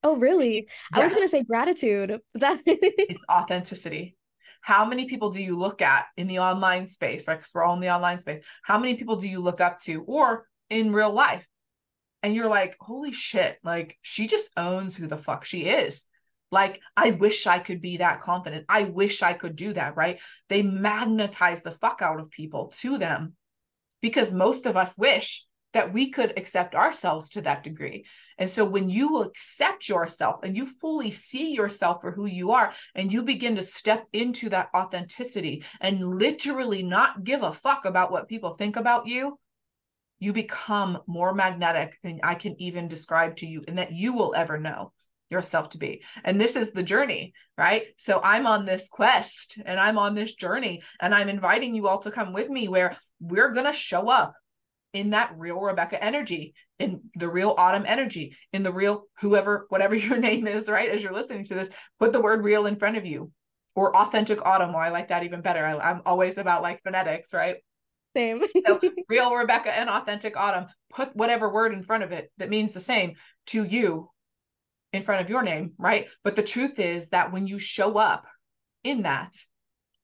Oh, 0.04 0.16
really? 0.16 0.56
Yes. 0.56 0.68
I 0.94 1.04
was 1.04 1.14
going 1.14 1.26
to 1.26 1.30
say 1.30 1.44
gratitude. 1.44 2.22
That 2.36 2.62
it's 2.66 3.26
authenticity. 3.30 4.16
How 4.62 4.86
many 4.86 5.06
people 5.06 5.30
do 5.30 5.42
you 5.42 5.58
look 5.58 5.82
at 5.82 6.06
in 6.18 6.28
the 6.28 6.40
online 6.40 6.86
space, 6.86 7.28
right? 7.28 7.38
Because 7.38 7.52
we're 7.54 7.64
all 7.64 7.76
in 7.76 7.80
the 7.80 7.94
online 7.94 8.20
space. 8.20 8.42
How 8.64 8.78
many 8.78 8.96
people 8.96 9.16
do 9.16 9.28
you 9.28 9.40
look 9.42 9.62
up 9.62 9.80
to 9.84 10.04
or 10.04 10.46
in 10.70 10.94
real 10.94 11.12
life? 11.12 11.46
And 12.22 12.36
you're 12.36 12.50
like, 12.50 12.76
holy 12.80 13.14
shit, 13.14 13.58
like 13.64 13.98
she 14.02 14.28
just 14.28 14.50
owns 14.58 14.96
who 14.96 15.08
the 15.08 15.18
fuck 15.18 15.46
she 15.46 15.66
is. 15.66 16.04
Like, 16.52 16.82
I 16.98 17.12
wish 17.12 17.46
I 17.48 17.60
could 17.60 17.82
be 17.82 17.98
that 17.98 18.22
confident. 18.22 18.66
I 18.68 18.86
wish 18.86 19.22
I 19.22 19.34
could 19.34 19.56
do 19.56 19.74
that, 19.74 19.96
right? 19.96 20.20
They 20.50 20.64
magnetize 20.64 21.62
the 21.62 21.72
fuck 21.72 22.02
out 22.02 22.20
of 22.20 22.32
people 22.32 22.74
to 22.80 22.98
them 22.98 23.36
because 24.02 24.34
most 24.34 24.66
of 24.66 24.76
us 24.76 24.98
wish 24.98 25.46
that 25.74 25.94
we 25.94 26.10
could 26.10 26.38
accept 26.38 26.76
ourselves 26.76 27.30
to 27.30 27.42
that 27.42 27.64
degree. 27.64 28.06
And 28.38 28.50
so 28.50 28.66
when 28.66 28.90
you 28.90 29.22
accept 29.22 29.88
yourself 29.88 30.40
and 30.44 30.56
you 30.56 30.66
fully 30.66 31.12
see 31.12 31.54
yourself 31.54 32.02
for 32.02 32.12
who 32.12 32.26
you 32.26 32.52
are, 32.52 32.74
and 32.96 33.12
you 33.12 33.24
begin 33.24 33.56
to 33.58 33.64
step 33.64 34.08
into 34.14 34.50
that 34.50 34.70
authenticity 34.76 35.64
and 35.80 36.04
literally 36.04 36.82
not 36.82 37.24
give 37.24 37.44
a 37.44 37.52
fuck 37.52 37.86
about 37.86 38.12
what 38.12 38.30
people 38.30 38.54
think 38.54 38.78
about 38.78 39.06
you, 39.08 39.38
you 40.20 40.34
become 40.34 41.00
more 41.08 41.34
magnetic 41.34 41.98
than 42.04 42.20
I 42.24 42.36
can 42.36 42.60
even 42.62 42.88
describe 42.88 43.38
to 43.38 43.48
you 43.48 43.62
and 43.68 43.78
that 43.78 43.92
you 43.92 44.14
will 44.14 44.34
ever 44.36 44.58
know 44.58 44.92
yourself 45.30 45.70
to 45.70 45.78
be. 45.78 46.04
And 46.24 46.42
this 46.42 46.56
is 46.56 46.72
the 46.72 46.84
journey, 46.84 47.34
right? 47.58 47.86
So 47.98 48.20
I'm 48.24 48.48
on 48.48 48.66
this 48.66 48.88
quest 48.90 49.60
and 49.64 49.80
I'm 49.80 49.98
on 49.98 50.16
this 50.16 50.34
journey 50.34 50.82
and 51.00 51.14
I'm 51.14 51.30
inviting 51.30 51.76
you 51.76 51.88
all 51.88 52.00
to 52.00 52.12
come 52.12 52.34
with 52.34 52.50
me 52.50 52.68
where 52.68 52.98
we're 53.20 53.52
going 53.52 53.68
to 53.68 53.74
show 53.74 54.10
up 54.10 54.34
in 54.94 55.12
that 55.12 55.34
real 55.38 55.60
Rebekah 55.60 56.04
energy, 56.04 56.54
in 56.80 57.02
the 57.16 57.30
real 57.30 57.54
autumn 57.58 57.86
energy, 57.86 58.36
in 58.54 58.64
the 58.64 58.72
real 58.72 59.04
whoever, 59.20 59.66
whatever 59.70 59.96
your 59.96 60.18
name 60.18 60.48
is, 60.48 60.68
right? 60.68 60.90
As 60.90 61.04
you're 61.04 61.14
listening 61.14 61.46
to 61.46 61.56
this, 61.56 61.70
put 62.00 62.14
the 62.14 62.22
word 62.22 62.44
real 62.44 62.66
in 62.66 62.78
front 62.78 62.98
of 62.98 63.06
you 63.06 63.32
or 63.76 63.96
authentic 63.96 64.46
autumn. 64.46 64.74
Well, 64.74 64.82
I 64.82 64.90
like 64.90 65.10
that 65.10 65.24
even 65.24 65.42
better. 65.42 65.66
I, 65.66 65.92
am 65.92 66.02
always 66.06 66.38
about 66.38 66.62
like 66.62 66.84
phonetics, 66.84 67.34
right? 67.34 67.58
Same. 68.16 68.44
so 68.66 68.80
real 69.10 69.34
Rebekah 69.34 69.78
and 69.78 69.90
authentic 69.90 70.36
autumn, 70.36 70.68
put 70.90 71.16
whatever 71.16 71.50
word 71.50 71.74
in 71.74 71.84
front 71.84 72.04
of 72.04 72.12
it 72.12 72.32
that 72.38 72.50
means 72.50 72.74
the 72.74 72.80
same 72.80 73.14
to 73.48 73.64
you 73.64 74.10
in 74.92 75.04
front 75.04 75.22
of 75.22 75.30
your 75.30 75.44
name, 75.44 75.74
right? 75.78 76.08
But 76.24 76.36
the 76.36 76.44
truth 76.44 76.80
is 76.80 77.10
that 77.10 77.32
when 77.32 77.48
you 77.48 77.60
show 77.60 77.98
up 77.98 78.26
in 78.84 79.04
that, 79.04 79.34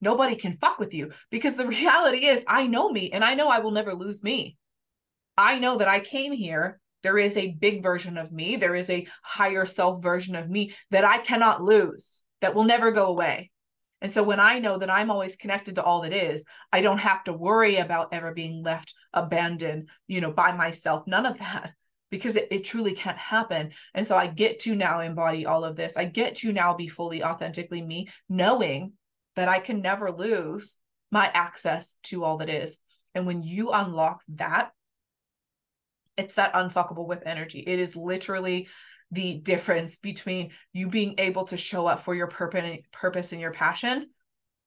nobody 0.00 0.36
can 0.36 0.56
fuck 0.56 0.78
with 0.78 0.94
you 0.94 1.12
because 1.30 1.56
the 1.56 1.66
reality 1.66 2.26
is 2.26 2.44
I 2.46 2.66
know 2.66 2.88
me 2.88 3.10
and 3.10 3.24
I 3.24 3.34
know 3.34 3.48
I 3.48 3.60
will 3.60 3.72
never 3.72 3.94
lose 3.94 4.22
me. 4.22 4.56
I 5.36 5.58
know 5.58 5.78
that 5.78 5.88
I 5.88 6.00
came 6.00 6.32
here. 6.32 6.80
There 7.02 7.18
is 7.18 7.36
a 7.36 7.52
big 7.52 7.82
version 7.82 8.16
of 8.18 8.32
me. 8.32 8.56
There 8.56 8.74
is 8.74 8.90
a 8.90 9.06
higher 9.22 9.66
self 9.66 10.02
version 10.02 10.34
of 10.34 10.48
me 10.50 10.74
that 10.90 11.04
I 11.04 11.18
cannot 11.18 11.62
lose, 11.62 12.22
that 12.40 12.54
will 12.54 12.64
never 12.64 12.90
go 12.90 13.06
away. 13.06 13.50
And 14.00 14.12
so 14.12 14.22
when 14.22 14.40
I 14.40 14.58
know 14.58 14.78
that 14.78 14.90
I'm 14.90 15.10
always 15.10 15.36
connected 15.36 15.76
to 15.76 15.82
all 15.82 16.02
that 16.02 16.12
is, 16.12 16.44
I 16.72 16.82
don't 16.82 16.98
have 16.98 17.24
to 17.24 17.32
worry 17.32 17.76
about 17.76 18.12
ever 18.12 18.34
being 18.34 18.62
left 18.62 18.94
abandoned, 19.12 19.88
you 20.06 20.20
know, 20.20 20.32
by 20.32 20.52
myself. 20.52 21.06
None 21.06 21.26
of 21.26 21.38
that 21.38 21.72
because 22.10 22.36
it, 22.36 22.48
it 22.50 22.64
truly 22.64 22.92
can't 22.92 23.18
happen. 23.18 23.72
And 23.94 24.06
so 24.06 24.16
I 24.16 24.26
get 24.26 24.60
to 24.60 24.74
now 24.74 25.00
embody 25.00 25.46
all 25.46 25.64
of 25.64 25.76
this. 25.76 25.96
I 25.96 26.04
get 26.04 26.36
to 26.36 26.52
now 26.52 26.74
be 26.74 26.88
fully 26.88 27.24
authentically 27.24 27.82
me, 27.82 28.08
knowing 28.28 28.92
that 29.34 29.48
I 29.48 29.58
can 29.58 29.80
never 29.80 30.10
lose 30.10 30.76
my 31.10 31.30
access 31.32 31.94
to 32.04 32.24
all 32.24 32.38
that 32.38 32.48
is. 32.48 32.78
And 33.14 33.26
when 33.26 33.42
you 33.42 33.70
unlock 33.70 34.22
that, 34.34 34.70
it's 36.16 36.34
that 36.34 36.54
unfuckable 36.54 37.06
with 37.06 37.22
energy. 37.26 37.60
It 37.60 37.78
is 37.78 37.96
literally 37.96 38.68
the 39.10 39.38
difference 39.38 39.98
between 39.98 40.50
you 40.72 40.88
being 40.88 41.14
able 41.18 41.44
to 41.44 41.56
show 41.56 41.86
up 41.86 42.00
for 42.00 42.14
your 42.14 42.26
purpose, 42.26 43.32
and 43.32 43.40
your 43.40 43.52
passion 43.52 44.08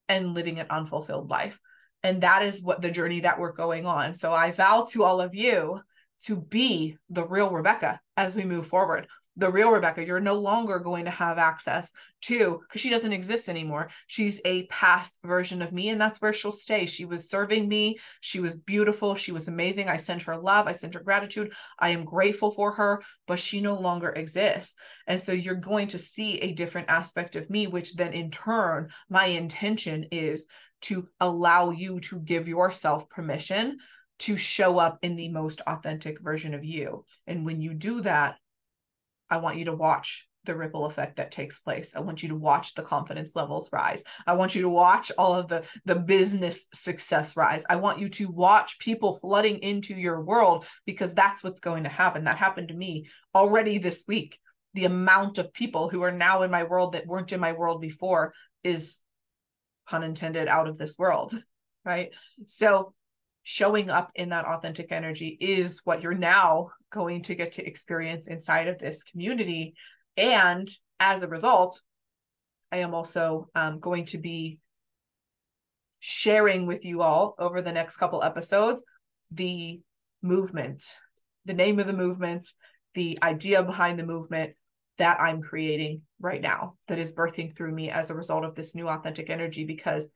and 0.08 0.34
living 0.34 0.60
an 0.60 0.68
unfulfilled 0.70 1.30
life. 1.30 1.60
And 2.04 2.22
that 2.22 2.44
is 2.44 2.62
what 2.62 2.82
the 2.82 2.92
journey 2.92 3.22
that 3.22 3.40
we're 3.40 3.52
going 3.52 3.86
on. 3.86 4.16
So 4.16 4.32
I 4.32 4.52
vow 4.52 4.88
to 4.92 5.04
all 5.04 5.20
of 5.20 5.36
you 5.36 5.82
to 6.26 6.40
be 6.40 6.98
the 7.10 7.26
real 7.26 7.50
Rebekah 7.50 8.00
as 8.16 8.36
we 8.36 8.44
move 8.44 8.68
forward 8.68 9.08
the 9.40 9.52
real 9.52 9.72
Rebekah, 9.72 10.06
you're 10.06 10.20
no 10.20 10.36
longer 10.36 10.80
going 10.80 11.06
to 11.06 11.12
have 11.12 11.38
access 11.38 11.92
to 12.22 12.60
because 12.68 12.82
she 12.82 12.90
doesn't 12.90 13.14
exist 13.14 13.48
anymore. 13.48 13.90
She's 14.08 14.42
a 14.44 14.68
past 14.68 15.18
version 15.24 15.62
of 15.62 15.72
me, 15.72 15.90
and 15.90 16.00
that's 16.00 16.22
where 16.22 16.34
she'll 16.34 16.52
stay. 16.52 16.86
She 16.86 17.06
was 17.06 17.30
serving 17.30 17.68
me. 17.68 18.00
She 18.20 18.42
was 18.42 18.58
beautiful. 18.58 19.16
She 19.16 19.32
was 19.32 19.48
amazing. 19.48 19.88
I 19.88 19.98
sent 19.98 20.24
her 20.24 20.36
love. 20.36 20.68
I 20.68 20.74
sent 20.74 20.94
her 20.94 21.00
gratitude. 21.00 21.54
I 21.80 21.90
am 21.90 22.04
grateful 22.04 22.52
for 22.52 22.74
her, 22.74 23.02
but 23.28 23.40
she 23.40 23.62
no 23.62 23.80
longer 23.80 24.10
exists. 24.10 24.76
And 25.08 25.22
so 25.22 25.32
you're 25.32 25.56
going 25.56 25.88
to 25.90 25.98
see 25.98 26.40
a 26.40 26.52
different 26.52 26.90
aspect 26.90 27.38
of 27.38 27.50
me, 27.50 27.68
which 27.68 27.96
then 27.96 28.14
in 28.14 28.32
turn, 28.32 28.90
my 29.10 29.26
intention 29.26 30.06
is 30.12 30.46
to 30.82 31.08
allow 31.20 31.72
you 31.72 32.00
to 32.02 32.20
give 32.20 32.48
yourself 32.48 33.10
permission 33.10 33.80
to 34.20 34.36
show 34.36 34.78
up 34.78 35.00
in 35.02 35.16
the 35.16 35.30
most 35.30 35.62
authentic 35.62 36.20
version 36.20 36.54
of 36.54 36.66
you. 36.66 37.06
And 37.26 37.46
when 37.46 37.62
you 37.62 37.74
do 37.74 38.02
that, 38.02 38.36
I 39.30 39.38
want 39.38 39.58
you 39.58 39.66
to 39.66 39.76
watch 39.76 40.28
the 40.46 40.56
ripple 40.56 40.86
effect 40.86 41.18
that 41.18 41.32
takes 41.32 41.60
place. 41.60 41.94
I 41.96 42.00
want 42.00 42.24
you 42.24 42.30
to 42.30 42.36
watch 42.36 42.74
the 42.74 42.82
confidence 42.82 43.36
levels 43.36 43.70
rise. 43.72 44.04
I 44.26 44.34
want 44.34 44.56
you 44.56 44.64
to 44.64 44.70
watch 44.70 45.12
all 45.18 45.36
of 45.36 45.48
the 45.48 45.64
the 45.86 45.96
business 45.96 46.66
success 46.74 47.36
rise. 47.36 47.66
I 47.70 47.76
want 47.76 48.00
you 48.00 48.10
to 48.10 48.32
watch 48.32 48.80
people 48.80 49.18
flooding 49.18 49.60
into 49.60 49.94
your 49.94 50.24
world 50.24 50.66
because 50.86 51.14
that's 51.14 51.44
what's 51.44 51.60
going 51.60 51.84
to 51.84 51.90
happen. 51.90 52.24
That 52.24 52.38
happened 52.38 52.70
to 52.70 52.74
me 52.74 53.08
already 53.36 53.78
this 53.78 54.04
week. 54.08 54.40
The 54.74 54.86
amount 54.86 55.38
of 55.38 55.54
people 55.54 55.90
who 55.90 56.04
are 56.04 56.12
now 56.12 56.44
in 56.44 56.52
my 56.52 56.64
world 56.64 56.94
that 56.94 57.08
weren't 57.08 57.34
in 57.34 57.40
my 57.40 57.52
world 57.52 57.82
before 57.82 58.34
is 58.64 59.00
pun 59.88 60.04
intended 60.04 60.48
out 60.48 60.68
of 60.68 60.78
this 60.78 60.98
world, 60.98 61.38
right? 61.86 62.14
So 62.46 62.94
showing 63.44 63.90
up 63.90 64.12
in 64.16 64.30
that 64.30 64.46
authentic 64.46 64.92
energy 64.92 65.38
is 65.40 65.82
what 65.84 66.04
you're 66.04 66.14
now 66.14 66.70
going 66.92 67.22
to 67.24 67.36
get 67.36 67.54
to 67.54 67.66
experience 67.66 68.28
inside 68.28 68.68
of 68.68 68.80
this 68.80 69.04
community. 69.04 69.74
And 70.18 70.70
as 71.00 71.24
a 71.24 71.28
result, 71.28 71.82
I 72.72 72.78
am 72.78 72.94
also 72.94 73.48
um, 73.56 73.80
going 73.80 74.06
to 74.06 74.18
be 74.18 74.60
sharing 76.00 76.66
with 76.66 76.86
you 76.86 77.02
all 77.02 77.36
over 77.40 77.62
the 77.62 77.72
next 77.72 77.98
couple 77.98 78.24
episodes 78.24 78.84
the 79.32 79.80
movement, 80.22 80.84
the 81.46 81.54
name 81.54 81.80
of 81.80 81.88
the 81.88 81.94
movement, 81.94 82.46
the 82.94 83.20
idea 83.22 83.64
behind 83.64 84.00
the 84.00 84.06
movement 84.06 84.54
that 84.98 85.20
I'm 85.20 85.42
creating 85.42 86.02
right 86.20 86.42
now 86.42 86.76
that 86.88 87.00
is 87.00 87.14
birthing 87.14 87.56
through 87.56 87.72
me 87.72 87.90
as 87.90 88.10
a 88.10 88.16
result 88.16 88.44
of 88.44 88.56
this 88.56 88.76
new 88.76 88.88
authentic 88.90 89.30
energy 89.30 89.64
because 89.66 90.10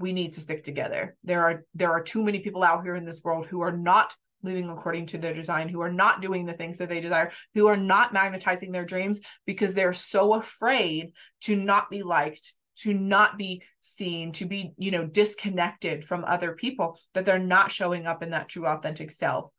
we 0.00 0.12
need 0.12 0.32
to 0.32 0.40
stick 0.40 0.64
together. 0.64 1.16
There 1.22 1.42
are 1.42 1.64
there 1.74 1.92
are 1.92 2.02
too 2.02 2.24
many 2.24 2.40
people 2.40 2.64
out 2.64 2.82
here 2.82 2.94
in 2.94 3.04
this 3.04 3.22
world 3.22 3.46
who 3.46 3.60
are 3.60 3.76
not 3.76 4.14
living 4.42 4.68
according 4.70 5.06
to 5.06 5.18
their 5.18 5.34
design, 5.34 5.68
who 5.68 5.82
are 5.82 5.92
not 5.92 6.22
doing 6.22 6.46
the 6.46 6.54
things 6.54 6.78
that 6.78 6.88
they 6.88 7.00
desire, 7.00 7.30
who 7.54 7.66
are 7.66 7.76
not 7.76 8.12
magnetizing 8.12 8.72
their 8.72 8.86
dreams 8.86 9.20
because 9.46 9.74
they're 9.74 9.92
so 9.92 10.34
afraid 10.34 11.12
to 11.42 11.54
not 11.54 11.90
be 11.90 12.02
liked, 12.02 12.54
to 12.78 12.94
not 12.94 13.36
be 13.36 13.62
seen, 13.80 14.32
to 14.32 14.46
be, 14.46 14.72
you 14.78 14.90
know, 14.90 15.06
disconnected 15.06 16.04
from 16.04 16.24
other 16.24 16.52
people 16.52 16.98
that 17.12 17.26
they're 17.26 17.38
not 17.38 17.70
showing 17.70 18.06
up 18.06 18.22
in 18.22 18.30
that 18.30 18.48
true 18.48 18.66
authentic 18.66 19.10
self. 19.10 19.50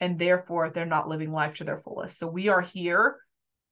And 0.00 0.18
therefore 0.18 0.70
they're 0.70 0.86
not 0.86 1.08
living 1.08 1.32
life 1.32 1.54
to 1.56 1.64
their 1.64 1.78
fullest. 1.78 2.18
So 2.18 2.26
we 2.26 2.48
are 2.48 2.60
here 2.60 3.18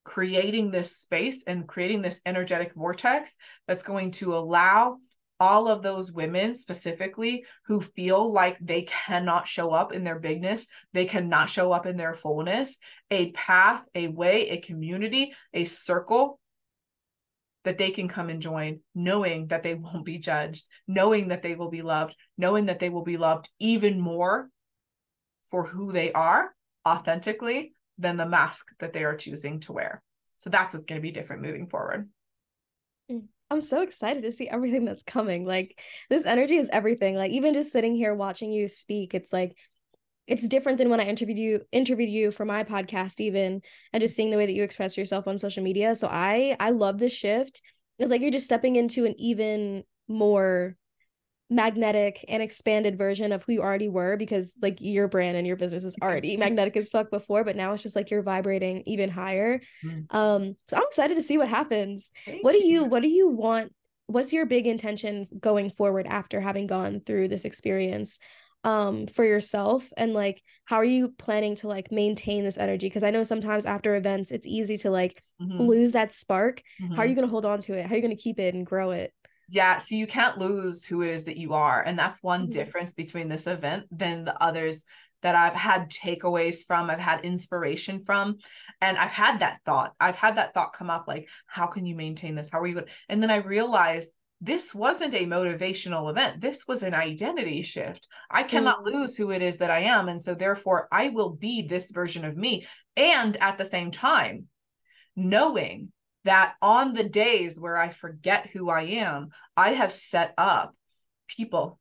creating 0.05 0.71
this 0.71 0.97
space 0.97 1.43
and 1.45 1.67
creating 1.67 2.01
this 2.01 2.21
energetic 2.25 2.73
vortex 2.75 3.37
that's 3.67 3.83
going 3.83 4.13
to 4.13 4.37
allow 4.37 4.99
all 5.39 5.69
of 5.69 5.83
those 5.83 6.13
women 6.13 6.55
specifically 6.55 7.45
who 7.67 7.81
feel 7.81 8.33
like 8.33 8.59
they 8.61 8.83
cannot 8.83 9.47
show 9.47 9.71
up 9.71 9.93
in 9.93 10.05
their 10.05 10.19
bigness, 10.19 10.67
they 10.93 11.05
cannot 11.05 11.51
show 11.51 11.73
up 11.73 11.87
in 11.87 11.97
their 11.97 12.15
fullness, 12.15 12.77
a 13.11 13.31
path, 13.33 13.85
a 13.95 14.09
way, 14.09 14.49
a 14.49 14.61
community, 14.61 15.35
a 15.53 15.65
circle 15.65 16.41
that 17.65 17.79
they 17.79 17.91
can 17.91 18.07
come 18.09 18.29
and 18.31 18.41
join, 18.41 18.81
knowing 18.95 19.49
that 19.49 19.63
they 19.63 19.75
won't 19.75 20.05
be 20.05 20.19
judged, 20.19 20.67
knowing 20.87 21.29
that 21.29 21.43
they 21.43 21.55
will 21.55 21.71
be 21.71 21.83
loved, 21.83 22.17
knowing 22.39 22.67
that 22.67 22.79
they 22.79 22.89
will 22.89 23.05
be 23.05 23.17
loved 23.17 23.51
even 23.59 24.01
more 24.01 24.49
for 25.51 25.67
who 25.67 25.93
they 25.93 26.13
are 26.13 26.55
authentically 26.87 27.75
than 27.99 28.17
the 28.17 28.27
mask 28.27 28.69
that 28.79 28.93
they 28.93 29.05
are 29.05 29.17
choosing 29.17 29.61
to 29.61 29.73
wear. 29.73 30.03
So 30.39 30.51
that's 30.51 30.75
what's 30.75 30.87
going 30.87 31.01
to 31.01 31.03
be 31.03 31.13
different 31.13 31.43
moving 31.43 31.67
forward. 31.67 32.09
Mm. 33.11 33.25
I'm 33.51 33.61
so 33.61 33.83
excited 33.83 34.23
to 34.23 34.33
see 34.33 34.49
everything 34.49 34.85
that's 34.85 35.03
coming. 35.03 35.45
Like 35.45 35.81
this 36.11 36.27
energy 36.27 36.57
is 36.57 36.71
everything. 36.71 37.15
Like 37.15 37.31
even 37.31 37.55
just 37.55 37.73
sitting 37.73 37.95
here 37.95 38.15
watching 38.15 38.53
you 38.53 38.69
speak, 38.69 39.15
it's 39.15 39.33
like 39.33 39.57
it's 40.27 40.49
different 40.49 40.79
than 40.79 40.91
when 40.91 41.01
I 41.01 41.05
interviewed 41.05 41.39
you 41.39 41.61
interviewed 41.71 42.11
you 42.11 42.33
for 42.33 42.45
my 42.45 42.65
podcast 42.65 43.21
even 43.21 43.63
and 43.93 44.01
just 44.01 44.17
seeing 44.17 44.31
the 44.31 44.37
way 44.37 44.47
that 44.47 44.55
you 44.55 44.65
express 44.65 44.97
yourself 44.97 45.29
on 45.29 45.39
social 45.39 45.63
media. 45.63 45.95
So 45.95 46.09
I 46.11 46.57
I 46.59 46.71
love 46.71 46.99
this 46.99 47.13
shift. 47.13 47.63
It's 47.99 48.11
like 48.11 48.21
you're 48.21 48.31
just 48.31 48.47
stepping 48.47 48.77
into 48.77 49.05
an 49.05 49.15
even 49.19 49.85
more 50.09 50.77
magnetic 51.49 52.25
and 52.29 52.43
expanded 52.43 52.99
version 52.99 53.31
of 53.31 53.43
who 53.45 53.53
you 53.53 53.63
already 53.63 53.89
were 53.89 54.17
because 54.17 54.55
like 54.61 54.81
your 54.81 55.07
brand 55.07 55.37
and 55.37 55.47
your 55.47 55.57
business 55.57 55.85
was 55.85 55.97
already 56.03 56.37
magnetic 56.37 56.77
as 56.77 56.89
fuck 56.89 57.09
before 57.11 57.45
but 57.45 57.55
now 57.55 57.73
it's 57.73 57.83
just 57.83 57.95
like 57.95 58.11
you're 58.11 58.23
vibrating 58.23 58.83
even 58.87 59.09
higher 59.09 59.61
mm. 59.85 60.13
um 60.13 60.57
so 60.69 60.77
i'm 60.77 60.83
excited 60.83 61.17
to 61.17 61.23
see 61.23 61.39
what 61.39 61.49
happens 61.49 62.11
Thank 62.25 62.43
what 62.43 62.53
do 62.53 62.59
you, 62.59 62.83
you 62.83 62.85
what 62.87 63.03
do 63.03 63.09
you 63.09 63.29
want 63.29 63.73
what's 64.07 64.33
your 64.33 64.45
big 64.45 64.67
intention 64.67 65.29
going 65.39 65.71
forward 65.71 66.07
after 66.09 66.41
having 66.41 66.67
gone 66.67 67.01
through 67.01 67.29
this 67.29 67.45
experience 67.45 68.19
um 68.65 69.07
for 69.07 69.25
yourself 69.25 69.93
and 69.97 70.13
like 70.13 70.43
how 70.65 70.77
are 70.77 70.85
you 70.85 71.11
planning 71.11 71.55
to 71.55 71.69
like 71.69 71.93
maintain 71.93 72.45
this 72.45 72.59
energy 72.59 72.89
because 72.89 73.05
i 73.05 73.11
know 73.11 73.23
sometimes 73.23 73.67
after 73.67 73.95
events 73.95 74.33
it's 74.33 74.47
easy 74.47 74.77
to 74.77 74.91
like 74.91 75.23
mm-hmm. 75.41 75.63
lose 75.63 75.93
that 75.93 76.13
spark 76.13 76.61
mm-hmm. 76.83 76.95
how 76.95 77.03
are 77.03 77.07
you 77.07 77.11
mm-hmm. 77.11 77.21
going 77.21 77.29
to 77.29 77.31
hold 77.31 77.47
on 77.47 77.61
to 77.61 77.75
it 77.75 77.87
how 77.87 77.93
are 77.93 77.97
you 77.97 78.03
going 78.03 78.17
to 78.17 78.21
keep 78.21 78.41
it 78.41 78.55
and 78.55 78.67
grow 78.67 78.91
it 78.91 79.13
yeah, 79.49 79.79
so 79.79 79.95
you 79.95 80.07
can't 80.07 80.39
lose 80.39 80.85
who 80.85 81.03
it 81.03 81.11
is 81.11 81.25
that 81.25 81.37
you 81.37 81.55
are. 81.55 81.83
And 81.83 81.99
that's 81.99 82.23
one 82.23 82.43
mm-hmm. 82.43 82.53
difference 82.53 82.93
between 82.93 83.29
this 83.29 83.47
event 83.47 83.87
than 83.91 84.25
the 84.25 84.41
others 84.43 84.85
that 85.23 85.35
I've 85.35 85.55
had 85.55 85.91
takeaways 85.91 86.67
from, 86.67 86.91
I've 86.91 87.01
had 87.01 87.25
inspiration 87.25 88.05
from. 88.05 88.37
And 88.81 88.99
I've 88.99 89.11
had 89.11 89.41
that 89.41 89.61
thought. 89.65 89.95
I've 89.99 90.17
had 90.17 90.37
that 90.37 90.53
thought 90.53 90.73
come 90.73 90.91
up 90.91 91.07
like, 91.09 91.29
how 91.47 91.67
can 91.67 91.87
you 91.87 91.95
maintain 91.95 92.35
this? 92.35 92.51
How 92.51 92.61
are 92.61 92.67
you 92.67 92.75
going? 92.75 92.87
And 93.09 93.23
then 93.23 93.31
I 93.31 93.37
realized 93.37 94.11
this 94.41 94.75
wasn't 94.75 95.15
a 95.15 95.27
motivational 95.27 96.11
event. 96.11 96.41
This 96.41 96.67
was 96.69 96.83
an 96.83 96.93
identity 96.93 97.63
shift. 97.63 98.07
I 98.31 98.43
cannot 98.43 98.85
mm-hmm. 98.85 98.97
lose 98.97 99.17
who 99.17 99.31
it 99.31 99.43
is 99.43 99.57
that 99.59 99.71
I 99.71 99.81
am. 99.81 100.09
And 100.09 100.21
so 100.21 100.35
therefore, 100.35 100.89
I 100.93 101.09
will 101.09 101.31
be 101.31 101.63
this 101.63 101.91
version 101.91 102.25
of 102.25 102.37
me. 102.37 102.67
And 102.97 103.37
at 103.39 103.59
the 103.59 103.65
same 103.65 103.91
time, 103.91 104.47
knowing 105.17 105.91
that 106.27 106.55
on 106.61 106.93
the 106.93 107.09
days 107.09 107.59
where 107.59 107.77
I 107.77 107.89
forget 107.89 108.51
who 108.53 108.71
I 108.71 108.83
am, 108.83 109.31
I 109.57 109.71
have 109.71 109.93
set 109.93 110.35
up 110.37 110.75
people. 111.27 111.79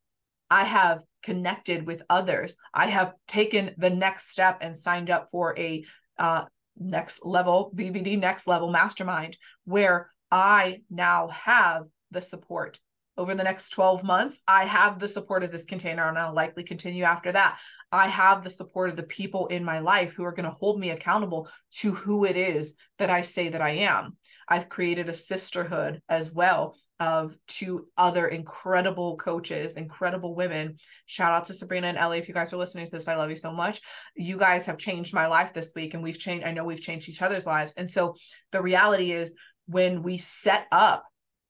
I 0.49 0.63
have 0.63 1.03
connected 1.23 1.85
with 1.85 2.03
others. 2.09 2.55
I 2.73 2.87
have 2.87 3.13
taken 3.27 3.75
the 3.77 3.89
next 3.89 4.29
step 4.29 4.59
and 4.61 4.77
signed 4.77 5.09
up 5.09 5.29
for 5.31 5.57
a 5.57 5.83
uh, 6.17 6.45
next 6.77 7.25
level 7.25 7.71
BBD 7.75 8.19
next 8.19 8.47
level 8.47 8.69
mastermind 8.69 9.37
where 9.63 10.11
I 10.31 10.81
now 10.89 11.29
have 11.29 11.85
the 12.11 12.21
support 12.21 12.79
over 13.17 13.35
the 13.35 13.43
next 13.43 13.69
12 13.69 14.03
months. 14.03 14.39
I 14.47 14.65
have 14.65 14.99
the 14.99 15.07
support 15.07 15.43
of 15.43 15.51
this 15.51 15.65
container 15.65 16.07
and 16.07 16.17
I'll 16.17 16.33
likely 16.33 16.63
continue 16.63 17.03
after 17.03 17.31
that. 17.31 17.59
I 17.91 18.07
have 18.07 18.43
the 18.43 18.49
support 18.49 18.89
of 18.89 18.95
the 18.95 19.03
people 19.03 19.47
in 19.47 19.63
my 19.63 19.79
life 19.79 20.13
who 20.13 20.25
are 20.25 20.33
going 20.33 20.45
to 20.45 20.57
hold 20.59 20.79
me 20.79 20.89
accountable 20.89 21.47
to 21.77 21.93
who 21.93 22.25
it 22.25 22.35
is 22.35 22.75
that 22.99 23.09
I 23.09 23.21
say 23.21 23.49
that 23.49 23.61
I 23.61 23.71
am. 23.71 24.17
I've 24.47 24.69
created 24.69 25.09
a 25.09 25.13
sisterhood 25.13 26.01
as 26.07 26.31
well 26.31 26.77
of 26.99 27.35
two 27.47 27.87
other 27.97 28.27
incredible 28.27 29.17
coaches, 29.17 29.73
incredible 29.73 30.35
women. 30.35 30.75
Shout 31.05 31.31
out 31.31 31.45
to 31.45 31.53
Sabrina 31.53 31.87
and 31.87 31.97
Ellie. 31.97 32.19
If 32.19 32.27
you 32.27 32.33
guys 32.33 32.53
are 32.53 32.57
listening 32.57 32.85
to 32.85 32.91
this, 32.91 33.07
I 33.07 33.15
love 33.15 33.29
you 33.29 33.35
so 33.35 33.51
much. 33.51 33.81
You 34.15 34.37
guys 34.37 34.65
have 34.67 34.77
changed 34.77 35.13
my 35.13 35.25
life 35.25 35.53
this 35.53 35.73
week, 35.75 35.93
and 35.93 36.03
we've 36.03 36.19
changed, 36.19 36.45
I 36.45 36.51
know 36.51 36.63
we've 36.63 36.81
changed 36.81 37.09
each 37.09 37.21
other's 37.21 37.45
lives. 37.45 37.73
And 37.75 37.89
so 37.89 38.15
the 38.51 38.61
reality 38.61 39.11
is, 39.11 39.33
when 39.67 40.03
we 40.03 40.19
set 40.19 40.67
up 40.71 41.05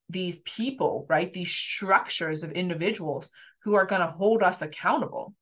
these 0.10 0.39
people, 0.39 1.06
right, 1.10 1.32
these 1.32 1.51
structures 1.51 2.43
of 2.43 2.51
individuals 2.51 3.32
who 3.64 3.76
are 3.76 3.86
going 3.86 4.01
to 4.01 4.08
hold 4.08 4.43
us 4.43 4.62
accountable 4.62 5.34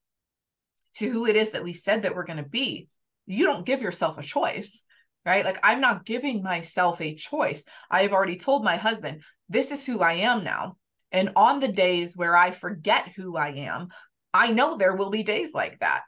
to 0.95 1.09
who 1.09 1.25
it 1.25 1.35
is 1.35 1.51
that 1.51 1.63
we 1.63 1.73
said 1.73 2.03
that 2.03 2.15
we're 2.15 2.25
going 2.25 2.37
to 2.37 2.43
be, 2.43 2.87
you 3.25 3.45
don't 3.45 3.65
give 3.65 3.81
yourself 3.81 4.17
a 4.17 4.23
choice 4.23 4.85
right? 5.25 5.45
Like 5.45 5.59
I'm 5.63 5.81
not 5.81 6.05
giving 6.05 6.43
myself 6.43 7.01
a 7.01 7.15
choice. 7.15 7.65
I 7.89 8.03
have 8.03 8.13
already 8.13 8.37
told 8.37 8.63
my 8.63 8.77
husband, 8.77 9.23
this 9.49 9.71
is 9.71 9.85
who 9.85 10.01
I 10.01 10.13
am 10.13 10.43
now. 10.43 10.77
And 11.11 11.31
on 11.35 11.59
the 11.59 11.71
days 11.71 12.17
where 12.17 12.35
I 12.35 12.51
forget 12.51 13.11
who 13.15 13.37
I 13.37 13.49
am, 13.49 13.89
I 14.33 14.51
know 14.51 14.77
there 14.77 14.95
will 14.95 15.09
be 15.09 15.23
days 15.23 15.53
like 15.53 15.79
that. 15.79 16.01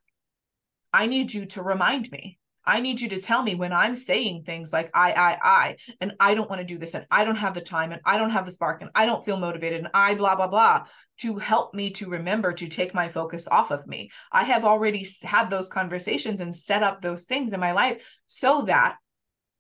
I 0.92 1.08
need 1.08 1.34
you 1.34 1.46
to 1.48 1.62
remind 1.62 2.10
me. 2.12 2.40
I 2.66 2.82
need 2.82 3.00
you 3.00 3.10
to 3.10 3.20
tell 3.20 3.44
me 3.44 3.56
when 3.56 3.74
I'm 3.74 3.96
saying 3.96 4.44
things 4.44 4.74
like 4.74 4.90
I, 4.94 5.12
I, 5.12 5.38
I, 5.42 5.76
and 6.02 6.14
I 6.20 6.34
don't 6.34 6.50
want 6.50 6.60
to 6.62 6.66
do 6.66 6.78
this, 6.78 6.94
and 6.94 7.06
I 7.12 7.24
don't 7.24 7.36
have 7.36 7.54
the 7.54 7.62
time, 7.62 7.92
and 7.92 8.02
I 8.06 8.18
don't 8.18 8.32
have 8.32 8.46
the 8.46 8.52
spark, 8.52 8.82
and 8.82 8.92
I 8.96 9.06
don't 9.06 9.24
feel 9.24 9.38
motivated, 9.38 9.80
and 9.80 9.90
I 9.94 10.16
blah, 10.16 10.36
blah, 10.36 10.48
blah, 10.48 10.86
to 11.20 11.38
help 11.38 11.74
me 11.74 11.90
to 11.92 12.10
remember 12.10 12.54
to 12.54 12.68
take 12.68 12.94
my 12.94 13.08
focus 13.10 13.48
off 13.48 13.72
of 13.72 13.88
me. 13.88 14.12
I 14.32 14.44
have 14.44 14.66
already 14.66 15.08
had 15.24 15.50
those 15.50 15.70
conversations 15.70 16.42
and 16.42 16.56
set 16.56 16.84
up 16.84 17.02
those 17.02 17.26
things 17.26 17.54
in 17.54 17.60
my 17.60 17.72
life 17.72 18.04
so 18.28 18.64
that 18.64 18.98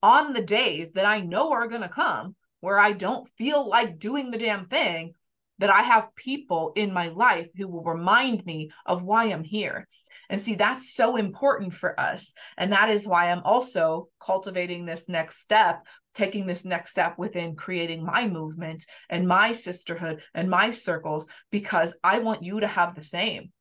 on 0.01 0.33
the 0.33 0.41
days 0.41 0.93
that 0.93 1.05
I 1.05 1.19
know 1.19 1.51
are 1.51 1.67
going 1.67 1.81
to 1.81 1.89
come 1.89 2.35
where 2.59 2.79
I 2.79 2.91
don't 2.91 3.29
feel 3.37 3.67
like 3.67 3.99
doing 3.99 4.31
the 4.31 4.37
damn 4.37 4.65
thing, 4.65 5.13
that 5.59 5.69
I 5.69 5.81
have 5.81 6.15
people 6.15 6.73
in 6.75 6.93
my 6.93 7.09
life 7.09 7.47
who 7.55 7.67
will 7.67 7.83
remind 7.83 8.45
me 8.45 8.71
of 8.85 9.03
why 9.03 9.25
I'm 9.25 9.43
here. 9.43 9.87
And 10.29 10.41
see, 10.41 10.55
that's 10.55 10.93
so 10.93 11.15
important 11.15 11.73
for 11.73 11.99
us. 11.99 12.33
And 12.57 12.71
that 12.73 12.89
is 12.89 13.07
why 13.07 13.31
I'm 13.31 13.43
also 13.43 14.09
cultivating 14.19 14.85
this 14.85 15.07
next 15.07 15.39
step, 15.39 15.85
taking 16.13 16.47
this 16.47 16.65
next 16.65 16.91
step 16.91 17.17
within 17.17 17.55
creating 17.55 18.05
my 18.05 18.27
movement 18.27 18.85
and 19.09 19.27
my 19.27 19.53
sisterhood 19.53 20.21
and 20.33 20.49
my 20.49 20.71
circles, 20.71 21.27
because 21.51 21.95
I 22.03 22.19
want 22.19 22.43
you 22.43 22.59
to 22.61 22.67
have 22.67 22.95
the 22.95 23.03
same. 23.03 23.51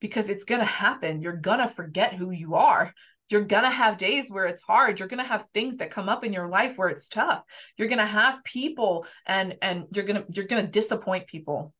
Because 0.00 0.28
it's 0.28 0.44
going 0.44 0.60
to 0.60 0.66
happen. 0.66 1.22
You're 1.22 1.36
going 1.36 1.60
to 1.60 1.68
forget 1.68 2.12
who 2.12 2.30
you 2.30 2.54
are 2.54 2.92
you're 3.28 3.44
going 3.44 3.64
to 3.64 3.70
have 3.70 3.96
days 3.96 4.30
where 4.30 4.44
it's 4.46 4.62
hard 4.62 4.98
you're 4.98 5.08
going 5.08 5.22
to 5.22 5.28
have 5.28 5.46
things 5.52 5.78
that 5.78 5.90
come 5.90 6.08
up 6.08 6.24
in 6.24 6.32
your 6.32 6.48
life 6.48 6.76
where 6.76 6.88
it's 6.88 7.08
tough 7.08 7.42
you're 7.76 7.88
going 7.88 7.98
to 7.98 8.06
have 8.06 8.44
people 8.44 9.06
and 9.26 9.56
and 9.62 9.84
you're 9.92 10.04
going 10.04 10.22
to 10.22 10.26
you're 10.32 10.46
going 10.46 10.64
to 10.64 10.70
disappoint 10.70 11.26
people 11.26 11.74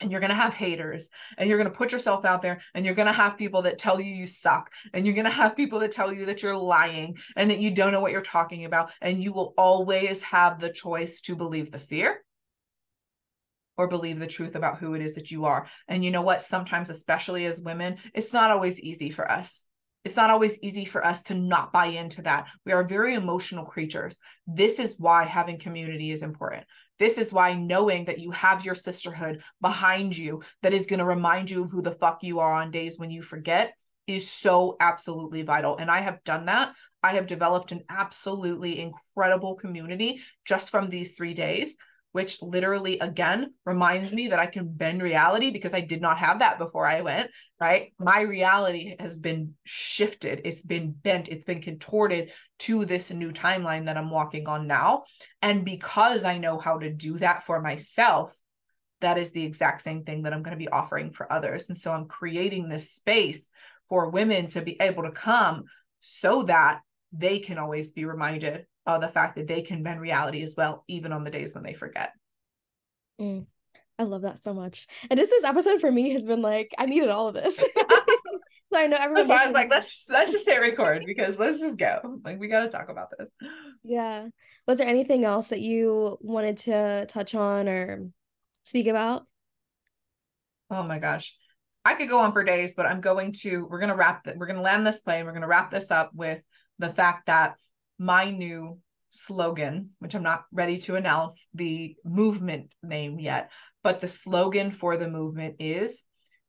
and 0.00 0.10
you're 0.10 0.20
going 0.20 0.30
to 0.30 0.36
have 0.36 0.54
haters 0.54 1.08
and 1.38 1.48
you're 1.48 1.58
going 1.58 1.70
to 1.70 1.76
put 1.76 1.92
yourself 1.92 2.24
out 2.24 2.42
there 2.42 2.60
and 2.74 2.84
you're 2.84 2.94
going 2.94 3.06
to 3.06 3.12
have 3.12 3.36
people 3.36 3.62
that 3.62 3.78
tell 3.78 4.00
you 4.00 4.12
you 4.12 4.26
suck 4.26 4.70
and 4.92 5.06
you're 5.06 5.14
going 5.14 5.24
to 5.24 5.30
have 5.30 5.56
people 5.56 5.78
that 5.80 5.92
tell 5.92 6.12
you 6.12 6.26
that 6.26 6.42
you're 6.42 6.56
lying 6.56 7.16
and 7.36 7.50
that 7.50 7.60
you 7.60 7.70
don't 7.70 7.92
know 7.92 8.00
what 8.00 8.12
you're 8.12 8.22
talking 8.22 8.64
about 8.64 8.90
and 9.00 9.22
you 9.22 9.32
will 9.32 9.54
always 9.56 10.22
have 10.22 10.60
the 10.60 10.70
choice 10.70 11.20
to 11.22 11.36
believe 11.36 11.70
the 11.70 11.78
fear 11.78 12.22
or 13.78 13.88
believe 13.88 14.18
the 14.18 14.26
truth 14.26 14.54
about 14.54 14.78
who 14.78 14.94
it 14.94 15.02
is 15.02 15.14
that 15.14 15.30
you 15.30 15.44
are. 15.44 15.66
And 15.86 16.04
you 16.04 16.10
know 16.10 16.22
what? 16.22 16.42
Sometimes, 16.42 16.88
especially 16.88 17.44
as 17.44 17.60
women, 17.60 17.98
it's 18.14 18.32
not 18.32 18.50
always 18.50 18.80
easy 18.80 19.10
for 19.10 19.30
us 19.30 19.64
it's 20.06 20.16
not 20.16 20.30
always 20.30 20.56
easy 20.62 20.84
for 20.84 21.04
us 21.04 21.24
to 21.24 21.34
not 21.34 21.72
buy 21.72 21.86
into 21.86 22.22
that. 22.22 22.46
We 22.64 22.70
are 22.70 22.84
very 22.84 23.14
emotional 23.14 23.64
creatures. 23.64 24.18
This 24.46 24.78
is 24.78 24.94
why 25.00 25.24
having 25.24 25.58
community 25.58 26.12
is 26.12 26.22
important. 26.22 26.64
This 26.98 27.18
is 27.18 27.32
why 27.32 27.54
knowing 27.54 28.06
that 28.06 28.18
you 28.18 28.30
have 28.30 28.64
your 28.64 28.74
sisterhood 28.74 29.42
behind 29.60 30.16
you 30.16 30.42
that 30.62 30.72
is 30.72 30.86
going 30.86 30.98
to 30.98 31.04
remind 31.04 31.50
you 31.50 31.64
of 31.64 31.70
who 31.70 31.82
the 31.82 31.92
fuck 31.92 32.22
you 32.22 32.40
are 32.40 32.52
on 32.52 32.70
days 32.70 32.98
when 32.98 33.10
you 33.10 33.22
forget 33.22 33.74
is 34.06 34.30
so 34.30 34.76
absolutely 34.80 35.42
vital. 35.42 35.76
And 35.76 35.90
I 35.90 36.00
have 36.00 36.22
done 36.24 36.46
that. 36.46 36.72
I 37.02 37.12
have 37.12 37.26
developed 37.26 37.72
an 37.72 37.82
absolutely 37.88 38.80
incredible 38.80 39.54
community 39.54 40.20
just 40.44 40.70
from 40.70 40.88
these 40.88 41.16
three 41.16 41.34
days 41.34 41.76
which 42.16 42.40
literally 42.40 42.98
again 43.00 43.52
reminds 43.66 44.10
me 44.10 44.28
that 44.28 44.38
I 44.38 44.46
can 44.46 44.72
bend 44.72 45.02
reality 45.02 45.50
because 45.50 45.74
I 45.74 45.82
did 45.82 46.00
not 46.00 46.16
have 46.16 46.38
that 46.38 46.56
before 46.56 46.86
I 46.86 47.02
went, 47.02 47.30
right? 47.60 47.92
My 47.98 48.22
reality 48.22 48.96
has 48.98 49.14
been 49.14 49.52
shifted, 49.64 50.40
it's 50.46 50.62
been 50.62 50.92
bent, 50.92 51.28
it's 51.28 51.44
been 51.44 51.60
contorted 51.60 52.32
to 52.60 52.86
this 52.86 53.10
new 53.10 53.32
timeline 53.32 53.84
that 53.84 53.98
I'm 53.98 54.08
walking 54.08 54.48
on 54.48 54.66
now. 54.66 55.04
And 55.42 55.62
because 55.62 56.24
I 56.24 56.38
know 56.38 56.58
how 56.58 56.78
to 56.78 56.90
do 56.90 57.18
that 57.18 57.42
for 57.42 57.60
myself, 57.60 58.34
that 59.02 59.18
is 59.18 59.32
the 59.32 59.44
exact 59.44 59.82
same 59.82 60.02
thing 60.04 60.22
that 60.22 60.32
I'm 60.32 60.42
going 60.42 60.56
to 60.56 60.64
be 60.64 60.70
offering 60.70 61.12
for 61.12 61.30
others. 61.30 61.68
And 61.68 61.76
so 61.76 61.92
I'm 61.92 62.06
creating 62.06 62.70
this 62.70 62.92
space 62.92 63.50
for 63.90 64.08
women 64.08 64.46
to 64.46 64.62
be 64.62 64.80
able 64.80 65.02
to 65.02 65.10
come 65.10 65.64
so 66.00 66.44
that 66.44 66.80
they 67.12 67.40
can 67.40 67.58
always 67.58 67.90
be 67.90 68.06
reminded 68.06 68.64
of 68.86 69.00
the 69.00 69.08
fact 69.08 69.36
that 69.36 69.46
they 69.46 69.62
can 69.62 69.82
bend 69.82 70.00
reality 70.00 70.42
as 70.42 70.54
well, 70.56 70.84
even 70.88 71.12
on 71.12 71.24
the 71.24 71.30
days 71.30 71.54
when 71.54 71.64
they 71.64 71.74
forget. 71.74 72.12
Mm, 73.20 73.46
I 73.98 74.04
love 74.04 74.22
that 74.22 74.38
so 74.38 74.54
much. 74.54 74.86
And 75.10 75.18
just 75.18 75.30
this 75.30 75.44
episode 75.44 75.80
for 75.80 75.90
me 75.90 76.10
has 76.10 76.26
been 76.26 76.42
like, 76.42 76.74
I 76.78 76.86
needed 76.86 77.08
all 77.08 77.28
of 77.28 77.34
this. 77.34 77.56
so 78.72 78.78
I 78.78 78.86
know 78.86 78.96
everyone. 78.98 79.26
So 79.26 79.34
I 79.34 79.46
was 79.46 79.54
like, 79.54 79.70
let's 79.70 79.92
just, 79.92 80.10
let's 80.10 80.32
just 80.32 80.48
hit 80.48 80.60
record 80.60 81.04
because 81.06 81.38
let's 81.38 81.58
just 81.58 81.78
go. 81.78 82.20
Like 82.24 82.38
we 82.38 82.48
got 82.48 82.60
to 82.60 82.68
talk 82.68 82.88
about 82.88 83.08
this. 83.18 83.30
Yeah. 83.82 84.28
Was 84.66 84.78
there 84.78 84.88
anything 84.88 85.24
else 85.24 85.48
that 85.48 85.60
you 85.60 86.18
wanted 86.20 86.58
to 86.58 87.06
touch 87.06 87.34
on 87.34 87.68
or 87.68 88.08
speak 88.64 88.86
about? 88.86 89.26
Oh 90.70 90.82
my 90.82 90.98
gosh. 90.98 91.36
I 91.84 91.94
could 91.94 92.08
go 92.08 92.20
on 92.20 92.32
for 92.32 92.42
days, 92.42 92.74
but 92.76 92.86
I'm 92.86 93.00
going 93.00 93.32
to, 93.42 93.64
we're 93.64 93.78
going 93.78 93.90
to 93.90 93.96
wrap 93.96 94.24
that. 94.24 94.36
We're 94.36 94.46
going 94.46 94.56
to 94.56 94.62
land 94.62 94.84
this 94.84 95.00
plane. 95.00 95.24
We're 95.24 95.32
going 95.32 95.42
to 95.42 95.48
wrap 95.48 95.70
this 95.70 95.92
up 95.92 96.10
with 96.12 96.42
the 96.80 96.88
fact 96.88 97.26
that 97.26 97.56
my 97.98 98.30
new 98.30 98.78
slogan, 99.08 99.90
which 99.98 100.14
I'm 100.14 100.22
not 100.22 100.44
ready 100.52 100.78
to 100.78 100.96
announce 100.96 101.46
the 101.54 101.96
movement 102.04 102.74
name 102.82 103.18
yet, 103.18 103.50
but 103.82 104.00
the 104.00 104.08
slogan 104.08 104.70
for 104.70 104.96
the 104.96 105.08
movement 105.08 105.56
is 105.58 106.02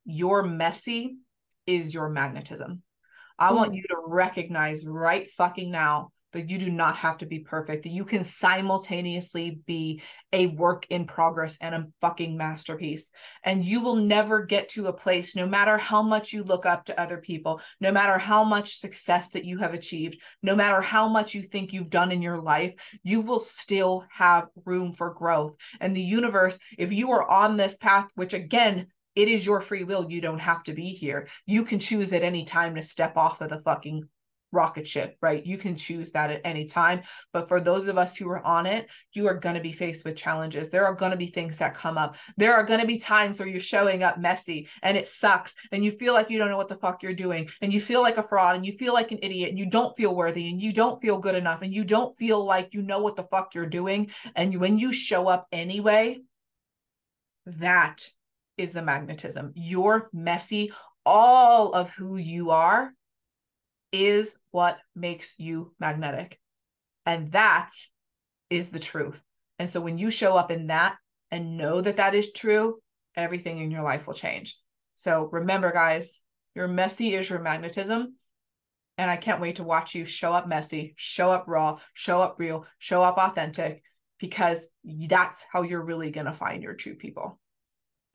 your 0.06 0.44
messy 0.44 1.18
is 1.66 1.94
your 1.94 2.10
magnetism. 2.10 2.82
I 3.40 3.54
want 3.54 3.76
you 3.76 3.84
to 3.90 3.98
recognize 4.08 4.86
right 4.86 5.30
fucking 5.30 5.70
now 5.70 6.10
that 6.34 6.50
you 6.50 6.58
do 6.58 6.70
not 6.70 6.98
have 6.98 7.18
to 7.18 7.26
be 7.26 7.40
perfect, 7.40 7.84
that 7.84 7.90
you 7.90 8.06
can 8.06 8.24
simultaneously 8.24 9.60
be 9.66 10.02
a 10.34 10.48
work 10.48 10.86
in 10.90 11.06
progress 11.06 11.58
and 11.62 11.74
a 11.74 11.88
fucking 12.02 12.36
masterpiece. 12.38 13.10
And 13.44 13.64
you 13.64 13.82
will 13.82 13.96
never 13.96 14.44
get 14.44 14.70
to 14.70 14.88
a 14.88 14.94
place, 14.94 15.36
no 15.36 15.48
matter 15.48 15.78
how 15.78 16.02
much 16.02 16.34
you 16.34 16.44
look 16.44 16.66
up 16.66 16.86
to 16.86 17.00
other 17.00 17.18
people, 17.18 17.62
no 17.80 17.92
matter 17.92 18.18
how 18.18 18.44
much 18.44 18.80
success 18.80 19.30
that 19.32 19.46
you 19.46 19.58
have 19.60 19.74
achieved, 19.74 20.20
no 20.44 20.56
matter 20.56 20.82
how 20.82 21.08
much 21.08 21.34
you 21.34 21.42
think 21.42 21.72
you've 21.72 21.90
done 21.90 22.12
in 22.12 22.22
your 22.22 22.42
life, 22.42 22.74
you 23.04 23.22
will 23.22 23.40
still 23.40 24.06
have 24.12 24.48
room 24.66 24.94
for 24.94 25.14
growth. 25.14 25.56
And 25.80 25.96
the 25.96 26.02
universe, 26.02 26.60
if 26.78 26.92
you 26.92 27.12
are 27.12 27.30
on 27.30 27.58
this 27.58 27.78
path, 27.78 28.08
which 28.16 28.34
again, 28.34 28.88
it 29.16 29.28
is 29.28 29.44
your 29.44 29.62
free 29.62 29.84
will. 29.84 30.12
You 30.12 30.22
don't 30.22 30.38
have 30.38 30.62
to 30.64 30.74
be 30.74 30.90
here. 30.90 31.28
You 31.48 31.64
can 31.64 31.80
choose 31.80 32.14
at 32.14 32.22
any 32.22 32.46
time 32.46 32.76
to 32.76 32.84
step 32.84 33.18
off 33.18 33.42
of 33.42 33.50
the 33.50 33.62
fucking 33.62 34.04
rocket 34.52 34.88
ship, 34.88 35.18
right? 35.22 35.46
You 35.46 35.58
can 35.58 35.76
choose 35.76 36.12
that 36.12 36.32
at 36.32 36.42
any 36.46 36.66
time. 36.66 37.02
But 37.34 37.48
for 37.48 37.60
those 37.60 37.88
of 37.88 37.98
us 37.98 38.16
who 38.16 38.30
are 38.30 38.46
on 38.46 38.66
it, 38.66 38.88
you 39.14 39.28
are 39.28 39.34
going 39.34 39.56
to 39.56 39.62
be 39.62 39.72
faced 39.72 40.06
with 40.06 40.16
challenges. 40.16 40.70
There 40.70 40.86
are 40.86 40.96
going 40.96 41.12
to 41.12 41.18
be 41.18 41.28
things 41.28 41.58
that 41.58 41.76
come 41.76 41.98
up. 41.98 42.16
There 42.38 42.54
are 42.56 42.64
going 42.64 42.80
to 42.80 42.88
be 42.88 43.00
times 43.00 43.40
where 43.40 43.48
you're 43.48 43.60
showing 43.60 44.04
up 44.04 44.20
messy 44.20 44.68
and 44.82 44.98
it 44.98 45.08
sucks 45.08 45.56
and 45.72 45.84
you 45.84 45.92
feel 45.92 46.14
like 46.14 46.30
you 46.30 46.38
don't 46.38 46.50
know 46.50 46.58
what 46.58 46.70
the 46.70 46.76
fuck 46.76 47.04
you're 47.04 47.14
doing 47.14 47.50
and 47.62 47.74
you 47.74 47.80
feel 47.80 48.02
like 48.02 48.18
a 48.18 48.24
fraud 48.24 48.56
and 48.56 48.66
you 48.66 48.74
feel 48.74 48.94
like 48.94 49.12
an 49.12 49.20
idiot 49.22 49.50
and 49.50 49.60
you 49.60 49.70
don't 49.70 49.96
feel 49.98 50.16
worthy 50.16 50.50
and 50.50 50.62
you 50.62 50.72
don't 50.72 51.02
feel 51.02 51.18
good 51.18 51.36
enough 51.36 51.62
and 51.62 51.74
you 51.74 51.84
don't 51.84 52.18
feel 52.18 52.44
like 52.44 52.74
you 52.74 52.82
know 52.82 53.00
what 53.00 53.16
the 53.16 53.24
fuck 53.24 53.54
you're 53.54 53.66
doing. 53.66 54.10
And 54.36 54.60
when 54.60 54.80
you 54.80 54.94
show 54.94 55.28
up 55.28 55.48
anyway, 55.52 56.22
that 57.46 58.10
is 58.58 58.72
the 58.72 58.82
magnetism. 58.82 59.54
You're 59.56 60.10
messy. 60.14 60.72
All 61.06 61.72
of 61.72 61.90
who 61.92 62.18
you 62.18 62.52
are 62.52 62.94
is 63.92 64.38
what 64.52 64.78
makes 64.96 65.36
you 65.38 65.74
magnetic. 65.80 66.40
And 67.06 67.32
that 67.32 67.70
is 68.50 68.70
the 68.70 68.80
truth. 68.80 69.22
And 69.60 69.70
so 69.70 69.82
when 69.82 69.98
you 69.98 70.12
show 70.12 70.36
up 70.36 70.52
in 70.52 70.68
that 70.68 70.98
and 71.32 71.58
know 71.58 71.82
that 71.82 71.98
that 71.98 72.16
is 72.16 72.32
true, 72.32 72.80
everything 73.16 73.60
in 73.60 73.72
your 73.72 73.82
life 73.82 74.08
will 74.08 74.14
change. 74.14 74.58
So 74.96 75.30
remember, 75.32 75.72
guys, 75.72 76.20
your 76.56 76.68
messy 76.68 77.14
is 77.14 77.30
your 77.30 77.40
magnetism. 77.40 78.16
And 78.98 79.12
I 79.12 79.18
can't 79.18 79.42
wait 79.42 79.58
to 79.58 79.64
watch 79.64 79.94
you 79.94 80.06
show 80.06 80.34
up 80.34 80.48
messy, 80.48 80.96
show 80.98 81.32
up 81.32 81.46
raw, 81.48 81.78
show 81.94 82.20
up 82.20 82.36
real, 82.40 82.66
show 82.80 83.04
up 83.04 83.18
authentic, 83.18 83.84
because 84.20 84.68
that's 84.84 85.46
how 85.52 85.62
you're 85.62 85.84
really 85.84 86.10
going 86.10 86.26
to 86.26 86.34
find 86.34 86.64
your 86.64 86.74
true 86.74 86.96
people. 86.96 87.40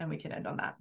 And 0.01 0.11
we 0.11 0.17
can 0.17 0.33
end 0.33 0.49
on 0.49 0.57
that. 0.57 0.75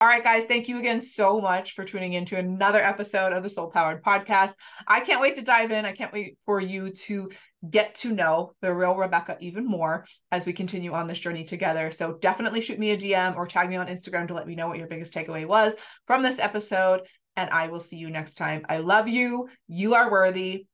All 0.00 0.08
right, 0.08 0.24
guys, 0.24 0.44
thank 0.44 0.68
you 0.68 0.78
again 0.78 1.00
so 1.00 1.40
much 1.40 1.72
for 1.72 1.84
tuning 1.84 2.14
in 2.14 2.24
to 2.26 2.36
another 2.36 2.82
episode 2.82 3.32
of 3.32 3.42
the 3.42 3.48
Soul 3.48 3.70
Powered 3.70 4.02
Podcast. 4.02 4.52
I 4.86 5.00
can't 5.00 5.20
wait 5.20 5.36
to 5.36 5.42
dive 5.42 5.70
in. 5.70 5.86
I 5.86 5.92
can't 5.92 6.12
wait 6.12 6.36
for 6.44 6.60
you 6.60 6.90
to 6.90 7.30
get 7.70 7.94
to 7.94 8.12
know 8.12 8.52
the 8.60 8.74
real 8.74 8.96
Rebekah 8.96 9.38
even 9.40 9.64
more 9.64 10.04
as 10.32 10.46
we 10.46 10.52
continue 10.52 10.92
on 10.92 11.06
this 11.06 11.20
journey 11.20 11.44
together. 11.44 11.92
So 11.92 12.18
definitely 12.20 12.60
shoot 12.60 12.78
me 12.78 12.90
a 12.90 12.98
DM 12.98 13.36
or 13.36 13.46
tag 13.46 13.70
me 13.70 13.76
on 13.76 13.86
Instagram 13.86 14.28
to 14.28 14.34
let 14.34 14.48
me 14.48 14.56
know 14.56 14.66
what 14.66 14.78
your 14.78 14.88
biggest 14.88 15.14
takeaway 15.14 15.46
was 15.46 15.74
from 16.06 16.22
this 16.22 16.40
episode. 16.40 17.02
And 17.36 17.48
I 17.50 17.68
will 17.68 17.80
see 17.80 17.96
you 17.96 18.10
next 18.10 18.34
time. 18.34 18.66
I 18.68 18.78
love 18.78 19.08
you. 19.08 19.48
You 19.68 19.94
are 19.94 20.10
worthy. 20.10 20.66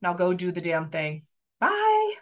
Now 0.00 0.14
go 0.14 0.32
do 0.32 0.50
the 0.50 0.62
damn 0.62 0.88
thing. 0.88 1.24
Bye. 1.60 2.14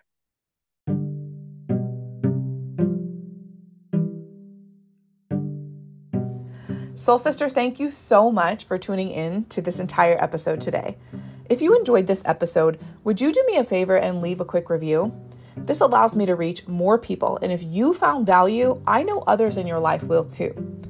Soul 7.00 7.16
Sister, 7.16 7.48
thank 7.48 7.80
you 7.80 7.88
so 7.88 8.30
much 8.30 8.64
for 8.64 8.76
tuning 8.76 9.10
in 9.10 9.46
to 9.46 9.62
this 9.62 9.80
entire 9.80 10.22
episode 10.22 10.60
today. 10.60 10.98
If 11.48 11.62
you 11.62 11.74
enjoyed 11.74 12.06
this 12.06 12.22
episode, 12.26 12.78
would 13.04 13.22
you 13.22 13.32
do 13.32 13.42
me 13.46 13.56
a 13.56 13.64
favor 13.64 13.96
and 13.96 14.20
leave 14.20 14.38
a 14.38 14.44
quick 14.44 14.68
review? 14.68 15.10
This 15.56 15.80
allows 15.80 16.14
me 16.14 16.26
to 16.26 16.34
reach 16.34 16.68
more 16.68 16.98
people, 16.98 17.38
and 17.40 17.50
if 17.50 17.62
you 17.62 17.94
found 17.94 18.26
value, 18.26 18.82
I 18.86 19.02
know 19.02 19.20
others 19.20 19.56
in 19.56 19.66
your 19.66 19.78
life 19.78 20.02
will 20.02 20.24
too. 20.24 20.82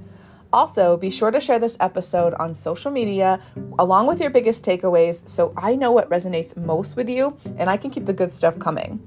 Also, 0.52 0.96
be 0.96 1.10
sure 1.10 1.30
to 1.30 1.38
share 1.38 1.60
this 1.60 1.76
episode 1.78 2.34
on 2.40 2.54
social 2.54 2.90
media 2.90 3.38
along 3.78 4.08
with 4.08 4.20
your 4.20 4.30
biggest 4.30 4.64
takeaways 4.64 5.26
so 5.28 5.54
I 5.56 5.76
know 5.76 5.92
what 5.92 6.10
resonates 6.10 6.56
most 6.56 6.96
with 6.96 7.08
you 7.08 7.36
and 7.56 7.70
I 7.70 7.76
can 7.76 7.92
keep 7.92 8.06
the 8.06 8.12
good 8.12 8.32
stuff 8.32 8.58
coming. 8.58 9.00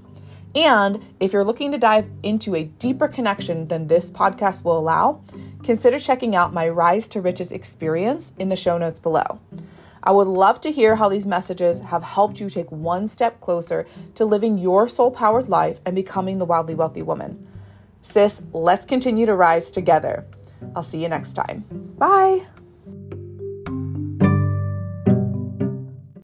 And 0.55 1.03
if 1.19 1.33
you're 1.33 1.43
looking 1.43 1.71
to 1.71 1.77
dive 1.77 2.07
into 2.21 2.55
a 2.55 2.63
deeper 2.63 3.07
connection 3.07 3.67
than 3.67 3.87
this 3.87 4.11
podcast 4.11 4.63
will 4.63 4.77
allow, 4.77 5.23
consider 5.63 5.99
checking 5.99 6.35
out 6.35 6.53
my 6.53 6.67
Rise 6.67 7.07
to 7.09 7.21
Riches 7.21 7.51
experience 7.51 8.33
in 8.37 8.49
the 8.49 8.55
show 8.55 8.77
notes 8.77 8.99
below. 8.99 9.39
I 10.03 10.11
would 10.11 10.27
love 10.27 10.59
to 10.61 10.71
hear 10.71 10.97
how 10.97 11.07
these 11.07 11.25
messages 11.25 11.79
have 11.79 12.03
helped 12.03 12.39
you 12.39 12.49
take 12.49 12.71
one 12.71 13.07
step 13.07 13.39
closer 13.39 13.87
to 14.15 14.25
living 14.25 14.57
your 14.57 14.89
soul 14.89 15.11
powered 15.11 15.47
life 15.47 15.79
and 15.85 15.95
becoming 15.95 16.37
the 16.37 16.45
wildly 16.45 16.75
wealthy 16.75 17.01
woman. 17.01 17.47
Sis, 18.01 18.41
let's 18.51 18.85
continue 18.85 19.25
to 19.25 19.33
rise 19.33 19.71
together. 19.71 20.25
I'll 20.75 20.83
see 20.83 21.01
you 21.01 21.07
next 21.07 21.33
time. 21.33 21.63
Bye. 21.97 22.45